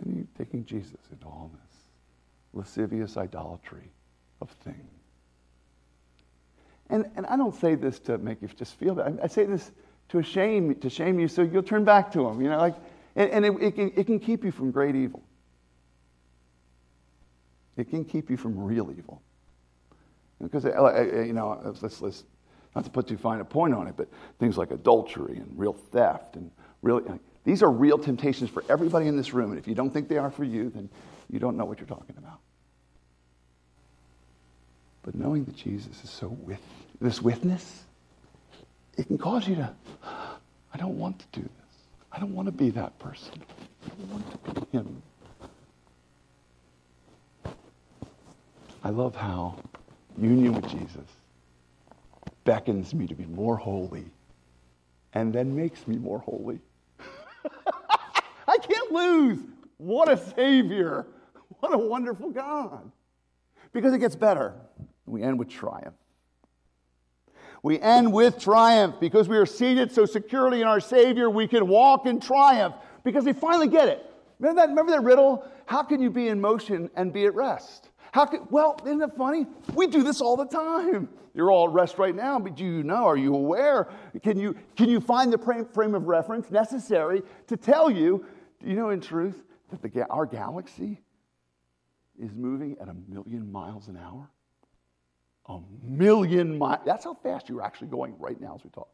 And 0.00 0.16
you're 0.16 0.26
taking 0.36 0.64
Jesus 0.64 0.98
into 1.12 1.26
all 1.26 1.52
this 1.54 1.61
lascivious 2.52 3.16
idolatry 3.16 3.90
of 4.40 4.50
things. 4.64 4.90
And, 6.90 7.10
and 7.16 7.24
I 7.26 7.36
don't 7.36 7.54
say 7.54 7.74
this 7.74 7.98
to 8.00 8.18
make 8.18 8.42
you 8.42 8.48
just 8.48 8.74
feel 8.74 8.94
bad. 8.94 9.18
I, 9.22 9.26
say 9.26 9.44
this 9.44 9.70
to 10.10 10.22
shame, 10.22 10.74
to 10.74 10.90
shame 10.90 11.18
you 11.18 11.28
so 11.28 11.42
you'll 11.42 11.62
turn 11.62 11.84
back 11.84 12.12
to 12.12 12.26
him. 12.26 12.40
You 12.42 12.50
know, 12.50 12.58
like, 12.58 12.74
and, 13.16 13.30
and 13.30 13.46
it, 13.46 13.62
it, 13.62 13.74
can, 13.74 13.92
it 13.96 14.04
can 14.04 14.20
keep 14.20 14.44
you 14.44 14.52
from 14.52 14.70
great 14.70 14.94
evil. 14.94 15.22
It 17.76 17.88
can 17.88 18.04
keep 18.04 18.28
you 18.28 18.36
from 18.36 18.58
real 18.58 18.90
evil. 18.90 19.22
Because, 20.40 20.66
uh, 20.66 20.70
uh, 20.70 21.22
you 21.22 21.32
know, 21.32 21.74
let's, 21.80 22.02
let's, 22.02 22.24
not 22.74 22.84
to 22.84 22.90
put 22.90 23.06
too 23.06 23.16
fine 23.16 23.40
a 23.40 23.44
point 23.44 23.74
on 23.74 23.86
it, 23.86 23.94
but 23.96 24.08
things 24.38 24.58
like 24.58 24.70
adultery 24.70 25.36
and 25.36 25.50
real 25.56 25.72
theft 25.72 26.36
and 26.36 26.50
really, 26.82 27.04
these 27.44 27.62
are 27.62 27.70
real 27.70 27.98
temptations 27.98 28.50
for 28.50 28.64
everybody 28.68 29.06
in 29.06 29.16
this 29.16 29.32
room. 29.32 29.50
And 29.50 29.58
if 29.58 29.66
you 29.66 29.74
don't 29.74 29.90
think 29.90 30.08
they 30.08 30.18
are 30.18 30.30
for 30.30 30.44
you, 30.44 30.70
then 30.70 30.88
you 31.32 31.38
don't 31.38 31.56
know 31.56 31.64
what 31.64 31.78
you're 31.78 31.88
talking 31.88 32.14
about. 32.18 32.38
But 35.02 35.16
knowing 35.16 35.44
that 35.46 35.56
Jesus 35.56 36.04
is 36.04 36.10
so 36.10 36.28
with 36.28 36.60
this 37.00 37.20
witness, 37.20 37.82
it 38.96 39.06
can 39.08 39.18
cause 39.18 39.48
you 39.48 39.56
to, 39.56 39.72
I 40.04 40.76
don't 40.76 40.98
want 40.98 41.18
to 41.18 41.26
do 41.32 41.42
this. 41.42 41.50
I 42.12 42.20
don't 42.20 42.34
want 42.34 42.46
to 42.46 42.52
be 42.52 42.70
that 42.70 42.96
person. 42.98 43.42
I 43.84 43.88
don't 43.88 44.10
want 44.10 44.44
to 44.44 44.60
be 44.60 44.66
him. 44.78 45.02
I 48.84 48.90
love 48.90 49.16
how 49.16 49.56
union 50.18 50.54
with 50.54 50.68
Jesus 50.68 51.08
beckons 52.44 52.92
me 52.92 53.06
to 53.06 53.14
be 53.14 53.24
more 53.26 53.56
holy 53.56 54.04
and 55.14 55.32
then 55.32 55.56
makes 55.56 55.86
me 55.86 55.96
more 55.96 56.18
holy. 56.18 56.58
I 58.48 58.58
can't 58.58 58.92
lose. 58.92 59.38
What 59.78 60.08
a 60.08 60.16
Savior. 60.34 61.06
What 61.62 61.74
a 61.74 61.78
wonderful 61.78 62.30
God. 62.30 62.90
Because 63.72 63.94
it 63.94 64.00
gets 64.00 64.16
better. 64.16 64.52
We 65.06 65.22
end 65.22 65.38
with 65.38 65.48
triumph. 65.48 65.94
We 67.62 67.78
end 67.78 68.12
with 68.12 68.40
triumph 68.40 68.96
because 68.98 69.28
we 69.28 69.36
are 69.36 69.46
seated 69.46 69.92
so 69.92 70.04
securely 70.04 70.60
in 70.60 70.66
our 70.66 70.80
Savior, 70.80 71.30
we 71.30 71.46
can 71.46 71.68
walk 71.68 72.04
in 72.06 72.18
triumph 72.18 72.74
because 73.04 73.24
we 73.24 73.32
finally 73.32 73.68
get 73.68 73.86
it. 73.86 74.04
Remember 74.40 74.60
that, 74.60 74.70
remember 74.70 74.90
that 74.90 75.04
riddle? 75.04 75.48
How 75.66 75.84
can 75.84 76.02
you 76.02 76.10
be 76.10 76.26
in 76.26 76.40
motion 76.40 76.90
and 76.96 77.12
be 77.12 77.26
at 77.26 77.34
rest? 77.36 77.90
How 78.10 78.24
can, 78.26 78.44
well, 78.50 78.76
isn't 78.84 79.00
it 79.00 79.12
funny? 79.16 79.46
We 79.72 79.86
do 79.86 80.02
this 80.02 80.20
all 80.20 80.36
the 80.36 80.46
time. 80.46 81.08
You're 81.32 81.52
all 81.52 81.68
at 81.68 81.72
rest 81.72 81.96
right 81.96 82.14
now, 82.14 82.40
but 82.40 82.56
do 82.56 82.64
you 82.64 82.82
know? 82.82 83.04
Are 83.06 83.16
you 83.16 83.36
aware? 83.36 83.88
Can 84.24 84.36
you, 84.36 84.56
can 84.76 84.88
you 84.88 85.00
find 85.00 85.32
the 85.32 85.38
frame 85.72 85.94
of 85.94 86.08
reference 86.08 86.50
necessary 86.50 87.22
to 87.46 87.56
tell 87.56 87.88
you, 87.88 88.26
do 88.60 88.68
you 88.68 88.74
know 88.74 88.90
in 88.90 89.00
truth 89.00 89.44
that 89.70 89.80
the, 89.80 90.04
our 90.10 90.26
galaxy 90.26 91.00
is 92.18 92.34
moving 92.34 92.76
at 92.80 92.88
a 92.88 92.94
million 93.08 93.50
miles 93.50 93.88
an 93.88 93.96
hour? 93.96 94.28
a 95.46 95.58
million 95.82 96.56
miles. 96.56 96.80
That's 96.84 97.04
how 97.04 97.14
fast 97.14 97.48
you're 97.48 97.62
actually 97.62 97.88
going 97.88 98.14
right 98.18 98.40
now 98.40 98.54
as 98.54 98.64
we 98.64 98.70
talk. 98.70 98.88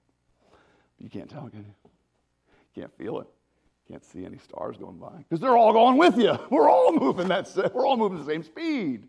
You 0.99 1.09
can't 1.09 1.29
tell, 1.29 1.49
can 1.49 1.61
you? 1.61 1.91
Can't 2.75 2.97
feel 2.97 3.21
it. 3.21 3.27
Can't 3.89 4.05
see 4.05 4.25
any 4.25 4.39
stars 4.39 4.77
going 4.77 4.99
by 4.99 5.17
because 5.19 5.41
they're 5.41 5.57
all 5.57 5.73
going 5.73 5.97
with 5.97 6.19
you. 6.19 6.39
We're 6.51 6.69
all 6.69 6.93
moving 6.93 7.29
that. 7.29 7.51
We're 7.75 7.87
all 7.87 7.97
moving 7.97 8.19
the 8.19 8.25
same 8.25 8.43
speed, 8.43 9.05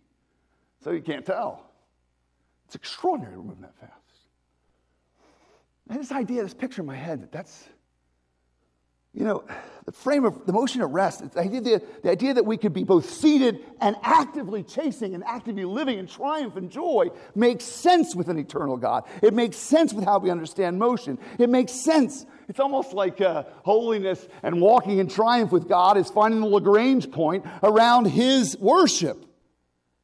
so 0.82 0.92
you 0.92 1.02
can't 1.02 1.26
tell. 1.26 1.66
It's 2.66 2.76
extraordinary 2.76 3.36
we're 3.36 3.44
moving 3.44 3.64
that 3.64 3.78
fast. 3.80 3.94
And 5.90 6.00
this 6.00 6.12
idea, 6.12 6.44
this 6.44 6.54
picture 6.54 6.82
in 6.82 6.86
my 6.86 6.96
head 6.96 7.24
that 7.24 7.32
that's 7.32 7.68
you 9.14 9.26
know, 9.26 9.44
the 9.86 9.92
frame 9.92 10.24
of 10.24 10.46
the 10.46 10.54
motion 10.54 10.82
of 10.82 10.92
rest, 10.92 11.32
the 11.32 11.40
idea, 11.40 11.82
the 12.04 12.12
idea 12.12 12.36
that 12.36 12.46
we 12.46 12.58
could 12.58 12.74
be 12.74 12.84
both 12.84 13.10
seated 13.10 13.66
and 13.82 13.96
actively 14.04 14.62
chasing 14.62 15.16
and 15.16 15.24
actively 15.24 15.66
living 15.66 15.98
in 15.98 16.06
triumph 16.06 16.56
and 16.58 16.70
joy 16.70 17.08
makes 17.34 17.64
sense 17.64 18.16
with 18.16 18.30
an 18.30 18.38
eternal 18.38 18.78
God. 18.78 19.06
It 19.24 19.34
makes 19.34 19.58
sense 19.58 19.92
with 19.92 20.06
how 20.06 20.20
we 20.20 20.30
understand 20.30 20.78
motion. 20.78 21.18
It 21.40 21.50
makes 21.50 21.72
sense. 21.72 22.28
It's 22.48 22.60
almost 22.60 22.94
like 22.94 23.20
uh, 23.20 23.46
holiness 23.64 24.28
and 24.44 24.62
walking 24.62 25.00
in 25.00 25.08
triumph 25.08 25.52
with 25.52 25.68
God 25.68 25.98
is 25.98 26.10
finding 26.12 26.42
the 26.42 26.48
Lagrange 26.48 27.10
point 27.10 27.46
around 27.64 28.06
His 28.06 28.56
worship. 28.60 29.26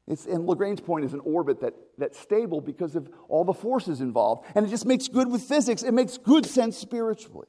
It's, 0.07 0.25
and 0.25 0.47
Lagrange 0.47 0.83
point 0.83 1.05
is 1.05 1.13
an 1.13 1.21
orbit 1.21 1.61
that, 1.61 1.73
that's 1.99 2.19
stable 2.19 2.59
because 2.59 2.95
of 2.95 3.07
all 3.27 3.43
the 3.43 3.53
forces 3.53 4.01
involved. 4.01 4.47
And 4.55 4.65
it 4.65 4.69
just 4.69 4.85
makes 4.85 5.07
good 5.07 5.31
with 5.31 5.43
physics. 5.43 5.83
It 5.83 5.93
makes 5.93 6.17
good 6.17 6.47
sense 6.47 6.75
spiritually. 6.75 7.47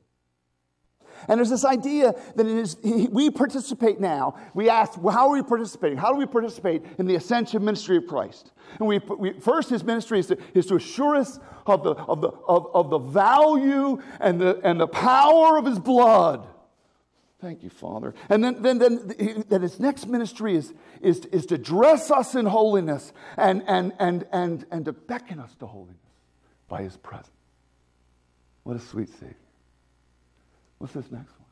And 1.29 1.39
there's 1.39 1.51
this 1.51 1.65
idea 1.65 2.15
that 2.35 3.09
we 3.13 3.31
participate 3.31 4.01
now. 4.01 4.37
We 4.55 4.69
ask, 4.69 5.01
well, 5.01 5.15
how 5.15 5.29
are 5.29 5.35
we 5.35 5.43
participating? 5.43 5.99
How 5.99 6.13
do 6.13 6.19
we 6.19 6.27
participate 6.27 6.83
in 6.99 7.07
the 7.07 7.17
ascension 7.17 7.65
ministry 7.65 7.97
of 7.97 8.07
Christ? 8.07 8.53
And 8.79 8.89
we, 8.89 8.99
we 8.99 9.33
first, 9.41 9.71
his 9.71 9.85
ministry 9.85 10.19
is 10.19 10.27
to, 10.29 10.39
is 10.55 10.67
to 10.67 10.77
assure 10.77 11.17
us 11.17 11.39
of 11.67 11.83
the, 11.83 11.95
of, 11.95 12.21
the, 12.21 12.29
of, 12.29 12.69
of 12.75 12.91
the 12.91 12.99
value 12.99 14.01
and 14.21 14.41
the, 14.41 14.61
and 14.63 14.81
the 14.81 14.87
power 14.87 15.57
of 15.57 15.65
his 15.65 15.79
blood. 15.79 16.47
Thank 17.41 17.63
you, 17.63 17.71
Father. 17.71 18.15
And 18.29 18.43
then, 18.43 18.63
then, 18.63 18.79
then 18.79 19.45
that 19.49 19.63
his 19.63 19.79
next 19.79 20.07
ministry 20.07 20.57
is, 20.57 20.73
is, 21.01 21.27
is 21.27 21.47
to 21.47 21.59
dress 21.59 22.11
us 22.11 22.35
in 22.35 22.47
holiness 22.47 23.13
and, 23.37 23.63
and, 23.67 23.93
and, 23.99 24.27
and, 24.33 24.65
and 24.71 24.85
to 24.87 24.93
beckon 24.93 25.39
us 25.39 25.55
to 25.57 25.67
holiness 25.67 25.97
by 26.69 26.83
his 26.83 26.97
presence. 26.97 27.31
What 28.63 28.77
a 28.77 28.81
sweet 28.81 29.11
Savior. 29.11 29.37
What's 30.79 30.93
this 30.93 31.11
next 31.11 31.33
one? 31.39 31.47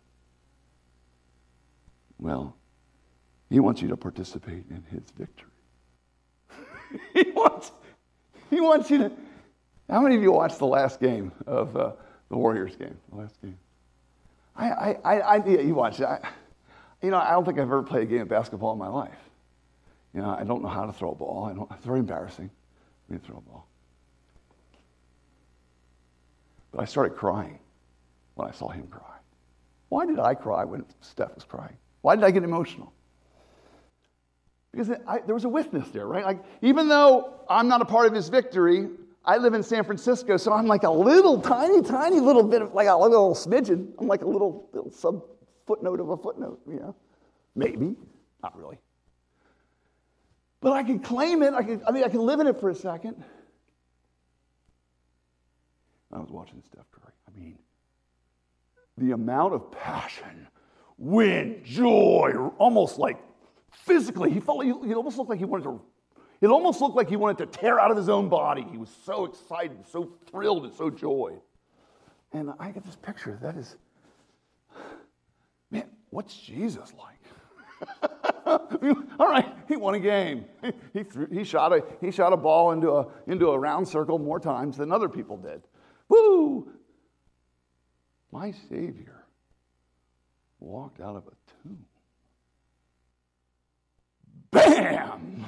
Well, 2.18 2.57
he 3.51 3.61
wants 3.61 3.83
you 3.83 3.89
to 3.89 3.97
participate 3.97 4.64
in 4.70 4.83
his 4.91 5.03
victory. 5.16 5.51
he, 7.14 7.31
wants, 7.31 7.72
he 8.51 8.61
wants 8.61 8.91
you 8.91 8.99
to. 8.99 9.12
How 9.89 10.01
many 10.01 10.16
of 10.16 10.22
you 10.22 10.33
watched 10.33 10.59
the 10.59 10.66
last 10.66 11.01
game 11.01 11.33
of 11.47 11.77
uh, 11.77 11.93
the 12.31 12.37
Warriors 12.37 12.77
game? 12.77 12.97
The 13.11 13.18
last 13.18 13.41
game. 13.43 13.59
I, 14.57 14.70
I, 14.70 14.99
I, 15.05 15.18
I 15.20 15.47
yeah, 15.47 15.61
you 15.61 15.75
watched 15.75 16.01
it. 16.01 16.07
I, 16.07 16.27
you 17.03 17.11
know, 17.11 17.18
I 17.18 17.33
don't 17.33 17.45
think 17.45 17.59
I've 17.59 17.64
ever 17.64 17.83
played 17.83 18.05
a 18.05 18.07
game 18.07 18.22
of 18.22 18.29
basketball 18.29 18.72
in 18.72 18.79
my 18.79 18.89
life. 18.89 19.18
You 20.14 20.22
know, 20.22 20.31
I 20.31 20.45
don't 20.45 20.62
know 20.62 20.68
how 20.68 20.87
to 20.87 20.93
throw 20.93 21.11
a 21.11 21.14
ball. 21.14 21.45
I 21.45 21.53
don't, 21.53 21.70
it's 21.72 21.85
very 21.85 21.99
embarrassing 21.99 22.51
me 23.09 23.18
to 23.18 23.25
throw 23.25 23.37
a 23.37 23.41
ball. 23.41 23.66
But 26.72 26.83
I 26.83 26.85
started 26.87 27.16
crying 27.16 27.59
when 28.37 28.49
I 28.49 28.53
saw 28.53 28.68
him 28.68 28.87
cry. 28.87 29.14
Why 29.95 30.07
did 30.07 30.18
I 30.18 30.34
cry 30.34 30.64
when 30.64 30.84
Steph 31.03 31.36
was 31.36 31.45
crying? 31.45 31.76
Why 32.01 32.16
did 32.16 32.24
I 32.24 32.32
get 32.32 32.42
emotional? 32.42 32.92
Because 34.72 34.90
I, 35.07 35.20
there 35.24 35.36
was 35.36 35.45
a 35.45 35.49
witness 35.49 35.88
there, 35.90 36.09
right? 36.09 36.24
Like, 36.24 36.42
even 36.62 36.88
though 36.88 37.34
I'm 37.49 37.68
not 37.68 37.80
a 37.80 37.84
part 37.84 38.09
of 38.09 38.12
his 38.12 38.28
victory, 38.28 38.88
I 39.24 39.36
live 39.36 39.55
in 39.55 39.62
San 39.62 39.84
Francisco, 39.84 40.36
so 40.36 40.53
I'm 40.53 40.66
like 40.66 40.82
a 40.82 40.90
little 40.90 41.40
tiny, 41.40 41.80
tiny 41.80 42.18
little 42.18 42.42
bit 42.42 42.61
of 42.61 42.74
like 42.74 42.88
a 42.88 42.97
little 42.97 43.36
smidgen. 43.36 43.92
I'm 44.01 44.09
like 44.09 44.22
a 44.22 44.26
little, 44.26 44.68
little 44.72 44.90
sub 44.90 45.22
footnote 45.64 46.01
of 46.01 46.09
a 46.09 46.16
footnote, 46.16 46.61
you 46.68 46.80
know? 46.80 46.97
Maybe, 47.55 47.95
not 48.42 48.59
really. 48.59 48.78
But 50.61 50.72
I 50.72 50.82
can 50.82 50.99
claim 50.99 51.40
it. 51.40 51.55
I 51.55 51.62
can, 51.62 51.80
I 51.86 51.92
mean, 51.92 52.03
I 52.03 52.09
can 52.09 52.18
live 52.18 52.40
in 52.40 52.49
it 52.49 52.59
for 52.59 52.68
a 52.68 52.74
second. 52.74 53.22
I 56.12 56.18
was 56.18 56.30
watching 56.30 56.64
Steph 56.66 56.90
Curry. 56.90 57.12
I 57.28 57.38
mean, 57.38 57.59
the 58.97 59.12
amount 59.12 59.55
of 59.55 59.70
passion, 59.72 60.49
wind, 60.99 61.64
joy, 61.64 62.32
almost 62.59 62.99
like 62.99 63.18
physically, 63.70 64.30
he 64.30 64.40
felt, 64.40 64.64
he, 64.64 64.72
he 64.86 64.95
almost 64.95 65.18
looked 65.18 65.30
like 65.30 65.38
he 65.38 65.45
wanted 65.45 65.64
to, 65.64 65.80
it 66.40 66.49
almost 66.49 66.80
looked 66.80 66.97
like 66.97 67.09
he 67.09 67.16
wanted 67.16 67.38
to 67.38 67.47
tear 67.47 67.80
out 67.80 67.90
of 67.90 67.97
his 67.97 68.09
own 68.09 68.28
body. 68.28 68.66
He 68.70 68.78
was 68.78 68.90
so 69.05 69.24
excited, 69.24 69.86
so 69.86 70.12
thrilled, 70.30 70.64
and 70.64 70.74
so 70.74 70.90
joyed. 70.90 71.40
And 72.32 72.53
I 72.59 72.70
get 72.70 72.84
this 72.84 72.97
picture. 72.97 73.38
That 73.40 73.57
is, 73.57 73.76
man, 75.70 75.84
what's 76.11 76.36
Jesus 76.36 76.92
like? 76.99 77.14
All 78.47 79.28
right, 79.28 79.47
he 79.68 79.76
won 79.76 79.95
a 79.95 80.01
game. 80.01 80.45
He, 80.92 81.03
threw, 81.03 81.26
he, 81.32 81.45
shot 81.45 81.72
a, 81.72 81.82
he 82.01 82.11
shot 82.11 82.32
a 82.32 82.36
ball 82.36 82.72
into 82.72 82.90
a, 82.90 83.07
into 83.26 83.51
a 83.51 83.59
round 83.59 83.88
circle 83.88 84.18
more 84.18 84.38
times 84.38 84.76
than 84.76 84.92
other 84.92 85.09
people 85.09 85.36
did. 85.36 85.62
Woo! 86.09 86.68
My 88.35 88.51
Savior 88.68 89.24
walked 90.59 91.01
out 91.01 91.14
of 91.14 91.22
a 91.28 91.62
tomb. 91.62 91.87
Bam! 94.51 95.47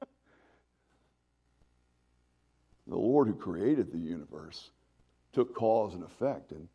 the 2.88 2.96
Lord 2.96 3.28
who 3.28 3.34
created 3.34 3.92
the 3.92 3.98
universe 3.98 4.70
took 5.32 5.54
cause 5.54 5.94
and 5.94 6.02
effect 6.02 6.50
and 6.50 6.66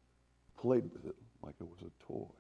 played 0.58 0.90
with 0.94 1.06
it 1.06 1.18
like 1.44 1.56
it 1.60 1.68
was 1.68 1.82
a 1.82 1.92
toy. 2.08 2.32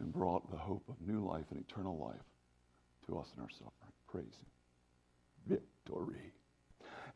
And 0.00 0.12
brought 0.12 0.50
the 0.50 0.58
hope 0.58 0.82
of 0.88 0.96
new 1.06 1.24
life 1.24 1.44
and 1.52 1.60
eternal 1.60 1.96
life 1.96 2.26
to 3.06 3.18
us 3.18 3.28
in 3.36 3.42
our 3.42 3.50
suffering. 3.50 3.92
Praise 4.08 4.24
Him. 5.46 5.58
Victory. 5.86 6.32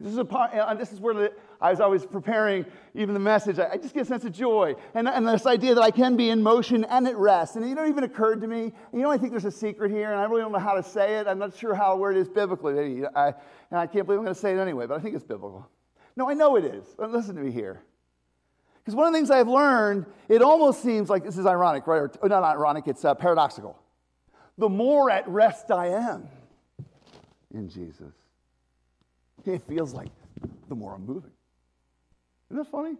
This 0.00 0.12
is, 0.12 0.18
a, 0.18 0.24
uh, 0.24 0.74
this 0.74 0.92
is 0.92 1.00
where 1.00 1.14
the, 1.14 1.32
I 1.60 1.70
was 1.70 1.80
always 1.80 2.04
preparing 2.04 2.66
even 2.94 3.14
the 3.14 3.20
message. 3.20 3.58
I, 3.58 3.70
I, 3.72 3.76
just 3.76 3.94
get 3.94 4.02
a 4.02 4.06
sense 4.06 4.24
of 4.24 4.32
joy. 4.32 4.74
And, 4.94 5.08
and 5.08 5.26
this 5.28 5.46
idea 5.46 5.74
that 5.74 5.80
I 5.80 5.90
can 5.90 6.16
be 6.16 6.30
in 6.30 6.42
motion 6.42 6.84
and 6.84 7.06
at 7.06 7.16
rest. 7.16 7.56
And 7.56 7.64
it 7.64 7.74
don't 7.74 7.88
even 7.88 8.04
occurred 8.04 8.40
to 8.40 8.46
me. 8.46 8.72
You 8.92 9.00
know, 9.00 9.10
I 9.10 9.18
think 9.18 9.30
there's 9.30 9.44
a 9.44 9.50
secret 9.50 9.90
here, 9.90 10.10
and 10.10 10.20
I 10.20 10.24
really 10.24 10.42
don't 10.42 10.52
know 10.52 10.58
how 10.58 10.74
to 10.74 10.82
say 10.82 11.18
it. 11.18 11.26
I'm 11.26 11.38
not 11.38 11.56
sure 11.56 11.74
how 11.74 11.96
where 11.96 12.10
it 12.10 12.16
is 12.16 12.28
biblically. 12.28 13.06
I, 13.14 13.28
and 13.70 13.78
I 13.78 13.86
can't 13.86 14.06
believe 14.06 14.18
I'm 14.18 14.24
going 14.24 14.34
to 14.34 14.40
say 14.40 14.54
it 14.54 14.58
anyway, 14.58 14.86
but 14.86 14.98
I 14.98 15.00
think 15.00 15.14
it's 15.14 15.24
biblical. 15.24 15.68
No, 16.16 16.28
I 16.28 16.34
know 16.34 16.56
it 16.56 16.64
is. 16.64 16.84
Listen 16.98 17.36
to 17.36 17.42
me 17.42 17.52
here. 17.52 17.82
Because 18.82 18.96
one 18.96 19.06
of 19.06 19.12
the 19.12 19.18
things 19.18 19.30
I've 19.30 19.48
learned, 19.48 20.06
it 20.28 20.42
almost 20.42 20.82
seems 20.82 21.08
like 21.08 21.24
this 21.24 21.38
is 21.38 21.46
ironic, 21.46 21.86
right? 21.86 21.98
Or, 21.98 22.12
or 22.20 22.28
not 22.28 22.42
ironic, 22.42 22.88
it's 22.88 23.04
uh, 23.04 23.14
paradoxical. 23.14 23.78
The 24.58 24.68
more 24.68 25.10
at 25.10 25.26
rest 25.28 25.70
I 25.70 25.88
am 25.88 26.28
in 27.54 27.68
Jesus, 27.68 28.12
it 29.46 29.62
feels 29.68 29.92
like 29.92 30.10
the 30.68 30.74
more 30.74 30.94
I'm 30.94 31.06
moving. 31.06 31.30
Isn't 32.50 32.62
that 32.62 32.70
funny? 32.70 32.96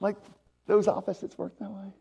Like 0.00 0.16
those 0.66 0.88
opposites 0.88 1.36
work 1.38 1.58
that 1.58 1.70
way. 1.70 1.92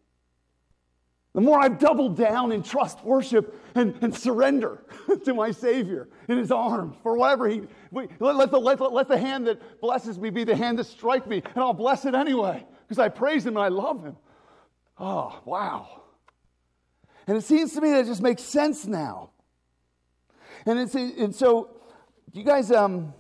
The 1.34 1.42
more 1.42 1.60
I've 1.60 1.80
doubled 1.80 2.18
down 2.18 2.52
in 2.52 2.62
trust, 2.62 3.04
worship, 3.06 3.56
and, 3.74 3.96
and 4.02 4.14
surrender 4.14 4.84
to 5.26 5.34
my 5.34 5.52
Savior 5.52 6.10
in 6.28 6.38
His 6.38 6.52
arms 6.52 6.98
for 7.04 7.16
whatever 7.16 7.48
He, 7.48 7.62
let, 7.92 8.36
let, 8.36 8.52
the, 8.52 8.60
let, 8.60 8.82
let 8.82 9.08
the 9.08 9.18
hand 9.18 9.48
that 9.48 9.80
blesses 9.80 10.20
me 10.20 10.30
be 10.30 10.44
the 10.44 10.56
hand 10.56 10.78
that 10.80 10.86
strikes 10.86 11.28
me, 11.28 11.42
and 11.46 11.58
I'll 11.58 11.74
bless 11.74 12.06
it 12.06 12.16
anyway 12.16 12.66
because 12.82 13.00
I 13.00 13.08
praise 13.08 13.46
Him 13.46 13.56
and 13.56 13.64
I 13.64 13.70
love 13.70 14.04
Him. 14.04 14.18
Oh, 15.00 15.40
wow. 15.46 16.02
And 17.28 17.38
it 17.38 17.44
seems 17.44 17.74
to 17.74 17.82
me 17.82 17.92
that 17.92 18.02
it 18.02 18.08
just 18.08 18.22
makes 18.22 18.44
sense 18.44 18.86
now. 18.86 19.30
And, 20.66 20.80
it's, 20.80 20.96
and 20.96 21.34
so, 21.34 21.70
you 22.34 22.44
guys, 22.44 22.72
um, 22.72 23.14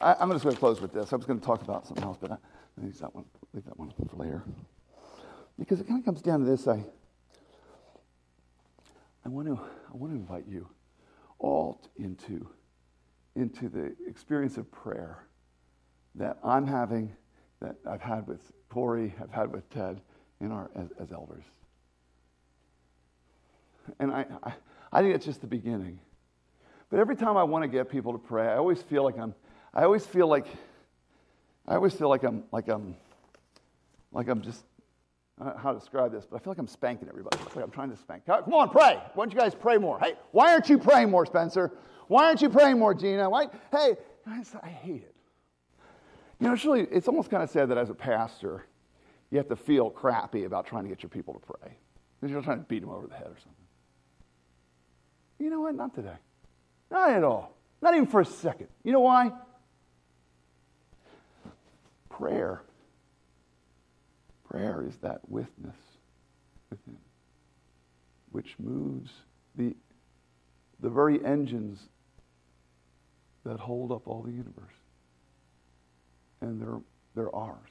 I, 0.00 0.16
am 0.20 0.30
just 0.32 0.44
going 0.44 0.54
to 0.54 0.60
close 0.60 0.80
with 0.80 0.92
this. 0.92 1.12
I 1.12 1.16
was 1.16 1.26
going 1.26 1.38
to 1.38 1.44
talk 1.44 1.62
about 1.62 1.86
something 1.86 2.04
else, 2.04 2.16
but 2.20 2.32
I, 2.32 2.34
I 2.34 2.88
that 3.00 3.14
one, 3.14 3.24
leave 3.52 3.64
that 3.64 3.78
one 3.78 3.92
for 4.08 4.16
later. 4.16 4.42
Because 5.58 5.80
it 5.80 5.86
kind 5.86 5.98
of 5.98 6.04
comes 6.06 6.22
down 6.22 6.40
to 6.40 6.46
this. 6.46 6.66
I, 6.66 6.82
I 9.24 9.28
want 9.28 9.46
to, 9.48 9.60
I 9.92 9.96
want 9.96 10.12
to 10.12 10.18
invite 10.18 10.46
you 10.48 10.68
all 11.38 11.82
into, 11.98 12.48
into 13.36 13.68
the 13.68 13.94
experience 14.06 14.56
of 14.56 14.70
prayer 14.72 15.26
that 16.14 16.38
I'm 16.42 16.66
having, 16.66 17.14
that 17.60 17.76
I've 17.86 18.00
had 18.00 18.26
with 18.26 18.40
Corey, 18.70 19.14
I've 19.22 19.30
had 19.30 19.52
with 19.52 19.68
Ted, 19.68 20.00
in 20.40 20.50
our 20.50 20.70
as, 20.74 20.88
as 20.98 21.12
elders. 21.12 21.44
And 23.98 24.10
I, 24.10 24.24
I, 24.42 24.52
I 24.92 25.02
think 25.02 25.14
it's 25.14 25.26
just 25.26 25.42
the 25.42 25.46
beginning. 25.46 26.00
But 26.88 27.00
every 27.00 27.16
time 27.16 27.36
I 27.36 27.42
want 27.42 27.62
to 27.64 27.68
get 27.68 27.90
people 27.90 28.12
to 28.12 28.18
pray, 28.18 28.48
I 28.48 28.56
always 28.56 28.80
feel 28.82 29.04
like 29.04 29.18
I'm 29.18 29.34
I 29.72 29.84
always 29.84 30.04
feel 30.04 30.26
like 30.26 30.46
I 31.66 31.74
always 31.74 31.94
feel 31.94 32.08
like 32.08 32.22
I'm 32.24 32.44
like 32.52 32.68
I'm 32.68 32.96
like 34.12 34.28
I'm 34.28 34.42
just 34.42 34.64
I 35.40 35.44
don't 35.44 35.54
know 35.54 35.60
how 35.62 35.72
to 35.72 35.78
describe 35.78 36.12
this, 36.12 36.26
but 36.30 36.36
I 36.36 36.38
feel 36.40 36.50
like 36.50 36.58
I'm 36.58 36.66
spanking 36.66 37.08
everybody. 37.08 37.38
It's 37.46 37.56
like 37.56 37.64
I'm 37.64 37.70
trying 37.70 37.90
to 37.90 37.96
spank. 37.96 38.26
Come 38.26 38.52
on, 38.52 38.68
pray. 38.68 39.00
Why 39.14 39.24
don't 39.24 39.32
you 39.32 39.38
guys 39.38 39.54
pray 39.54 39.78
more? 39.78 39.98
Hey, 39.98 40.14
why 40.32 40.52
aren't 40.52 40.68
you 40.68 40.78
praying 40.78 41.10
more, 41.10 41.24
Spencer? 41.24 41.72
Why 42.08 42.24
aren't 42.26 42.42
you 42.42 42.50
praying 42.50 42.78
more, 42.78 42.92
Gina? 42.92 43.30
Why? 43.30 43.46
Hey, 43.70 43.96
I 44.26 44.68
hate 44.68 45.02
it. 45.02 45.14
You 46.40 46.48
know, 46.48 46.54
it's 46.54 46.64
really, 46.64 46.82
it's 46.90 47.06
almost 47.06 47.30
kind 47.30 47.42
of 47.42 47.50
sad 47.50 47.68
that 47.68 47.78
as 47.78 47.90
a 47.90 47.94
pastor, 47.94 48.66
you 49.30 49.38
have 49.38 49.48
to 49.48 49.56
feel 49.56 49.90
crappy 49.90 50.44
about 50.44 50.66
trying 50.66 50.82
to 50.84 50.88
get 50.88 51.02
your 51.02 51.10
people 51.10 51.34
to 51.34 51.40
pray 51.40 51.76
because 52.18 52.32
you're 52.32 52.42
trying 52.42 52.58
to 52.58 52.64
beat 52.64 52.80
them 52.80 52.90
over 52.90 53.06
the 53.06 53.14
head 53.14 53.26
or 53.26 53.36
something. 53.36 53.54
You 55.38 55.50
know 55.50 55.60
what? 55.60 55.74
Not 55.74 55.94
today. 55.94 56.16
Not 56.90 57.10
at 57.10 57.24
all. 57.24 57.54
Not 57.80 57.94
even 57.94 58.06
for 58.06 58.20
a 58.20 58.26
second. 58.26 58.68
You 58.82 58.92
know 58.92 59.00
why? 59.00 59.32
Prayer. 62.20 62.62
Prayer 64.48 64.84
is 64.86 64.94
that 64.98 65.20
witness 65.28 65.76
within, 66.68 66.98
which 68.32 68.54
moves 68.58 69.10
the, 69.56 69.74
the 70.80 70.90
very 70.90 71.24
engines 71.24 71.78
that 73.44 73.58
hold 73.58 73.90
up 73.90 74.06
all 74.06 74.22
the 74.22 74.32
universe. 74.32 74.52
And 76.42 76.60
they're, 76.60 76.80
they're 77.14 77.34
ours. 77.34 77.68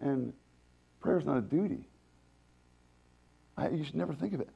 And 0.00 0.32
prayer 1.00 1.18
is 1.18 1.26
not 1.26 1.36
a 1.36 1.42
duty. 1.42 1.84
I, 3.56 3.68
you 3.68 3.84
should 3.84 3.96
never 3.96 4.14
think 4.14 4.32
of 4.32 4.40
it. 4.40 4.48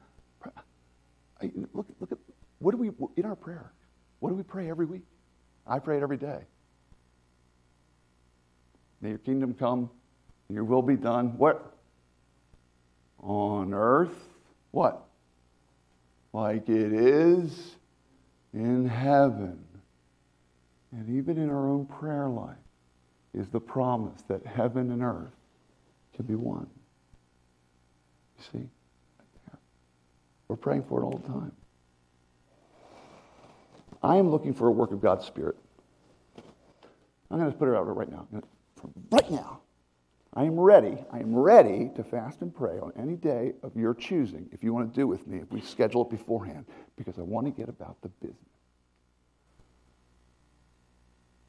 I, 1.41 1.51
look, 1.73 1.85
look 1.99 2.11
at 2.11 2.17
what 2.59 2.71
do 2.71 2.77
we 2.77 2.89
in 3.17 3.25
our 3.25 3.35
prayer? 3.35 3.71
What 4.19 4.29
do 4.29 4.35
we 4.35 4.43
pray 4.43 4.69
every 4.69 4.85
week? 4.85 5.03
I 5.67 5.79
pray 5.79 5.97
it 5.97 6.03
every 6.03 6.17
day. 6.17 6.39
May 9.05 9.11
your 9.11 9.19
kingdom 9.19 9.53
come, 9.53 9.87
and 10.47 10.55
your 10.55 10.63
will 10.63 10.81
be 10.81 10.95
done. 10.95 11.37
What? 11.37 11.77
On 13.21 13.71
earth, 13.71 14.17
what? 14.71 15.05
Like 16.33 16.67
it 16.69 16.91
is 16.91 17.75
in 18.51 18.87
heaven. 18.87 19.63
And 20.91 21.19
even 21.19 21.37
in 21.37 21.51
our 21.51 21.69
own 21.69 21.85
prayer 21.85 22.27
life 22.27 22.57
is 23.35 23.47
the 23.49 23.59
promise 23.59 24.23
that 24.27 24.43
heaven 24.43 24.89
and 24.89 25.03
earth 25.03 25.35
can 26.15 26.25
be 26.25 26.33
one. 26.33 26.67
You 28.39 28.43
see? 28.51 28.69
We're 30.47 30.55
praying 30.55 30.85
for 30.89 31.03
it 31.03 31.05
all 31.05 31.21
the 31.23 31.27
time. 31.27 31.51
I 34.01 34.15
am 34.15 34.31
looking 34.31 34.55
for 34.55 34.65
a 34.65 34.71
work 34.71 34.91
of 34.91 34.99
God's 34.99 35.27
Spirit. 35.27 35.57
I'm 37.29 37.37
going 37.37 37.51
to 37.51 37.55
put 37.55 37.67
it 37.67 37.75
out 37.75 37.83
right 37.83 38.11
now. 38.11 38.25
Right 39.11 39.29
now. 39.31 39.61
I 40.33 40.43
am 40.43 40.59
ready. 40.59 40.97
I 41.11 41.19
am 41.19 41.33
ready 41.33 41.91
to 41.95 42.03
fast 42.03 42.41
and 42.41 42.53
pray 42.53 42.77
on 42.79 42.91
any 42.97 43.15
day 43.15 43.53
of 43.63 43.75
your 43.75 43.93
choosing, 43.93 44.49
if 44.51 44.63
you 44.63 44.73
want 44.73 44.93
to 44.93 44.99
do 44.99 45.07
with 45.07 45.25
me, 45.27 45.39
if 45.39 45.49
we 45.49 45.61
schedule 45.61 46.01
it 46.03 46.09
beforehand, 46.09 46.65
because 46.97 47.17
I 47.17 47.21
want 47.21 47.47
to 47.47 47.51
get 47.51 47.69
about 47.69 48.01
the 48.01 48.09
business 48.09 48.39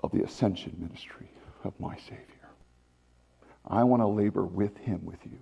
of 0.01 0.13
the 0.13 0.23
ascension 0.23 0.77
ministry 0.79 1.29
of 1.65 1.79
my 1.81 1.97
Savior. 1.97 2.49
I 3.67 3.83
want 3.83 4.03
to 4.03 4.07
labor 4.07 4.45
with 4.45 4.77
him, 4.77 5.05
with 5.05 5.19
you. 5.25 5.39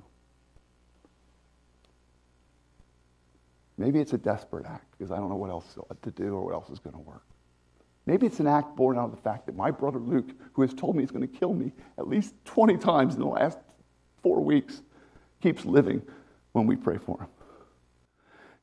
Maybe 3.77 4.01
it's 4.01 4.15
a 4.15 4.19
desperate 4.19 4.65
act 4.65 4.87
because 4.97 5.13
I 5.13 5.17
don't 5.17 5.29
know 5.29 5.37
what 5.37 5.51
else 5.51 5.77
to 6.03 6.11
do 6.13 6.35
or 6.35 6.45
what 6.47 6.55
else 6.55 6.71
is 6.71 6.79
going 6.79 6.95
to 6.95 7.01
work. 7.01 7.25
Maybe 8.07 8.27
it's 8.27 8.41
an 8.41 8.47
act 8.47 8.77
born 8.77 8.99
out 8.99 9.07
of 9.07 9.11
the 9.13 9.23
fact 9.23 9.47
that 9.47 9.57
my 9.57 9.71
brother 9.71 9.99
Luke, 9.99 10.31
who 10.53 10.63
has 10.63 10.75
told 10.75 10.95
me 10.95 11.03
he's 11.03 11.11
going 11.11 11.27
to 11.27 11.39
kill 11.39 11.55
me 11.55 11.73
at 11.99 12.07
least 12.07 12.35
20 12.45 12.77
times 12.77 13.15
in 13.15 13.21
the 13.21 13.27
last 13.27 13.59
four 14.23 14.43
weeks, 14.43 14.83
keeps 15.41 15.65
living 15.65 16.03
when 16.53 16.67
we 16.67 16.77
pray 16.77 16.99
for 16.99 17.21
him. 17.21 17.29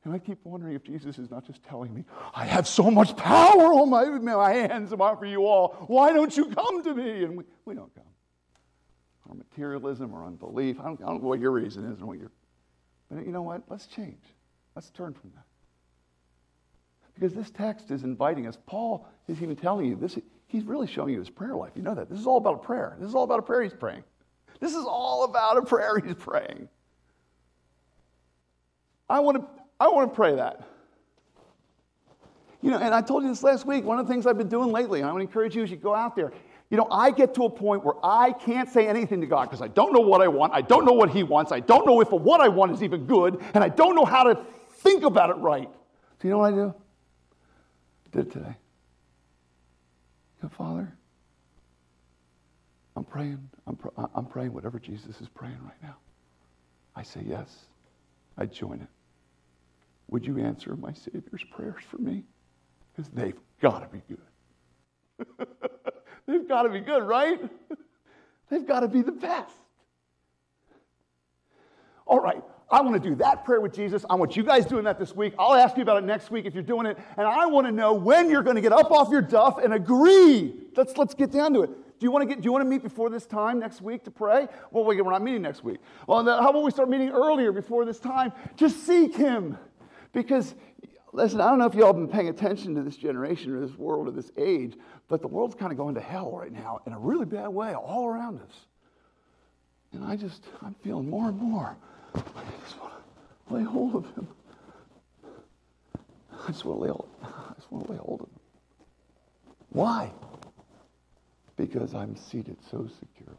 And 0.04 0.12
I 0.12 0.18
keep 0.18 0.38
wondering 0.44 0.74
if 0.74 0.82
Jesus 0.82 1.18
is 1.18 1.30
not 1.30 1.46
just 1.46 1.62
telling 1.62 1.94
me, 1.94 2.04
I 2.34 2.44
have 2.44 2.66
so 2.66 2.90
much 2.90 3.16
power 3.16 3.72
on 3.72 3.88
my, 3.88 4.04
my 4.06 4.52
hands 4.52 4.90
for 4.90 5.26
you 5.26 5.46
all. 5.46 5.76
Why 5.86 6.12
don't 6.12 6.36
you 6.36 6.46
come 6.46 6.82
to 6.82 6.94
me? 6.94 7.22
And 7.22 7.36
we, 7.36 7.44
we 7.64 7.74
don't 7.74 7.94
come. 7.94 8.04
Our 9.28 9.36
materialism 9.36 10.12
or 10.12 10.26
unbelief. 10.26 10.80
I 10.80 10.84
don't, 10.84 11.00
I 11.02 11.06
don't 11.06 11.22
know 11.22 11.28
what 11.28 11.38
your 11.38 11.52
reason 11.52 11.84
is 11.90 11.98
and 11.98 12.08
what 12.08 12.18
your. 12.18 12.32
But 13.10 13.24
you 13.24 13.30
know 13.30 13.42
what? 13.42 13.62
Let's 13.68 13.86
change. 13.86 14.22
Let's 14.74 14.90
turn 14.90 15.14
from 15.14 15.30
that. 15.36 15.44
Because 17.14 17.34
this 17.34 17.50
text 17.50 17.90
is 17.90 18.04
inviting 18.04 18.46
us. 18.46 18.56
Paul 18.66 19.06
is 19.28 19.42
even 19.42 19.56
telling 19.56 19.86
you 19.86 19.96
this. 19.96 20.18
He's 20.46 20.64
really 20.64 20.86
showing 20.86 21.12
you 21.12 21.18
his 21.18 21.30
prayer 21.30 21.54
life. 21.54 21.72
You 21.74 21.82
know 21.82 21.94
that. 21.94 22.10
This 22.10 22.18
is 22.18 22.26
all 22.26 22.38
about 22.38 22.54
a 22.54 22.58
prayer. 22.58 22.96
This 22.98 23.08
is 23.08 23.14
all 23.14 23.24
about 23.24 23.38
a 23.38 23.42
prayer 23.42 23.62
he's 23.62 23.74
praying. 23.74 24.04
This 24.60 24.74
is 24.74 24.84
all 24.86 25.24
about 25.24 25.58
a 25.58 25.62
prayer 25.62 25.98
he's 25.98 26.14
praying. 26.14 26.68
I 29.08 29.20
want 29.20 29.38
to, 29.38 29.46
I 29.80 29.88
want 29.88 30.10
to 30.10 30.14
pray 30.14 30.36
that. 30.36 30.66
You 32.62 32.70
know, 32.70 32.78
and 32.78 32.94
I 32.94 33.02
told 33.02 33.24
you 33.24 33.28
this 33.28 33.42
last 33.42 33.66
week. 33.66 33.84
One 33.84 33.98
of 33.98 34.06
the 34.06 34.12
things 34.12 34.26
I've 34.26 34.38
been 34.38 34.48
doing 34.48 34.70
lately, 34.70 35.00
and 35.00 35.08
I 35.08 35.12
want 35.12 35.22
to 35.22 35.26
encourage 35.26 35.56
you 35.56 35.62
as 35.62 35.70
you 35.70 35.76
go 35.76 35.94
out 35.94 36.14
there. 36.14 36.32
You 36.70 36.78
know, 36.78 36.86
I 36.90 37.10
get 37.10 37.34
to 37.34 37.44
a 37.44 37.50
point 37.50 37.84
where 37.84 37.96
I 38.02 38.32
can't 38.32 38.68
say 38.68 38.86
anything 38.86 39.20
to 39.20 39.26
God 39.26 39.44
because 39.44 39.60
I 39.60 39.68
don't 39.68 39.92
know 39.92 40.00
what 40.00 40.22
I 40.22 40.28
want. 40.28 40.54
I 40.54 40.62
don't 40.62 40.86
know 40.86 40.92
what 40.92 41.10
He 41.10 41.22
wants. 41.22 41.52
I 41.52 41.60
don't 41.60 41.86
know 41.86 42.00
if 42.00 42.10
what 42.10 42.40
I 42.40 42.48
want 42.48 42.72
is 42.72 42.82
even 42.82 43.04
good. 43.04 43.42
And 43.52 43.62
I 43.62 43.68
don't 43.68 43.94
know 43.94 44.04
how 44.04 44.22
to 44.22 44.38
think 44.78 45.02
about 45.02 45.30
it 45.30 45.34
right. 45.34 45.68
Do 46.20 46.28
you 46.28 46.30
know 46.30 46.38
what 46.38 46.54
I 46.54 46.56
do? 46.56 46.74
Did 48.12 48.30
today. 48.30 48.54
Go, 50.42 50.48
Father, 50.48 50.92
I'm 52.94 53.04
praying. 53.04 53.48
I'm, 53.66 53.76
pr- 53.76 53.88
I'm 54.14 54.26
praying 54.26 54.52
whatever 54.52 54.78
Jesus 54.78 55.20
is 55.20 55.28
praying 55.28 55.58
right 55.64 55.82
now. 55.82 55.96
I 56.94 57.02
say 57.02 57.22
yes. 57.26 57.48
I 58.36 58.46
join 58.46 58.80
it. 58.80 58.88
Would 60.08 60.26
you 60.26 60.38
answer 60.38 60.76
my 60.76 60.92
Savior's 60.92 61.44
prayers 61.50 61.82
for 61.90 61.96
me? 61.96 62.24
Because 62.94 63.10
they've 63.12 63.38
got 63.62 63.80
to 63.80 63.88
be 63.88 64.02
good. 64.08 65.46
they've 66.26 66.46
got 66.46 66.64
to 66.64 66.68
be 66.68 66.80
good, 66.80 67.02
right? 67.02 67.40
they've 68.50 68.66
got 68.66 68.80
to 68.80 68.88
be 68.88 69.00
the 69.00 69.12
best. 69.12 69.54
All 72.06 72.20
right, 72.20 72.42
I 72.72 72.80
want 72.80 73.00
to 73.00 73.08
do 73.10 73.14
that 73.16 73.44
prayer 73.44 73.60
with 73.60 73.74
Jesus. 73.74 74.06
I 74.08 74.14
want 74.14 74.34
you 74.34 74.42
guys 74.42 74.64
doing 74.64 74.84
that 74.84 74.98
this 74.98 75.14
week. 75.14 75.34
I'll 75.38 75.54
ask 75.54 75.76
you 75.76 75.82
about 75.82 75.98
it 75.98 76.06
next 76.06 76.30
week 76.30 76.46
if 76.46 76.54
you're 76.54 76.62
doing 76.62 76.86
it. 76.86 76.96
And 77.18 77.26
I 77.26 77.44
want 77.44 77.66
to 77.66 77.72
know 77.72 77.92
when 77.92 78.30
you're 78.30 78.42
going 78.42 78.56
to 78.56 78.62
get 78.62 78.72
up 78.72 78.90
off 78.90 79.10
your 79.10 79.20
duff 79.20 79.58
and 79.62 79.74
agree. 79.74 80.54
Let's, 80.74 80.96
let's 80.96 81.12
get 81.12 81.30
down 81.30 81.52
to 81.52 81.62
it. 81.64 81.68
Do 81.68 82.06
you 82.06 82.10
want 82.10 82.22
to 82.22 82.34
get? 82.34 82.40
Do 82.40 82.46
you 82.46 82.52
want 82.52 82.64
to 82.64 82.68
meet 82.68 82.82
before 82.82 83.10
this 83.10 83.26
time 83.26 83.60
next 83.60 83.82
week 83.82 84.04
to 84.04 84.10
pray? 84.10 84.48
Well, 84.72 84.84
we're 84.84 85.02
not 85.04 85.22
meeting 85.22 85.42
next 85.42 85.62
week. 85.62 85.78
Well, 86.08 86.26
uh, 86.26 86.42
how 86.42 86.50
about 86.50 86.64
we 86.64 86.70
start 86.70 86.88
meeting 86.88 87.10
earlier 87.10 87.52
before 87.52 87.84
this 87.84 88.00
time 88.00 88.32
to 88.56 88.68
seek 88.68 89.14
Him? 89.14 89.56
Because 90.12 90.54
listen, 91.12 91.40
I 91.40 91.50
don't 91.50 91.58
know 91.58 91.66
if 91.66 91.74
y'all 91.74 91.88
have 91.88 91.96
been 91.96 92.08
paying 92.08 92.28
attention 92.28 92.74
to 92.74 92.82
this 92.82 92.96
generation 92.96 93.54
or 93.54 93.60
this 93.60 93.76
world 93.76 94.08
or 94.08 94.10
this 94.10 94.32
age, 94.36 94.76
but 95.08 95.20
the 95.20 95.28
world's 95.28 95.54
kind 95.54 95.70
of 95.70 95.78
going 95.78 95.94
to 95.94 96.00
hell 96.00 96.32
right 96.32 96.50
now 96.50 96.80
in 96.86 96.92
a 96.92 96.98
really 96.98 97.26
bad 97.26 97.48
way 97.48 97.74
all 97.74 98.06
around 98.06 98.40
us. 98.40 98.66
And 99.92 100.02
I 100.02 100.16
just, 100.16 100.42
I'm 100.62 100.74
feeling 100.82 101.08
more 101.08 101.28
and 101.28 101.38
more 101.38 101.76
I 102.14 102.20
just 102.64 102.78
want 102.80 102.92
to 103.48 103.54
lay 103.54 103.62
hold 103.62 103.94
of 103.94 104.04
him. 104.14 104.28
I 106.32 106.46
just 106.48 106.64
want 106.64 106.78
to 106.78 106.82
lay 106.82 106.88
hold, 106.88 107.08
I 107.22 107.54
just 107.54 107.70
want 107.70 107.86
to 107.86 107.92
lay 107.92 107.98
hold 107.98 108.20
of 108.20 108.26
him. 108.26 108.40
Why? 109.70 110.10
Because 111.56 111.94
I'm 111.94 112.16
seated 112.16 112.56
so 112.70 112.88
securely. 112.98 113.36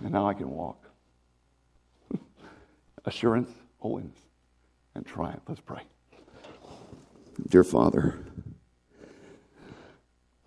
And 0.00 0.12
now 0.12 0.26
I 0.28 0.34
can 0.34 0.50
walk. 0.50 0.84
Assurance, 3.04 3.50
holiness, 3.78 4.18
and 4.94 5.04
triumph. 5.04 5.42
Let's 5.48 5.60
pray. 5.60 5.82
Dear 7.48 7.64
Father, 7.64 8.18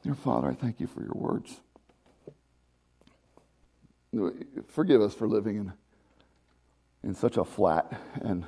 dear 0.04 0.16
Father, 0.16 0.50
I 0.50 0.54
thank 0.54 0.80
you 0.80 0.88
for 0.88 1.02
your 1.02 1.14
words 1.16 1.60
forgive 4.68 5.02
us 5.02 5.14
for 5.14 5.28
living 5.28 5.58
in, 5.58 5.74
in 7.04 7.16
such 7.16 7.38
a 7.38 7.46
flat 7.46 8.00
and 8.22 8.46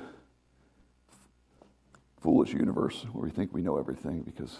foolish 2.20 2.52
universe 2.52 3.04
where 3.12 3.24
we 3.24 3.30
think 3.30 3.52
we 3.52 3.62
know 3.62 3.78
everything 3.78 4.22
because, 4.22 4.58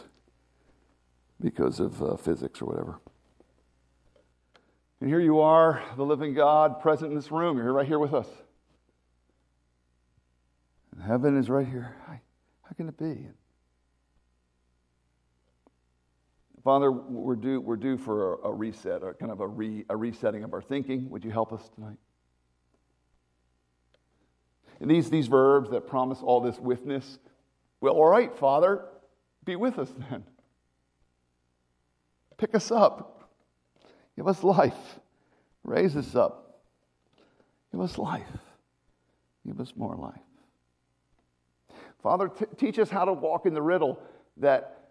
because 1.41 1.81
of 1.81 2.03
uh, 2.03 2.17
physics 2.17 2.61
or 2.61 2.67
whatever. 2.67 3.01
And 5.01 5.11
here 5.11 5.21
you 5.21 5.41
are, 5.41 5.83
the 5.97 6.05
living 6.05 6.35
God, 6.35 6.81
present 6.81 7.11
in 7.11 7.17
this 7.17 7.31
room. 7.31 7.59
You're 7.59 7.73
right 7.73 7.87
here 7.87 7.99
with 7.99 8.15
us. 8.15 8.29
And 10.93 11.03
heaven 11.03 11.37
is 11.37 11.51
right 11.51 11.67
here. 11.67 11.97
How, 12.07 12.21
how 12.63 12.73
can 12.75 12.89
it 12.89 12.97
be? 12.97 13.27
Father, 16.65 16.91
we're 16.91 17.37
due, 17.37 17.61
we're 17.61 17.77
due 17.77 17.99
for 17.99 18.37
a, 18.37 18.49
a 18.49 18.53
reset, 18.53 19.03
a 19.03 19.13
kind 19.13 19.31
of 19.31 19.41
a, 19.41 19.47
re, 19.47 19.85
a 19.91 19.97
resetting 19.97 20.45
of 20.45 20.55
our 20.55 20.63
thinking. 20.63 21.11
Would 21.11 21.23
you 21.23 21.31
help 21.31 21.53
us 21.53 21.69
tonight? 21.75 21.99
And 24.81 24.91
these, 24.91 25.11
these 25.11 25.27
verbs 25.27 25.71
that 25.71 25.87
promise 25.87 26.21
all 26.23 26.41
this 26.41 26.59
witness, 26.59 27.19
well, 27.83 27.93
all 27.93 28.07
right, 28.07 28.35
Father, 28.35 28.87
be 29.45 29.57
with 29.57 29.79
us 29.79 29.93
then. 30.11 30.25
Pick 32.39 32.55
us 32.55 32.71
up. 32.71 33.29
Give 34.17 34.27
us 34.27 34.43
life. 34.43 34.99
Raise 35.65 35.97
us 35.97 36.15
up. 36.15 36.63
Give 37.73 37.81
us 37.81 37.99
life. 37.99 38.23
Give 39.47 39.61
us 39.61 39.75
more 39.77 39.97
life. 39.97 40.15
Father, 42.03 42.29
t- 42.29 42.47
teach 42.57 42.79
us 42.79 42.89
how 42.89 43.05
to 43.05 43.13
walk 43.13 43.45
in 43.45 43.53
the 43.53 43.63
riddle 43.63 43.99
that 44.39 44.84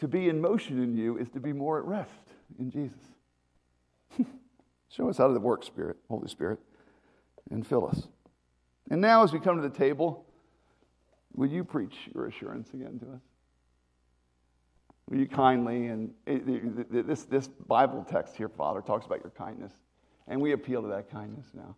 to 0.00 0.08
be 0.08 0.28
in 0.28 0.40
motion 0.40 0.82
in 0.82 0.96
you 0.96 1.18
is 1.18 1.28
to 1.30 1.40
be 1.40 1.52
more 1.52 1.78
at 1.78 1.84
rest 1.84 2.32
in 2.58 2.70
Jesus. 2.70 2.98
Show 4.88 5.08
us 5.10 5.18
how 5.18 5.32
to 5.32 5.38
work, 5.38 5.62
Spirit, 5.62 5.98
Holy 6.08 6.26
Spirit, 6.26 6.58
and 7.50 7.66
fill 7.66 7.86
us. 7.86 8.08
And 8.90 9.00
now, 9.00 9.22
as 9.22 9.32
we 9.32 9.38
come 9.38 9.56
to 9.56 9.62
the 9.62 9.76
table, 9.76 10.24
will 11.34 11.48
you 11.48 11.64
preach 11.64 11.94
your 12.14 12.26
assurance 12.26 12.72
again 12.72 12.98
to 12.98 13.12
us? 13.12 13.20
Will 15.08 15.18
you 15.18 15.26
kindly, 15.26 15.88
and 15.88 16.12
eh, 16.26 16.38
this, 16.90 17.24
this 17.24 17.48
Bible 17.48 18.04
text 18.08 18.36
here, 18.36 18.48
Father, 18.48 18.80
talks 18.80 19.04
about 19.04 19.20
your 19.22 19.32
kindness. 19.36 19.72
And 20.28 20.40
we 20.40 20.52
appeal 20.52 20.80
to 20.82 20.88
that 20.88 21.10
kindness 21.10 21.46
now. 21.52 21.76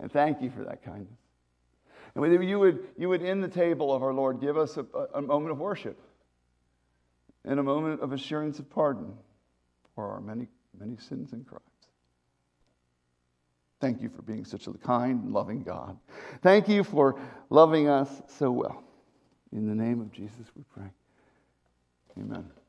And 0.00 0.10
thank 0.10 0.42
you 0.42 0.50
for 0.50 0.64
that 0.64 0.84
kindness. 0.84 1.18
And 2.14 2.22
whether 2.22 2.42
you 2.42 2.58
would, 2.58 2.88
you 2.98 3.08
would, 3.08 3.22
in 3.22 3.40
the 3.40 3.48
table 3.48 3.94
of 3.94 4.02
our 4.02 4.12
Lord, 4.12 4.40
give 4.40 4.56
us 4.56 4.78
a, 4.78 4.84
a 5.14 5.22
moment 5.22 5.52
of 5.52 5.58
worship 5.58 6.00
and 7.44 7.58
a 7.58 7.62
moment 7.62 8.00
of 8.00 8.12
assurance 8.12 8.58
of 8.58 8.70
pardon 8.70 9.12
for 9.94 10.10
our 10.10 10.20
many, 10.20 10.48
many 10.78 10.96
sins 10.96 11.32
and 11.32 11.46
crimes. 11.46 11.62
Thank 13.80 14.00
you 14.00 14.08
for 14.08 14.22
being 14.22 14.44
such 14.44 14.68
a 14.68 14.72
kind 14.72 15.24
and 15.24 15.32
loving 15.32 15.64
God. 15.64 15.98
Thank 16.40 16.68
you 16.68 16.84
for 16.84 17.18
loving 17.50 17.88
us 17.88 18.08
so 18.38 18.52
well. 18.52 18.84
In 19.52 19.66
the 19.66 19.74
name 19.74 20.00
of 20.00 20.12
Jesus, 20.12 20.46
we 20.56 20.62
pray. 20.72 20.90
Amen. 22.16 22.61